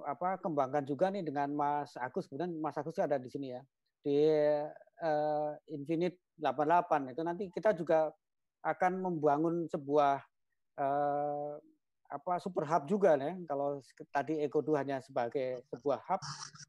apa 0.05 0.37
kembangkan 0.43 0.85
juga 0.85 1.09
nih 1.09 1.25
dengan 1.25 1.49
Mas 1.57 1.97
Agus. 1.97 2.29
Kemudian 2.29 2.53
Mas 2.61 2.77
Agus 2.77 3.01
ada 3.01 3.17
di 3.17 3.33
sini 3.33 3.57
ya 3.57 3.63
di 4.05 4.21
uh, 5.01 5.57
Infinite 5.73 6.21
88 6.37 7.17
itu 7.17 7.23
nanti 7.25 7.45
kita 7.49 7.73
juga 7.73 8.13
akan 8.61 9.01
membangun 9.01 9.65
sebuah 9.69 10.21
apa 12.11 12.39
super 12.43 12.67
hub 12.67 12.85
juga 12.87 13.15
nih. 13.19 13.47
Kalau 13.47 13.79
tadi 14.11 14.43
Eko2 14.47 14.69
hanya 14.79 14.99
sebagai 15.03 15.63
sebuah 15.71 16.03
hub 16.07 16.21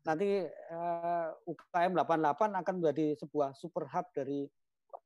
nanti 0.05 0.45
uh, 0.71 1.29
UKM 1.49 1.93
88 1.97 2.61
akan 2.61 2.73
menjadi 2.79 3.17
sebuah 3.19 3.57
super 3.57 3.85
hub 3.89 4.05
dari 4.13 4.49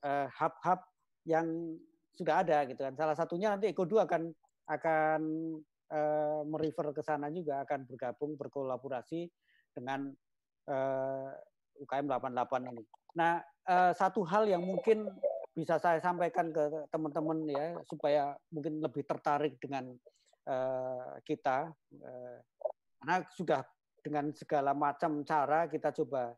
hub-hub 0.05 0.79
uh, 0.79 0.89
yang 1.27 1.75
sudah 2.15 2.43
ada 2.43 2.67
gitu 2.67 2.79
kan 2.83 2.95
salah 2.95 3.15
satunya 3.15 3.51
nanti 3.51 3.71
Eko2 3.71 4.07
akan 4.07 4.21
akan 4.69 5.21
uh, 5.91 6.41
merefer 6.45 6.93
ke 6.93 7.01
sana 7.01 7.31
juga 7.33 7.65
akan 7.65 7.87
bergabung 7.89 8.37
berkolaborasi 8.37 9.27
dengan 9.73 10.11
uh, 10.69 11.31
UKM 11.79 12.05
88 12.11 12.69
ini. 12.75 12.83
Nah, 13.15 13.39
uh, 13.65 13.91
satu 13.95 14.21
hal 14.27 14.45
yang 14.51 14.61
mungkin 14.61 15.07
bisa 15.55 15.81
saya 15.81 15.97
sampaikan 15.99 16.53
ke 16.53 16.87
teman-teman 16.93 17.43
ya 17.49 17.67
supaya 17.89 18.37
mungkin 18.53 18.79
lebih 18.79 19.03
tertarik 19.03 19.57
dengan 19.59 19.91
uh, 20.47 21.17
kita 21.25 21.73
uh, 21.99 22.37
karena 22.99 23.15
sudah 23.33 23.61
dengan 23.99 24.31
segala 24.31 24.71
macam 24.71 25.23
cara 25.27 25.67
kita 25.67 25.91
coba 25.91 26.31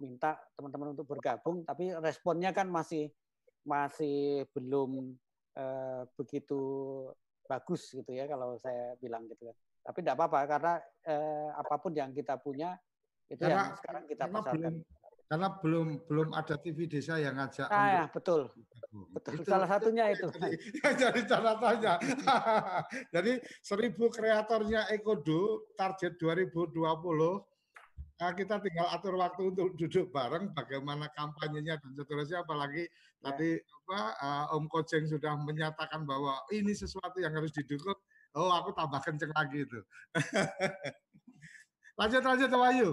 minta 0.00 0.40
teman-teman 0.56 0.96
untuk 0.96 1.06
bergabung, 1.06 1.62
tapi 1.62 1.92
responnya 2.00 2.50
kan 2.50 2.66
masih 2.66 3.12
masih 3.62 4.48
belum 4.56 5.12
uh, 5.60 6.02
begitu 6.16 6.60
bagus 7.44 7.92
gitu 7.92 8.10
ya 8.14 8.24
kalau 8.24 8.56
saya 8.56 8.96
bilang 8.98 9.28
gitu 9.28 9.52
kan. 9.52 9.56
Tapi 9.80 9.98
tidak 10.00 10.16
apa-apa 10.16 10.40
karena 10.48 10.74
uh, 11.08 11.48
apa 11.60 11.74
pun 11.76 11.92
yang 11.92 12.10
kita 12.16 12.40
punya 12.40 12.76
itu 13.30 13.38
karena, 13.38 13.70
yang 13.70 13.78
sekarang 13.78 14.04
kita 14.08 14.24
pasarkan. 14.26 14.58
Belum, 14.58 14.74
karena 15.30 15.48
belum 15.62 15.86
belum 16.10 16.28
ada 16.34 16.58
TV 16.58 16.90
desa 16.90 17.14
yang 17.22 17.38
ngajak. 17.38 17.70
Ah, 17.70 18.02
ya, 18.02 18.04
betul. 18.10 18.50
Betul. 19.14 19.38
Itu, 19.38 19.46
Salah 19.46 19.70
satunya 19.70 20.10
itu. 20.14 20.26
Jadi 20.82 21.20
catatannya. 21.22 21.94
jadi 23.14 23.32
seribu 23.62 24.10
kreatornya 24.10 24.90
Ekodo 24.90 25.70
target 25.78 26.18
2020 26.18 26.82
nah 28.20 28.36
kita 28.36 28.60
tinggal 28.60 28.86
atur 28.92 29.16
waktu 29.16 29.48
untuk 29.48 29.72
duduk 29.80 30.12
bareng 30.12 30.52
bagaimana 30.52 31.08
kampanyenya 31.16 31.80
dan 31.80 31.90
seterusnya 31.96 32.44
apalagi 32.44 32.84
ya. 32.84 33.32
tadi 33.32 33.56
apa 33.56 34.00
uh, 34.20 34.56
Om 34.60 34.68
Kojeng 34.68 35.08
sudah 35.08 35.40
menyatakan 35.40 36.04
bahwa 36.04 36.36
ini 36.52 36.76
sesuatu 36.76 37.16
yang 37.16 37.32
harus 37.32 37.48
didukung 37.56 37.96
oh 38.36 38.52
aku 38.52 38.76
tambah 38.76 39.00
kenceng 39.00 39.32
lagi 39.32 39.64
itu 39.64 39.80
lanjut 42.00 42.20
lanjut 42.20 42.50
Wahyu 42.52 42.90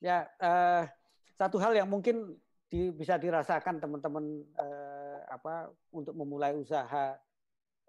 ya 0.00 0.24
uh, 0.40 0.88
satu 1.36 1.60
hal 1.60 1.76
yang 1.76 1.86
mungkin 1.86 2.40
di, 2.68 2.92
bisa 2.92 3.16
dirasakan 3.16 3.80
teman-teman 3.80 4.44
eh, 4.60 5.18
apa 5.32 5.72
untuk 5.88 6.12
memulai 6.12 6.52
usaha 6.52 7.16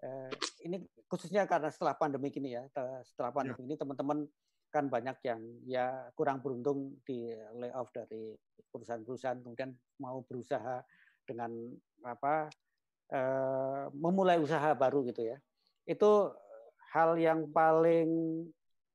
eh, 0.00 0.32
ini 0.64 0.80
khususnya 1.04 1.44
karena 1.44 1.68
setelah 1.68 1.92
pandemi 1.98 2.32
ini 2.32 2.56
ya 2.56 2.64
setelah 3.04 3.30
pandemi 3.30 3.60
ya. 3.60 3.66
ini 3.68 3.76
teman-teman 3.76 4.24
kan 4.70 4.86
banyak 4.86 5.18
yang 5.26 5.40
ya 5.66 6.10
kurang 6.14 6.40
beruntung 6.40 7.02
di 7.02 7.30
layoff 7.58 7.90
dari 7.90 8.34
perusahaan-perusahaan 8.70 9.42
kemudian 9.42 9.74
mau 9.98 10.22
berusaha 10.22 10.82
dengan 11.26 11.50
apa 12.06 12.48
eh, 13.10 13.84
memulai 13.94 14.38
usaha 14.38 14.72
baru 14.78 15.02
gitu 15.10 15.26
ya. 15.26 15.36
Itu 15.84 16.30
hal 16.94 17.18
yang 17.18 17.50
paling 17.50 18.08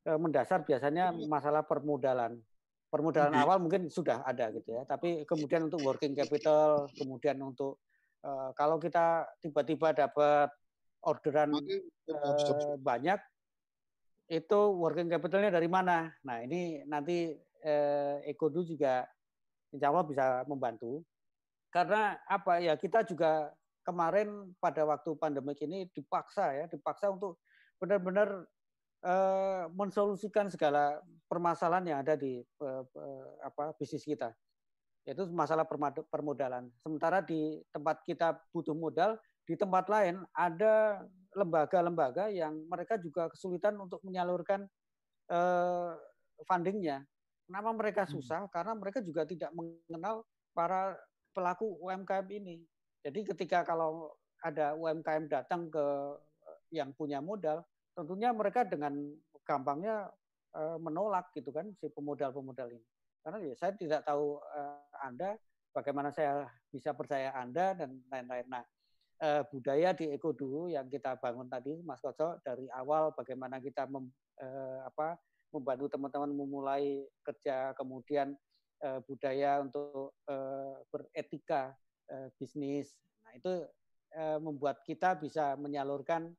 eh, 0.08 0.20
mendasar 0.20 0.64
biasanya 0.64 1.12
masalah 1.28 1.68
permodalan. 1.68 2.40
Permodalan 2.90 3.36
okay. 3.36 3.44
awal 3.44 3.58
mungkin 3.60 3.92
sudah 3.92 4.24
ada 4.24 4.56
gitu 4.56 4.72
ya 4.72 4.88
tapi 4.88 5.28
kemudian 5.28 5.68
untuk 5.68 5.84
working 5.84 6.16
capital 6.16 6.88
kemudian 6.96 7.36
untuk 7.44 7.84
uh, 8.24 8.56
kalau 8.56 8.80
kita 8.80 9.28
tiba-tiba 9.44 9.92
dapat 9.92 10.48
orderan 11.04 11.54
uh, 11.54 12.78
banyak 12.80 13.20
itu 14.26 14.60
working 14.76 15.10
capitalnya 15.12 15.54
dari 15.54 15.70
mana? 15.70 16.10
Nah 16.26 16.42
ini 16.42 16.82
nanti 16.90 17.34
uh, 17.66 18.18
Ekodu 18.26 18.66
juga 18.66 19.06
insya 19.70 19.90
Allah 19.94 20.06
bisa 20.06 20.26
membantu. 20.50 21.06
Karena 21.70 22.18
apa? 22.26 22.64
Ya 22.64 22.74
kita 22.80 23.04
juga 23.06 23.52
kemarin 23.86 24.56
pada 24.58 24.82
waktu 24.88 25.14
pandemi 25.20 25.54
ini 25.62 25.86
dipaksa 25.94 26.56
ya 26.58 26.66
dipaksa 26.66 27.14
untuk 27.14 27.38
benar-benar 27.78 28.48
Eh, 29.06 29.64
mensolusikan 29.78 30.50
segala 30.50 30.98
permasalahan 31.30 31.86
yang 31.86 32.00
ada 32.02 32.18
di 32.18 32.42
uh, 32.58 32.82
apa 33.46 33.78
bisnis 33.78 34.02
kita. 34.02 34.34
Yaitu 35.06 35.30
masalah 35.30 35.62
permodalan. 36.10 36.74
Sementara 36.82 37.22
di 37.22 37.62
tempat 37.70 38.02
kita 38.02 38.34
butuh 38.50 38.74
modal, 38.74 39.14
di 39.46 39.54
tempat 39.54 39.86
lain 39.88 40.26
ada 40.34 41.06
lembaga-lembaga 41.36 42.32
yang 42.32 42.66
mereka 42.66 42.98
juga 42.98 43.30
kesulitan 43.30 43.78
untuk 43.78 44.02
menyalurkan 44.02 44.66
uh, 45.30 45.94
fundingnya. 46.48 47.06
Kenapa 47.46 47.70
mereka 47.78 48.04
hmm. 48.08 48.12
susah? 48.18 48.50
Karena 48.50 48.74
mereka 48.74 49.04
juga 49.06 49.28
tidak 49.28 49.54
mengenal 49.54 50.26
para 50.56 50.98
pelaku 51.36 51.78
UMKM 51.84 52.26
ini. 52.32 52.64
Jadi 53.06 53.22
ketika 53.36 53.62
kalau 53.62 54.16
ada 54.42 54.74
UMKM 54.74 55.30
datang 55.30 55.70
ke 55.70 55.86
yang 56.74 56.90
punya 56.98 57.22
modal, 57.22 57.62
tentunya 57.94 58.34
mereka 58.34 58.66
dengan 58.66 58.98
gampangnya 59.46 60.10
uh, 60.58 60.78
menolak 60.82 61.30
gitu 61.38 61.54
kan 61.54 61.70
si 61.78 61.92
pemodal-pemodal 61.94 62.74
ini. 62.74 62.88
Karena 63.22 63.38
ya 63.46 63.54
saya 63.54 63.74
tidak 63.78 64.02
tahu 64.08 64.42
uh, 64.42 64.82
Anda 65.06 65.38
bagaimana 65.76 66.10
saya 66.10 66.50
bisa 66.72 66.96
percaya 66.96 67.36
Anda 67.36 67.76
dan 67.78 68.02
lain-lain. 68.10 68.48
Nah, 68.50 68.64
uh, 69.22 69.44
budaya 69.48 69.96
di 69.96 70.12
Eko 70.12 70.36
dulu 70.36 70.68
yang 70.68 70.90
kita 70.92 71.16
bangun 71.20 71.48
tadi 71.48 71.80
Mas 71.86 72.02
Koco 72.02 72.40
dari 72.44 72.68
awal 72.72 73.14
bagaimana 73.16 73.62
kita 73.62 73.88
mem, 73.88 74.10
uh, 74.42 74.80
apa 74.88 75.16
membantu 75.54 75.88
teman-teman 75.88 76.32
memulai 76.36 77.06
kerja 77.24 77.72
kemudian 77.80 78.36
uh, 78.84 79.00
budaya 79.08 79.64
untuk 79.64 80.18
uh, 80.28 80.76
beretika 80.92 81.72
uh, 82.12 82.28
bisnis. 82.36 82.92
Nah, 83.24 83.32
itu 83.40 83.54
uh, 84.20 84.40
membuat 84.44 84.84
kita 84.84 85.16
bisa 85.16 85.56
menyalurkan 85.56 86.36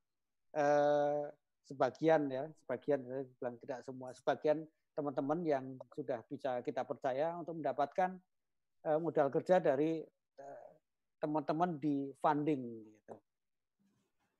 uh, 0.53 1.33
sebagian 1.64 2.29
ya, 2.31 2.45
sebagian 2.62 3.03
bilang 3.41 3.57
tidak 3.64 3.83
semua, 3.83 4.14
sebagian 4.14 4.62
teman-teman 4.97 5.41
yang 5.45 5.64
sudah 5.93 6.24
bisa 6.24 6.64
kita 6.64 6.87
percaya 6.87 7.37
untuk 7.37 7.59
mendapatkan 7.61 8.16
uh, 8.89 8.99
modal 9.03 9.29
kerja 9.29 9.61
dari 9.61 10.01
uh, 10.41 10.65
teman-teman 11.27 11.74
di 11.83 12.14
funding 12.22 12.87
gitu. 12.87 13.14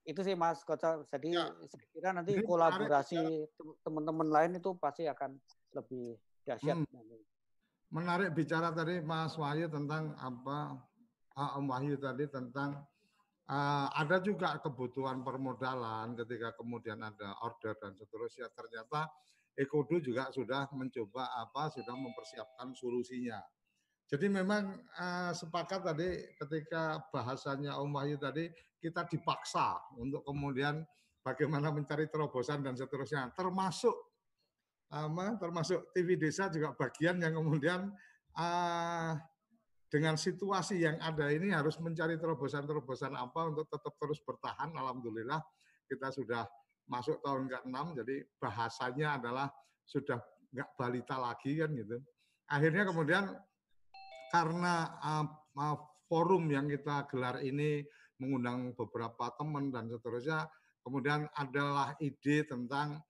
Itu 0.07 0.21
sih 0.23 0.39
Mas 0.39 0.63
Koca. 0.63 1.03
Jadi 1.11 1.35
ya. 1.35 1.51
saya 1.67 1.87
kira 1.91 2.15
nanti 2.15 2.39
kolaborasi 2.47 3.51
teman-teman 3.83 4.31
lain 4.31 4.63
itu 4.63 4.71
pasti 4.79 5.11
akan 5.11 5.35
lebih 5.75 6.15
dahsyat. 6.47 6.79
Hmm. 6.79 7.21
Menarik 7.91 8.31
bicara 8.39 8.71
tadi 8.71 9.03
Mas 9.03 9.35
Wahyu 9.35 9.67
tentang 9.67 10.15
apa 10.23 10.79
Om 11.35 11.67
Wahyu 11.67 11.99
tadi 11.99 12.31
tentang 12.31 12.87
Uh, 13.47 13.87
ada 13.95 14.19
juga 14.19 14.59
kebutuhan 14.59 15.23
permodalan 15.23 16.19
ketika 16.19 16.59
kemudian 16.59 16.99
ada 16.99 17.31
order 17.47 17.79
dan 17.79 17.95
seterusnya 17.95 18.51
ternyata 18.51 19.07
Ekodo 19.55 20.03
juga 20.03 20.35
sudah 20.35 20.67
mencoba 20.75 21.31
apa 21.31 21.71
sudah 21.71 21.95
mempersiapkan 21.95 22.75
solusinya. 22.75 23.39
Jadi 24.07 24.31
memang 24.31 24.71
uh, 25.03 25.35
sepakat 25.35 25.83
tadi 25.83 26.31
ketika 26.39 27.03
bahasanya 27.11 27.75
Om 27.83 27.91
Wahyu 27.91 28.17
tadi 28.23 28.47
kita 28.79 29.03
dipaksa 29.11 29.83
untuk 29.99 30.23
kemudian 30.23 30.87
bagaimana 31.27 31.75
mencari 31.75 32.07
terobosan 32.07 32.63
dan 32.63 32.79
seterusnya 32.79 33.35
termasuk 33.35 33.95
uh, 34.95 35.11
termasuk 35.43 35.91
TV 35.91 36.15
desa 36.15 36.47
juga 36.47 36.71
bagian 36.79 37.19
yang 37.19 37.35
kemudian 37.35 37.91
uh, 38.39 39.19
dengan 39.91 40.15
situasi 40.15 40.83
yang 40.83 40.99
ada 41.03 41.31
ini 41.31 41.51
harus 41.55 41.79
mencari 41.83 42.19
terobosan-terobosan 42.19 43.15
apa 43.15 43.55
untuk 43.55 43.71
tetap 43.71 43.95
terus 43.99 44.19
bertahan. 44.23 44.75
Alhamdulillah 44.75 45.39
kita 45.87 46.11
sudah 46.11 46.43
masuk 46.87 47.23
tahun 47.23 47.51
ke-6, 47.51 47.77
jadi 48.03 48.17
bahasanya 48.39 49.09
adalah 49.19 49.47
sudah 49.87 50.19
nggak 50.51 50.69
balita 50.79 51.17
lagi 51.19 51.59
kan 51.59 51.71
gitu. 51.75 51.99
Akhirnya 52.51 52.87
kemudian 52.87 53.25
karena 54.31 54.97
uh, 55.03 55.77
forum 56.07 56.51
yang 56.51 56.71
kita 56.71 57.07
gelar 57.11 57.43
ini 57.43 57.83
mengundang 58.23 58.73
beberapa 58.73 59.33
teman 59.37 59.69
dan 59.69 59.91
seterusnya, 59.91 60.49
kemudian 60.81 61.29
adalah 61.37 61.93
ide 62.01 62.47
tentang 62.49 63.01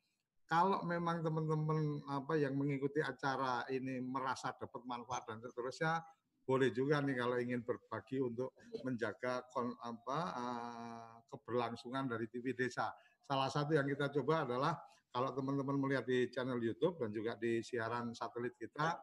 kalau 0.47 0.87
memang 0.87 1.27
teman-teman 1.27 2.07
apa 2.07 2.39
yang 2.39 2.55
mengikuti 2.55 3.03
acara 3.03 3.67
ini 3.67 3.99
merasa 3.99 4.55
dapat 4.55 4.83
manfaat 4.87 5.27
dan 5.27 5.43
seterusnya, 5.43 5.99
boleh 6.47 6.71
juga 6.71 7.03
nih 7.03 7.19
kalau 7.19 7.37
ingin 7.43 7.67
berbagi 7.67 8.23
untuk 8.23 8.55
menjaga 8.87 9.43
kon, 9.51 9.75
apa, 9.83 10.19
uh, 10.39 11.15
keberlangsungan 11.27 12.07
dari 12.07 12.31
TV 12.31 12.55
Desa. 12.55 12.95
Salah 13.27 13.51
satu 13.51 13.75
yang 13.75 13.91
kita 13.91 14.07
coba 14.15 14.47
adalah 14.47 14.79
kalau 15.11 15.35
teman-teman 15.35 15.75
melihat 15.83 16.07
di 16.07 16.31
channel 16.31 16.63
YouTube 16.63 17.03
dan 17.03 17.11
juga 17.11 17.35
di 17.35 17.59
siaran 17.67 18.15
satelit 18.15 18.55
kita, 18.55 18.95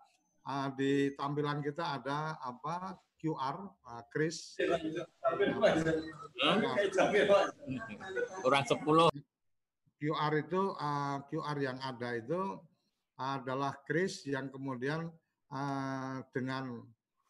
uh, 0.48 0.68
di 0.76 1.12
tampilan 1.16 1.64
kita 1.64 2.00
ada 2.00 2.40
apa 2.40 2.98
QR, 3.24 3.56
uh, 3.88 4.04
Chris. 4.12 4.60
Kurang 8.44 8.66
10. 8.68 9.12
QR 10.04 10.34
itu 10.36 10.62
uh, 10.76 11.24
QR 11.32 11.58
yang 11.64 11.80
ada 11.80 12.20
itu 12.20 12.60
adalah 13.16 13.72
Chris 13.88 14.28
yang 14.28 14.52
kemudian 14.52 15.08
uh, 15.48 16.20
dengan 16.36 16.84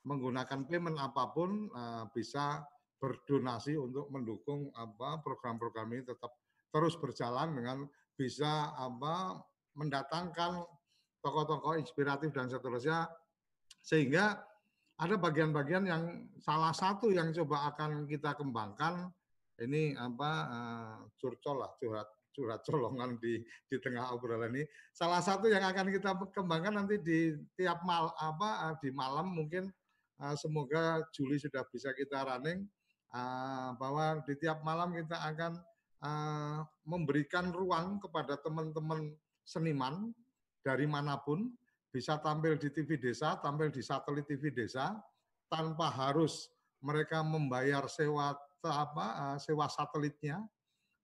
menggunakan 0.03 0.65
payment 0.65 0.97
apa 0.97 1.29
pun 1.29 1.69
uh, 1.69 2.09
bisa 2.09 2.65
berdonasi 2.97 3.77
untuk 3.77 4.09
mendukung 4.09 4.73
apa 4.73 5.21
program-program 5.21 5.93
ini 5.93 6.03
tetap 6.07 6.33
terus 6.73 6.97
berjalan 6.97 7.53
dengan 7.53 7.77
bisa 8.17 8.73
apa 8.73 9.37
mendatangkan 9.77 10.65
tokoh-tokoh 11.23 11.79
inspiratif 11.79 12.35
dan 12.35 12.51
seterusnya 12.51 13.07
sehingga 13.79 14.43
ada 14.99 15.15
bagian-bagian 15.17 15.87
yang 15.87 16.03
salah 16.37 16.75
satu 16.75 17.09
yang 17.09 17.33
coba 17.33 17.73
akan 17.73 18.05
kita 18.05 18.35
kembangkan 18.35 19.09
ini 19.63 19.95
apa 19.97 20.31
uh, 20.51 20.97
curcol 21.17 21.63
lah 21.63 21.71
curhat 21.79 22.09
curhat 22.33 22.61
colongan 22.65 23.15
di 23.21 23.41
di 23.69 23.77
tengah 23.77 24.09
obrolan 24.11 24.53
ini. 24.57 24.65
Salah 24.91 25.21
satu 25.21 25.47
yang 25.47 25.61
akan 25.61 25.93
kita 25.93 26.17
kembangkan 26.33 26.73
nanti 26.73 26.97
di 26.99 27.37
tiap 27.53 27.85
mal 27.85 28.09
apa 28.17 28.73
di 28.81 28.89
malam 28.89 29.33
mungkin 29.33 29.69
uh, 30.21 30.35
semoga 30.37 31.05
Juli 31.13 31.37
sudah 31.37 31.61
bisa 31.69 31.93
kita 31.93 32.25
running 32.25 32.65
uh, 33.13 33.77
bahwa 33.77 34.21
di 34.25 34.33
tiap 34.37 34.65
malam 34.65 34.97
kita 34.97 35.17
akan 35.21 35.61
uh, 36.01 36.65
memberikan 36.89 37.53
ruang 37.53 38.01
kepada 38.01 38.37
teman-teman 38.41 39.13
seniman 39.45 40.09
dari 40.63 40.87
mana 40.87 41.19
pun 41.19 41.51
bisa 41.93 42.17
tampil 42.17 42.57
di 42.57 42.73
TV 42.73 42.97
desa, 42.97 43.37
tampil 43.37 43.69
di 43.69 43.83
satelit 43.85 44.25
TV 44.25 44.49
desa 44.49 44.97
tanpa 45.45 45.93
harus 45.93 46.49
mereka 46.81 47.21
membayar 47.21 47.85
sewa 47.85 48.33
apa 48.65 49.07
eh, 49.13 49.37
sewa 49.37 49.69
satelitnya. 49.69 50.41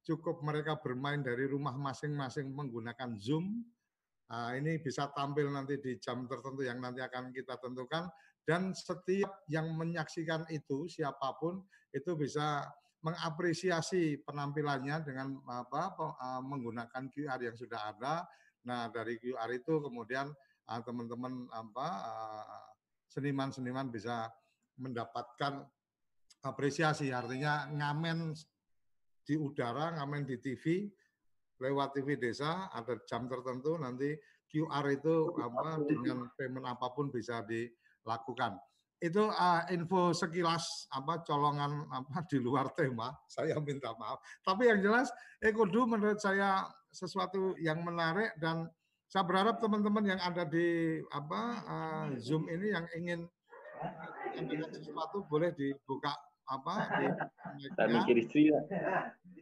Cukup 0.02 0.42
mereka 0.42 0.80
bermain 0.80 1.22
dari 1.22 1.46
rumah 1.46 1.76
masing-masing 1.76 2.50
menggunakan 2.56 3.20
Zoom. 3.20 3.62
Nah, 4.32 4.56
ini 4.58 4.80
bisa 4.82 5.12
tampil 5.14 5.52
nanti 5.52 5.78
di 5.78 6.00
jam 6.02 6.26
tertentu 6.26 6.66
yang 6.66 6.80
nanti 6.82 7.04
akan 7.04 7.30
kita 7.30 7.60
tentukan 7.62 8.10
dan 8.48 8.74
setiap 8.74 9.46
yang 9.46 9.70
menyaksikan 9.78 10.48
itu 10.50 10.90
siapa 10.90 11.38
pun 11.38 11.62
itu 11.94 12.18
bisa 12.18 12.66
mengapresiasi 13.06 14.26
penampilannya 14.26 15.06
dengan 15.06 15.38
apa 15.46 15.94
eh, 16.18 16.42
menggunakan 16.42 17.04
QR 17.14 17.40
yang 17.46 17.54
sudah 17.54 17.94
ada. 17.94 18.26
Nah, 18.68 18.92
dari 18.92 19.16
QR 19.22 19.50
itu 19.54 19.80
kemudian 19.80 20.32
eh, 20.68 20.82
teman-teman 20.84 21.48
apa 21.54 21.88
seniman-seniman 23.10 23.90
bisa 23.90 24.30
mendapatkan 24.80 25.66
apresiasi 26.46 27.12
artinya 27.12 27.68
ngamen 27.68 28.32
di 29.28 29.36
udara, 29.36 30.00
ngamen 30.00 30.24
di 30.26 30.40
TV 30.40 30.88
lewat 31.60 32.00
TV 32.00 32.16
desa 32.16 32.72
ada 32.72 32.96
jam 33.04 33.28
tertentu 33.28 33.76
nanti 33.76 34.16
QR 34.50 34.86
itu 34.90 35.30
apa 35.38 35.78
dengan 35.86 36.32
payment 36.34 36.66
apa 36.66 36.90
pun 36.96 37.14
bisa 37.14 37.46
dilakukan. 37.46 38.58
Itu 39.00 39.32
uh, 39.32 39.64
info 39.72 40.12
sekilas 40.12 40.90
apa 40.92 41.22
colongan 41.24 41.86
apa 41.94 42.26
di 42.26 42.42
luar 42.42 42.74
tema. 42.74 43.14
Saya 43.36 43.60
minta 43.62 43.94
maaf. 43.96 44.20
Tapi 44.42 44.68
yang 44.68 44.82
jelas 44.82 45.08
Ekodu 45.40 45.88
menurut 45.88 46.20
saya 46.20 46.68
sesuatu 46.90 47.54
yang 47.62 47.82
menarik 47.86 48.34
dan 48.42 48.70
saya 49.10 49.26
berharap 49.26 49.58
teman-teman 49.58 50.06
yang 50.06 50.22
ada 50.22 50.46
di 50.46 51.02
apa 51.10 51.42
uh, 51.66 52.08
Zoom 52.22 52.46
ini 52.46 52.70
yang 52.70 52.86
ingin 52.94 53.20
menyampaikan 54.38 54.70
sesuatu 54.70 55.26
boleh 55.26 55.50
dibuka 55.58 56.14
apa 56.50 56.74
di 57.58 57.70
mikir. 57.94 58.18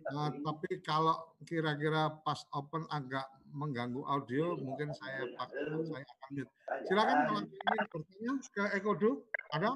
Nah, 0.08 0.32
tapi 0.32 0.80
kalau 0.84 1.36
kira-kira 1.44 2.16
pas 2.24 2.40
open 2.56 2.88
agak 2.88 3.28
mengganggu 3.52 4.04
audio, 4.08 4.56
mungkin 4.60 4.92
saya 4.96 5.28
saya 5.36 6.04
akan 6.04 6.30
mute. 6.36 6.52
Silakan 6.88 7.18
kalau 7.28 7.42
ingin 7.44 7.86
bertanya 7.92 8.34
ke 8.52 8.64
Ekodu, 8.80 9.10
ada 9.52 9.76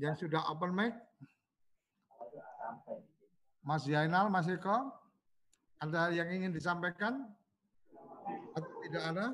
yang 0.00 0.16
sudah 0.16 0.44
open 0.52 0.72
mic? 0.76 0.92
Mas 3.64 3.88
Yainal, 3.88 4.28
Mas 4.28 4.44
Eko, 4.44 4.92
ada 5.84 6.08
yang 6.08 6.32
ingin 6.32 6.52
disampaikan? 6.54 7.28
Atau 8.56 8.72
tidak 8.88 9.02
ada? 9.12 9.24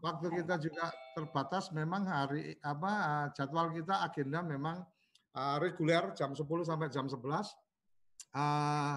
waktu 0.00 0.26
kita 0.42 0.56
juga 0.58 0.88
terbatas. 1.14 1.70
Memang 1.70 2.08
hari 2.08 2.56
apa 2.64 2.92
eh, 2.92 3.26
jadwal 3.36 3.70
kita 3.72 4.02
agenda 4.04 4.40
memang 4.40 4.82
uh, 5.36 5.56
reguler 5.60 6.16
jam 6.16 6.32
10 6.32 6.44
sampai 6.64 6.88
jam 6.88 7.06
11 7.06 7.20
uh, 7.20 7.44
eh, 8.34 8.94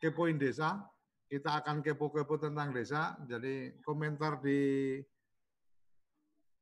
kepoin 0.00 0.40
desa. 0.40 0.80
Kita 1.30 1.62
akan 1.62 1.78
kepo-kepo 1.78 2.42
tentang 2.42 2.74
desa. 2.74 3.14
Jadi 3.22 3.78
komentar 3.86 4.42
di 4.42 4.98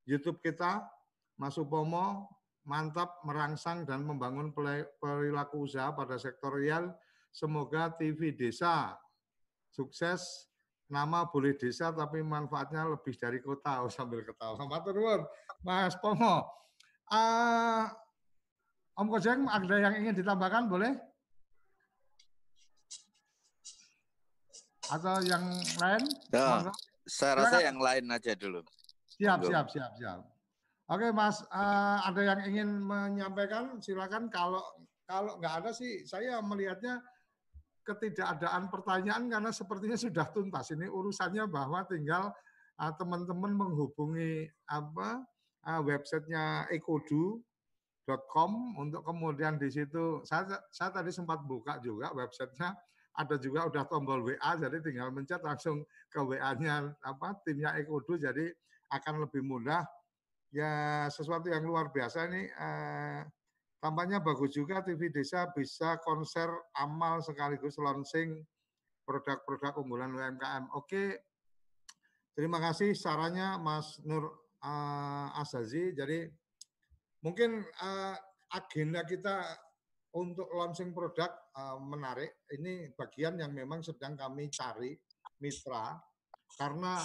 YouTube 0.05 0.45
kita 0.45 0.85
Mas 1.41 1.57
Upomo 1.57 2.29
mantap 2.69 3.25
merangsang 3.25 3.89
dan 3.89 4.05
membangun 4.05 4.53
perilaku 5.01 5.64
usaha 5.64 5.89
pada 5.97 6.21
sektor 6.21 6.53
real. 6.53 6.93
Semoga 7.33 7.89
TV 7.97 8.37
desa 8.37 8.93
sukses 9.73 10.49
nama 10.89 11.29
boleh 11.29 11.53
desa 11.53 11.93
tapi 11.93 12.25
manfaatnya 12.25 12.89
lebih 12.89 13.12
dari 13.21 13.39
kota 13.45 13.85
oh, 13.85 13.93
sambil 13.93 14.25
ketawa. 14.25 14.57
Matur 14.64 14.97
nuwun, 14.97 15.21
Mas 15.61 15.95
Pomo. 16.01 16.49
Uh, 17.09 17.85
Om 18.99 19.09
Kojeng 19.12 19.47
ada 19.47 19.77
yang 19.79 19.95
ingin 20.01 20.14
ditambahkan 20.16 20.66
boleh? 20.66 20.93
Atau 24.89 25.21
yang 25.29 25.45
lain? 25.79 26.03
Ya, 26.33 26.73
saya 27.05 27.33
rasa 27.45 27.61
yang 27.61 27.79
lain 27.79 28.09
aja 28.09 28.33
dulu. 28.33 28.64
Siap, 29.21 29.45
siap, 29.45 29.66
siap, 29.69 29.93
siap. 30.01 30.21
Oke, 30.89 31.12
Mas, 31.12 31.45
uh, 31.53 32.01
ada 32.01 32.21
yang 32.25 32.41
ingin 32.49 32.69
menyampaikan? 32.81 33.77
Silakan. 33.85 34.33
Kalau 34.33 34.64
kalau 35.05 35.37
nggak 35.37 35.55
ada 35.64 35.71
sih, 35.77 36.05
saya 36.09 36.41
melihatnya 36.41 37.05
ketidakadaan 37.89 38.68
pertanyaan 38.68 39.32
karena 39.32 39.49
sepertinya 39.49 39.97
sudah 39.97 40.28
tuntas. 40.28 40.68
Ini 40.76 40.93
urusannya 40.93 41.49
bahwa 41.49 41.89
tinggal 41.89 42.28
uh, 42.76 42.93
teman-teman 43.01 43.57
menghubungi 43.57 44.45
apa 44.68 45.24
uh, 45.64 45.80
websitenya 45.80 46.68
ekodu.com 46.68 48.51
untuk 48.76 49.01
kemudian 49.09 49.57
di 49.57 49.72
situ 49.72 50.20
saya 50.28 50.61
saya 50.68 50.93
tadi 50.93 51.09
sempat 51.09 51.41
buka 51.49 51.80
juga 51.80 52.12
websitenya 52.12 52.76
ada 53.18 53.34
juga 53.43 53.66
udah 53.66 53.84
tombol 53.91 54.22
WA 54.22 54.51
jadi 54.55 54.78
tinggal 54.78 55.11
mencet 55.11 55.43
langsung 55.43 55.82
ke 56.07 56.22
WA-nya 56.22 56.95
apa 57.03 57.34
timnya 57.43 57.74
Ekodu 57.74 58.14
jadi 58.14 58.47
akan 58.95 59.26
lebih 59.26 59.43
mudah 59.43 59.82
ya 60.55 61.05
sesuatu 61.11 61.51
yang 61.51 61.66
luar 61.66 61.91
biasa 61.91 62.30
ini 62.30 62.47
eh, 62.47 63.20
Tampaknya 63.79 64.18
bagus 64.18 64.51
juga 64.51 64.83
TV 64.83 65.07
Desa 65.14 65.47
bisa 65.55 66.03
konser 66.03 66.51
amal 66.74 67.22
sekaligus 67.22 67.79
launching 67.79 68.43
produk-produk 69.07 69.79
unggulan 69.79 70.11
UMKM. 70.11 70.74
Oke, 70.74 71.22
terima 72.35 72.59
kasih 72.59 72.91
sarannya 72.93 73.55
Mas 73.62 74.03
Nur 74.03 74.26
uh, 74.66 75.39
Azazi. 75.39 75.95
Jadi 75.95 76.26
mungkin 77.22 77.62
uh, 77.62 78.18
agenda 78.51 79.07
kita 79.07 79.47
untuk 80.18 80.51
launching 80.51 80.91
produk 80.91 81.31
uh, 81.55 81.79
menarik. 81.79 82.43
Ini 82.51 82.99
bagian 82.99 83.39
yang 83.39 83.55
memang 83.55 83.87
sedang 83.87 84.18
kami 84.18 84.51
cari 84.51 84.99
mitra 85.39 85.95
karena 86.59 86.99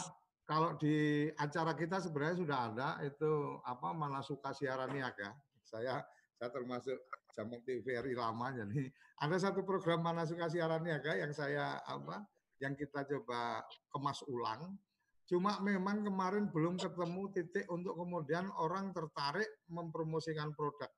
kalau 0.43 0.75
di 0.75 1.29
acara 1.37 1.77
kita 1.77 2.01
sebenarnya 2.03 2.37
sudah 2.41 2.59
ada 2.71 2.89
itu 3.05 3.61
apa 3.63 3.93
mana 3.93 4.19
suka 4.25 4.51
siaran 4.51 4.91
niaga. 4.91 5.37
Saya 5.63 6.03
saya 6.43 6.51
termasuk 6.51 6.99
zaman 7.31 7.63
TVRI 7.63 8.19
lama 8.19 8.51
jadi 8.51 8.91
ada 9.23 9.39
satu 9.39 9.63
program 9.63 10.03
mana 10.03 10.27
suka 10.27 10.51
siaran 10.51 10.83
niaga 10.83 11.15
yang 11.15 11.31
saya 11.31 11.79
apa 11.87 12.27
yang 12.59 12.75
kita 12.75 13.07
coba 13.07 13.63
kemas 13.87 14.19
ulang. 14.27 14.75
Cuma 15.23 15.63
memang 15.63 16.03
kemarin 16.03 16.51
belum 16.51 16.75
ketemu 16.75 17.31
titik 17.31 17.63
untuk 17.71 17.95
kemudian 17.95 18.51
orang 18.59 18.91
tertarik 18.91 19.47
mempromosikan 19.71 20.51
produk. 20.51 20.91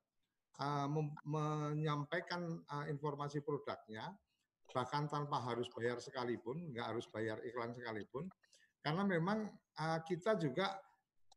Uh, 0.56 0.88
menyampaikan 1.28 2.58
uh, 2.66 2.90
informasi 2.90 3.44
produknya. 3.46 4.10
Bahkan 4.74 5.06
tanpa 5.06 5.38
harus 5.46 5.70
bayar 5.70 6.02
sekalipun 6.02 6.74
nggak 6.74 6.86
harus 6.90 7.06
bayar 7.06 7.38
iklan 7.46 7.70
sekalipun. 7.70 8.26
Karena 8.82 9.06
memang 9.06 9.46
uh, 9.78 10.00
kita 10.02 10.34
juga 10.40 10.74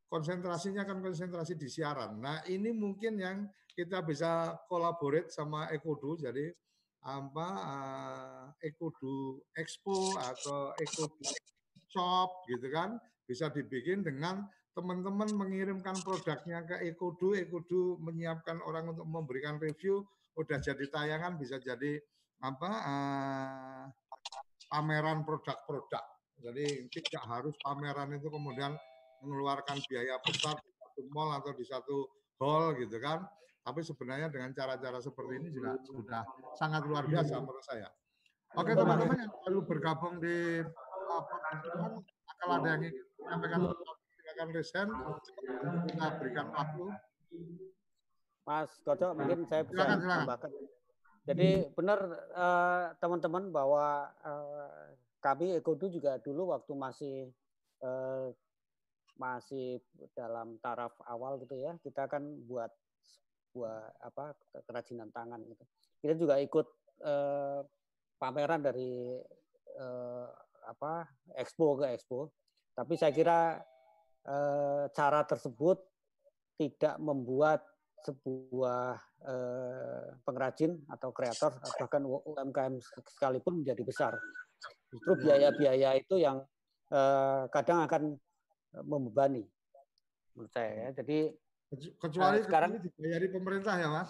konsentrasinya 0.09 0.81
kan 0.81 0.97
konsentrasi 1.05 1.53
di 1.53 1.69
siaran. 1.69 2.17
Nah 2.17 2.41
ini 2.49 2.73
mungkin 2.73 3.21
yang 3.21 3.37
kita 3.79 4.03
bisa 4.03 4.59
kolaborate 4.67 5.31
sama 5.31 5.71
Ekodu, 5.71 6.19
jadi 6.19 6.51
apa 6.99 7.47
uh, 7.63 8.45
Ekodu 8.59 9.39
Expo 9.55 10.19
atau 10.19 10.75
Ekodu 10.75 11.23
Shop 11.87 12.43
gitu 12.51 12.67
kan, 12.67 12.99
bisa 13.23 13.47
dibikin 13.47 14.03
dengan 14.03 14.43
teman-teman 14.75 15.31
mengirimkan 15.31 15.95
produknya 16.03 16.67
ke 16.67 16.83
Ekodu, 16.91 17.39
Ekodu 17.39 18.03
menyiapkan 18.03 18.59
orang 18.67 18.91
untuk 18.91 19.07
memberikan 19.07 19.55
review, 19.63 20.03
udah 20.35 20.59
jadi 20.59 20.83
tayangan 20.91 21.39
bisa 21.39 21.55
jadi 21.63 22.03
apa 22.43 22.71
uh, 22.83 23.83
pameran 24.67 25.23
produk-produk. 25.23 26.03
Jadi 26.39 26.87
tidak 26.91 27.23
harus 27.27 27.55
pameran 27.63 28.11
itu 28.15 28.27
kemudian 28.27 28.75
mengeluarkan 29.23 29.79
biaya 29.87 30.19
besar 30.23 30.55
di 30.59 30.71
satu 30.75 31.01
mall 31.11 31.31
atau 31.35 31.51
di 31.55 31.63
satu 31.63 31.97
hall 32.39 32.75
gitu 32.75 32.99
kan. 32.99 33.23
Tapi 33.63 33.79
sebenarnya 33.85 34.27
dengan 34.31 34.55
cara-cara 34.55 34.99
seperti 35.03 35.33
ini 35.39 35.49
juga 35.53 35.77
sudah 35.83 36.23
sangat 36.57 36.83
luar 36.87 37.05
biasa 37.05 37.37
menurut 37.37 37.63
saya. 37.63 37.89
Oke 38.57 38.73
teman-teman 38.73 39.17
yang 39.29 39.33
baru 39.45 39.59
bergabung 39.61 40.17
di 40.17 40.65
pertemuan, 40.65 42.01
kalau 42.39 42.53
ada 42.63 42.69
yang 42.73 42.81
ingin 42.81 42.95
menyampaikan 43.21 43.59
silakan 44.17 44.47
resen, 44.55 44.87
kita 45.85 46.05
berikan 46.17 46.47
waktu. 46.55 46.83
Mas 48.47 48.71
Koco, 48.81 49.13
mungkin 49.13 49.45
saya 49.45 49.61
bisa 49.61 49.77
silakan, 49.77 49.97
silakan. 50.01 50.19
tambahkan. 50.25 50.51
Jadi 51.29 51.49
benar 51.77 51.99
eh, 52.33 52.85
teman-teman 52.97 53.53
bahwa 53.53 54.09
eh, 54.25 54.97
kami 55.21 55.53
Ekodu 55.61 55.93
juga 55.93 56.17
dulu 56.17 56.49
waktu 56.55 56.73
masih 56.73 57.15
eh, 57.85 58.27
masih 59.19 59.83
dalam 60.15 60.57
taraf 60.63 60.95
awal 61.05 61.37
gitu 61.43 61.53
ya, 61.59 61.75
kita 61.83 62.07
kan 62.07 62.23
buat 62.47 62.71
buat 63.53 63.91
apa 64.01 64.37
kerajinan 64.65 65.09
tangan 65.09 65.41
gitu. 65.45 65.63
Kita 65.99 66.13
juga 66.15 66.35
ikut 66.39 66.67
eh, 67.03 67.59
pameran 68.19 68.61
dari 68.61 69.17
eh, 69.79 70.27
apa 70.67 71.07
expo 71.35 71.79
ke 71.79 71.95
expo. 71.95 72.31
Tapi 72.75 72.93
saya 72.95 73.11
kira 73.11 73.59
eh, 74.27 74.83
cara 74.93 75.21
tersebut 75.25 75.77
tidak 76.59 76.95
membuat 76.99 77.63
sebuah 78.03 78.95
eh, 79.27 80.07
pengrajin 80.23 80.79
atau 80.87 81.11
kreator 81.11 81.59
bahkan 81.79 82.03
UMKM 82.05 82.79
sekalipun 83.15 83.63
menjadi 83.63 83.83
besar. 83.83 84.13
Justru 84.89 85.27
biaya-biaya 85.27 85.99
itu 85.99 86.19
yang 86.19 86.43
eh, 86.91 87.43
kadang 87.51 87.83
akan 87.87 88.15
membebani 88.85 89.43
menurut 90.37 90.51
saya 90.53 90.87
ya. 90.87 90.89
Jadi 91.03 91.33
kecuali 92.01 92.41
uh, 92.41 92.45
sekarang 92.45 92.81
dibayari 92.81 93.27
pemerintah 93.29 93.77
ya, 93.77 93.89
Mas. 93.89 94.09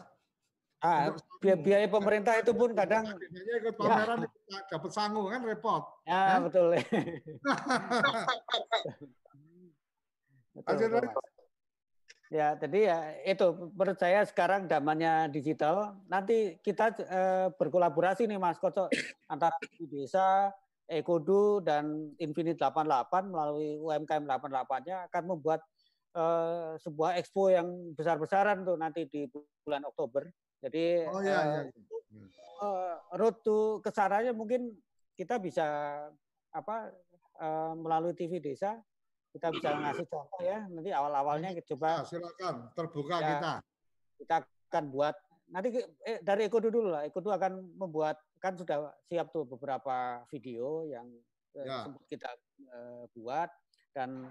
Ah, 0.79 1.11
biaya, 1.43 1.59
biaya 1.59 1.91
pemerintah 1.91 2.39
itu 2.39 2.55
pun 2.55 2.71
kadang 2.71 3.03
ikut 3.19 3.75
pameran 3.75 4.23
ya. 4.23 4.31
dapat 4.71 4.91
sangu 4.95 5.27
kan 5.27 5.43
repot. 5.43 5.83
Ya, 6.07 6.39
kan? 6.39 6.47
betul. 6.47 6.71
betul 10.55 11.03
ya, 12.29 12.53
jadi 12.55 12.79
ya 12.79 12.97
itu 13.25 13.73
menurut 13.73 13.97
saya 13.99 14.23
sekarang 14.23 14.69
zamannya 14.69 15.33
digital. 15.33 15.97
Nanti 16.07 16.61
kita 16.61 16.93
eh, 16.95 17.49
berkolaborasi 17.57 18.29
nih 18.29 18.39
Mas 18.39 18.61
Kocok 18.61 18.87
antara 19.33 19.57
desa, 19.83 20.53
Ekodu 20.89 21.61
dan 21.61 22.15
Infinite 22.17 22.57
88 22.57 23.29
melalui 23.29 23.77
UMKM 23.77 24.25
88-nya 24.25 25.05
akan 25.11 25.23
membuat 25.35 25.61
eh, 26.15 26.73
sebuah 26.79 27.19
expo 27.19 27.51
yang 27.51 27.93
besar-besaran 27.93 28.65
tuh 28.65 28.77
nanti 28.79 29.05
di 29.05 29.27
bulan 29.65 29.85
Oktober. 29.85 30.25
Jadi 30.59 31.07
oh, 31.07 31.21
iya, 31.23 31.39
iya. 31.45 31.61
Uh, 32.59 32.99
road 33.15 33.39
to 33.39 33.79
ke 33.79 33.87
sananya 33.95 34.35
mungkin 34.35 34.75
kita 35.15 35.39
bisa 35.39 35.63
apa 36.51 36.91
uh, 37.39 37.71
melalui 37.79 38.11
TV 38.11 38.43
desa 38.43 38.75
kita 39.29 39.47
bisa 39.53 39.69
ngasih 39.77 40.07
contoh 40.09 40.41
ya. 40.41 40.65
Nanti 40.67 40.89
awal-awalnya 40.89 41.53
kita 41.55 41.75
coba 41.75 42.01
ya, 42.01 42.05
silakan 42.05 42.55
terbuka 42.73 43.15
ya, 43.21 43.27
kita. 43.29 43.53
kita 44.19 44.35
akan 44.73 44.85
buat. 44.89 45.15
Nanti 45.49 45.69
eh, 46.05 46.19
dari 46.21 46.45
Eko 46.45 46.61
dulu 46.61 46.93
lah 46.93 47.05
Eko 47.05 47.21
akan 47.21 47.77
membuat 47.77 48.17
kan 48.41 48.57
sudah 48.57 48.93
siap 49.05 49.29
tuh 49.33 49.45
beberapa 49.45 50.23
video 50.33 50.85
yang 50.89 51.05
ya. 51.53 51.85
kita 52.09 52.29
uh, 52.73 53.05
buat. 53.13 53.49
Dan 53.93 54.29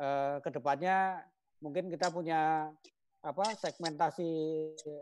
uh, 0.00 0.36
ke 0.40 0.50
depannya 0.52 1.24
mungkin 1.60 1.88
kita 1.88 2.12
punya 2.12 2.70
apa 3.24 3.46
segmentasi 3.58 4.28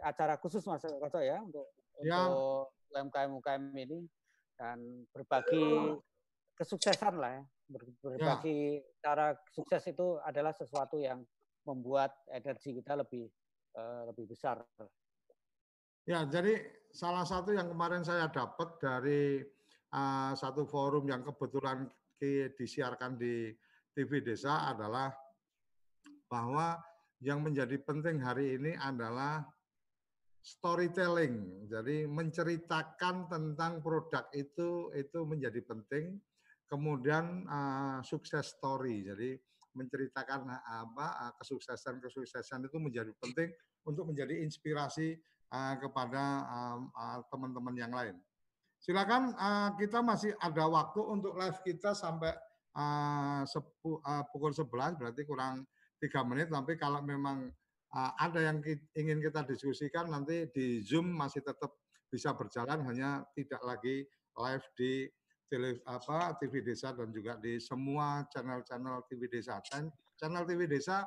acara 0.01 0.41
khusus 0.41 0.65
Mas 0.65 0.81
Koco 0.81 1.21
ya 1.21 1.45
untuk 1.45 1.67
ya. 2.01 2.25
untuk 2.25 2.73
UMKM 2.95 3.31
UMKM 3.37 3.65
ini 3.77 3.99
dan 4.55 4.79
berbagi 5.11 5.99
kesuksesan 6.55 7.19
lah 7.19 7.31
ya. 7.37 7.43
Berbagi 8.01 8.81
ya. 8.81 8.85
cara 9.03 9.35
sukses 9.51 9.83
itu 9.91 10.21
adalah 10.23 10.55
sesuatu 10.55 11.01
yang 11.01 11.21
membuat 11.65 12.15
energi 12.31 12.77
kita 12.77 12.95
lebih 12.95 13.27
uh, 13.77 14.09
lebih 14.13 14.31
besar. 14.31 14.63
Ya, 16.05 16.21
jadi 16.29 16.61
salah 16.93 17.25
satu 17.25 17.57
yang 17.57 17.73
kemarin 17.73 18.05
saya 18.05 18.29
dapat 18.29 18.77
dari 18.77 19.41
uh, 19.97 20.33
satu 20.37 20.69
forum 20.69 21.09
yang 21.09 21.25
kebetulan 21.25 21.89
disiarkan 22.57 23.21
di 23.21 23.53
TV 23.95 24.21
Desa 24.21 24.69
adalah 24.69 25.15
bahwa 26.27 26.83
yang 27.23 27.41
menjadi 27.41 27.79
penting 27.81 28.19
hari 28.21 28.59
ini 28.59 28.75
adalah 28.75 29.47
storytelling. 30.45 31.65
Jadi 31.71 32.05
menceritakan 32.05 33.31
tentang 33.31 33.81
produk 33.81 34.29
itu 34.37 34.93
itu 34.93 35.19
menjadi 35.25 35.63
penting. 35.65 36.21
Kemudian 36.69 37.47
uh, 37.49 37.99
sukses 38.05 38.53
story. 38.59 39.07
Jadi 39.07 39.39
menceritakan 39.73 40.53
apa 40.53 41.07
uh, 41.29 41.33
kesuksesan-kesuksesan 41.41 42.67
itu 42.67 42.77
menjadi 42.83 43.15
penting 43.23 43.49
untuk 43.87 44.11
menjadi 44.11 44.43
inspirasi 44.43 45.17
uh, 45.55 45.75
kepada 45.81 46.45
teman-teman 47.33 47.75
uh, 47.75 47.79
uh, 47.79 47.83
yang 47.87 47.93
lain. 47.95 48.17
Silakan 48.85 49.33
uh, 49.33 49.71
kita 49.81 50.05
masih 50.05 50.37
ada 50.37 50.69
waktu 50.69 51.01
untuk 51.01 51.41
live 51.41 51.57
kita 51.65 51.97
sampai 51.97 52.37
uh, 52.75 53.43
sepu, 53.47 53.99
uh, 54.03 54.23
pukul 54.31 54.53
11 54.53 54.99
berarti 54.99 55.23
kurang 55.27 55.65
tiga 56.03 56.21
menit, 56.27 56.51
tapi 56.51 56.77
kalau 56.77 57.01
memang 57.01 57.49
uh, 57.95 58.13
ada 58.21 58.43
yang 58.43 58.61
ingin 58.95 59.19
kita 59.23 59.47
diskusikan 59.47 60.11
nanti 60.11 60.51
di 60.51 60.83
Zoom 60.85 61.09
masih 61.15 61.41
tetap 61.41 61.73
bisa 62.11 62.35
berjalan, 62.35 62.83
hanya 62.87 63.27
tidak 63.35 63.63
lagi 63.63 64.07
live 64.39 64.67
di 64.79 65.07
tele, 65.51 65.79
apa, 65.87 66.35
TV 66.39 66.63
Desa 66.63 66.91
dan 66.95 67.11
juga 67.15 67.39
di 67.39 67.59
semua 67.63 68.27
channel-channel 68.31 69.07
TV 69.11 69.31
Desa. 69.31 69.59
Dan 69.71 69.91
channel 70.19 70.47
TV 70.47 70.67
Desa 70.67 71.07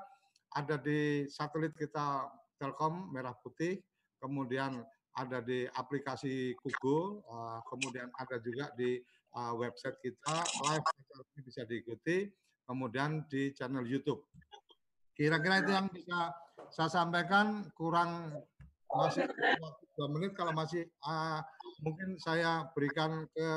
ada 0.55 0.79
di 0.79 1.27
satelit 1.27 1.75
kita 1.75 2.27
Telkom 2.57 3.11
Merah 3.11 3.35
Putih, 3.39 3.79
kemudian 4.17 4.81
ada 5.17 5.41
di 5.41 5.65
aplikasi 5.65 6.53
uh, 6.53 7.59
kemudian 7.65 8.07
ada 8.21 8.37
juga 8.37 8.69
di 8.77 9.01
uh, 9.35 9.53
website 9.57 9.97
kita 9.99 10.35
live 10.67 10.85
bisa 11.43 11.63
diikuti, 11.67 12.31
kemudian 12.67 13.25
di 13.27 13.51
channel 13.51 13.83
YouTube. 13.83 14.23
Kira-kira 15.17 15.65
itu 15.65 15.71
yang 15.73 15.89
bisa 15.89 16.31
saya 16.69 16.89
sampaikan 16.91 17.67
kurang 17.73 18.35
masih 18.87 19.27
dua 19.97 20.07
menit 20.13 20.31
kalau 20.37 20.53
masih 20.55 20.87
uh, 21.03 21.41
mungkin 21.83 22.15
saya 22.21 22.69
berikan 22.71 23.27
ke 23.33 23.49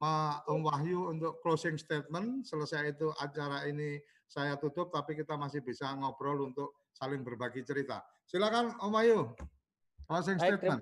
Pak 0.00 0.48
Om 0.48 0.64
Wahyu 0.64 1.12
untuk 1.12 1.44
closing 1.44 1.76
statement. 1.76 2.48
Selesai 2.48 2.96
itu 2.96 3.12
acara 3.20 3.68
ini 3.68 4.00
saya 4.24 4.56
tutup, 4.56 4.88
tapi 4.88 5.12
kita 5.12 5.36
masih 5.36 5.60
bisa 5.60 5.92
ngobrol 5.92 6.48
untuk 6.48 6.88
saling 6.96 7.20
berbagi 7.20 7.60
cerita. 7.66 8.00
Silakan 8.24 8.78
Om 8.80 8.92
Wahyu, 8.96 9.18
closing 10.08 10.40
statement. 10.40 10.80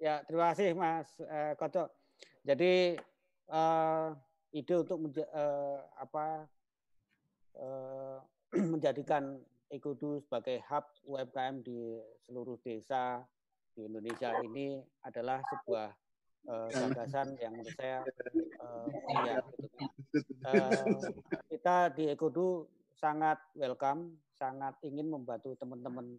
ya, 0.00 0.24
terima 0.24 0.54
kasih 0.54 0.72
Mas 0.72 1.10
eh, 1.20 1.52
Koto. 1.60 1.92
Jadi 2.40 2.96
uh, 3.50 4.14
ide 4.54 4.74
untuk 4.78 4.98
uh, 5.34 5.78
apa 5.98 6.46
uh, 7.58 8.18
menjadikan 8.72 9.42
Ekudu 9.72 10.22
sebagai 10.22 10.62
hub 10.70 10.86
UMKM 11.02 11.64
di 11.66 11.98
seluruh 12.22 12.60
desa 12.62 13.26
di 13.74 13.90
Indonesia 13.90 14.30
ini 14.46 14.78
adalah 15.02 15.42
sebuah 15.50 15.88
uh, 16.46 16.68
yang 17.42 17.58
menurut 17.58 17.74
saya 17.74 18.06
uh, 18.62 18.86
ya, 19.26 19.38
uh, 20.46 20.86
kita 21.50 21.90
di 21.96 22.04
Ekudu 22.14 22.70
sangat 22.94 23.42
welcome, 23.58 24.14
sangat 24.30 24.78
ingin 24.86 25.10
membantu 25.10 25.58
teman-teman 25.58 26.14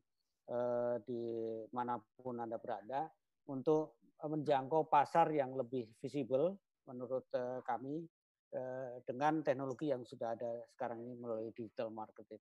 uh, 0.52 1.00
di 1.08 1.24
mana 1.72 1.96
pun 2.20 2.36
anda 2.44 2.60
berada 2.60 3.08
untuk 3.48 3.96
menjangkau 4.20 4.90
pasar 4.92 5.32
yang 5.32 5.56
lebih 5.56 5.88
visible 6.04 6.60
menurut 6.88 7.26
uh, 7.34 7.62
kami 7.66 8.06
uh, 8.54 9.02
dengan 9.06 9.42
teknologi 9.42 9.90
yang 9.92 10.06
sudah 10.06 10.34
ada 10.34 10.66
sekarang 10.74 11.02
ini 11.02 11.14
melalui 11.18 11.52
digital 11.54 11.90
marketing. 11.92 12.42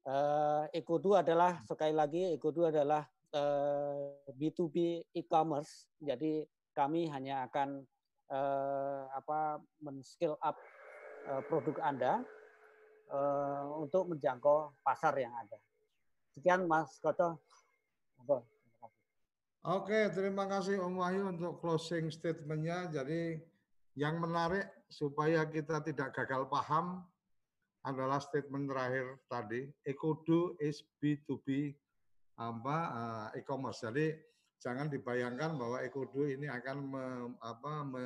Uh, 0.00 0.64
Eko2 0.72 1.20
adalah 1.20 1.60
sekali 1.68 1.92
lagi 1.92 2.32
Eko2 2.40 2.72
adalah 2.72 3.04
uh, 3.36 4.16
eh, 4.26 4.32
B2B 4.32 5.04
e-commerce. 5.12 5.90
Jadi 6.00 6.44
kami 6.72 7.10
hanya 7.12 7.44
akan 7.50 7.84
uh, 8.32 9.02
apa 9.12 9.60
men-skill 9.84 10.40
up 10.40 10.56
uh, 11.28 11.42
produk 11.44 11.76
Anda 11.84 12.24
uh, 13.12 13.64
untuk 13.76 14.08
menjangkau 14.08 14.72
pasar 14.80 15.12
yang 15.20 15.34
ada. 15.36 15.58
Sekian 16.32 16.64
Mas 16.64 16.96
Koto. 17.02 17.42
Oke, 19.60 20.08
terima 20.16 20.48
kasih 20.48 20.80
Om 20.80 21.04
Wahyu 21.04 21.36
untuk 21.36 21.60
closing 21.60 22.08
statementnya. 22.08 22.88
Jadi 22.88 23.36
yang 23.98 24.22
menarik 24.22 24.66
supaya 24.90 25.46
kita 25.46 25.82
tidak 25.82 26.14
gagal 26.14 26.46
paham 26.46 27.02
adalah 27.80 28.20
statement 28.20 28.68
terakhir 28.68 29.16
tadi, 29.26 29.70
Ekodo 29.88 30.54
is 30.60 30.84
B2B 31.00 31.72
apa 32.36 32.76
uh, 32.92 33.28
e-commerce. 33.36 33.84
Jadi 33.84 34.12
jangan 34.60 34.88
dibayangkan 34.92 35.56
bahwa 35.56 35.80
Ekodo 35.80 36.28
ini 36.28 36.48
akan 36.48 36.76
me, 36.84 37.04
apa, 37.40 37.72
me, 37.84 38.04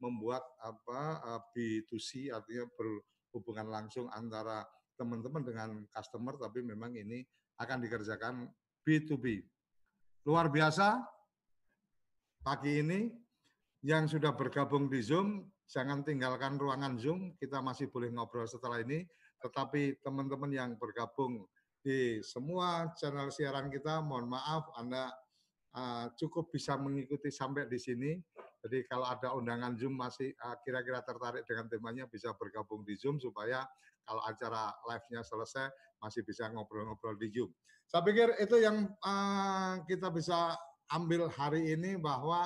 membuat 0.00 0.44
apa 0.60 1.00
uh, 1.24 1.40
B2C 1.52 2.32
artinya 2.32 2.68
berhubungan 2.76 3.68
langsung 3.68 4.08
antara 4.12 4.64
teman-teman 4.96 5.44
dengan 5.44 5.68
customer 5.88 6.36
tapi 6.36 6.60
memang 6.60 6.92
ini 6.92 7.24
akan 7.60 7.80
dikerjakan 7.80 8.48
B2B. 8.84 9.44
Luar 10.28 10.48
biasa. 10.52 11.00
pagi 12.40 12.80
ini. 12.80 13.12
Yang 13.80 14.16
sudah 14.16 14.36
bergabung 14.36 14.92
di 14.92 15.00
Zoom, 15.00 15.48
jangan 15.64 16.04
tinggalkan 16.04 16.60
ruangan 16.60 17.00
Zoom. 17.00 17.32
Kita 17.40 17.64
masih 17.64 17.88
boleh 17.88 18.12
ngobrol 18.12 18.44
setelah 18.44 18.84
ini. 18.84 19.08
Tetapi 19.40 20.04
teman-teman 20.04 20.52
yang 20.52 20.70
bergabung 20.76 21.48
di 21.80 22.20
semua 22.20 22.92
channel 23.00 23.32
siaran 23.32 23.72
kita, 23.72 24.04
mohon 24.04 24.28
maaf 24.28 24.68
Anda 24.76 25.08
uh, 25.72 26.12
cukup 26.12 26.52
bisa 26.52 26.76
mengikuti 26.76 27.32
sampai 27.32 27.72
di 27.72 27.80
sini. 27.80 28.20
Jadi 28.60 28.84
kalau 28.84 29.08
ada 29.08 29.32
undangan 29.32 29.72
Zoom 29.80 29.96
masih 29.96 30.36
kira 30.36 30.84
kira-kira 30.84 31.00
tertarik 31.00 31.48
dengan 31.48 31.72
temanya 31.72 32.04
bisa 32.04 32.36
bergabung 32.36 32.84
di 32.84 33.00
Zoom 33.00 33.16
supaya 33.16 33.64
kalau 34.04 34.20
acara 34.28 34.76
live-nya 34.92 35.24
selesai 35.24 35.72
masih 36.04 36.20
bisa 36.28 36.52
ngobrol-ngobrol 36.52 37.16
di 37.16 37.32
Zoom. 37.32 37.48
Saya 37.88 38.04
pikir 38.04 38.36
itu 38.44 38.60
yang 38.60 38.92
uh, 39.00 39.80
kita 39.88 40.12
bisa 40.12 40.52
ambil 40.92 41.32
hari 41.32 41.72
ini 41.72 41.96
bahwa 41.96 42.44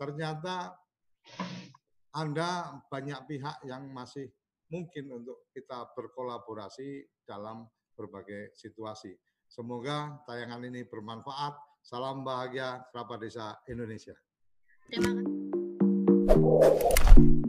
ternyata 0.00 0.72
Anda 2.16 2.80
banyak 2.88 3.20
pihak 3.28 3.68
yang 3.68 3.92
masih 3.92 4.32
mungkin 4.72 5.12
untuk 5.12 5.52
kita 5.52 5.92
berkolaborasi 5.92 7.04
dalam 7.28 7.68
berbagai 7.92 8.56
situasi. 8.56 9.12
Semoga 9.44 10.24
tayangan 10.24 10.64
ini 10.64 10.88
bermanfaat. 10.88 11.84
Salam 11.84 12.24
bahagia 12.24 12.80
kerabat 12.88 13.20
desa 13.20 13.60
Indonesia. 13.68 14.16
Terima 14.88 15.20
kasih. 15.20 17.39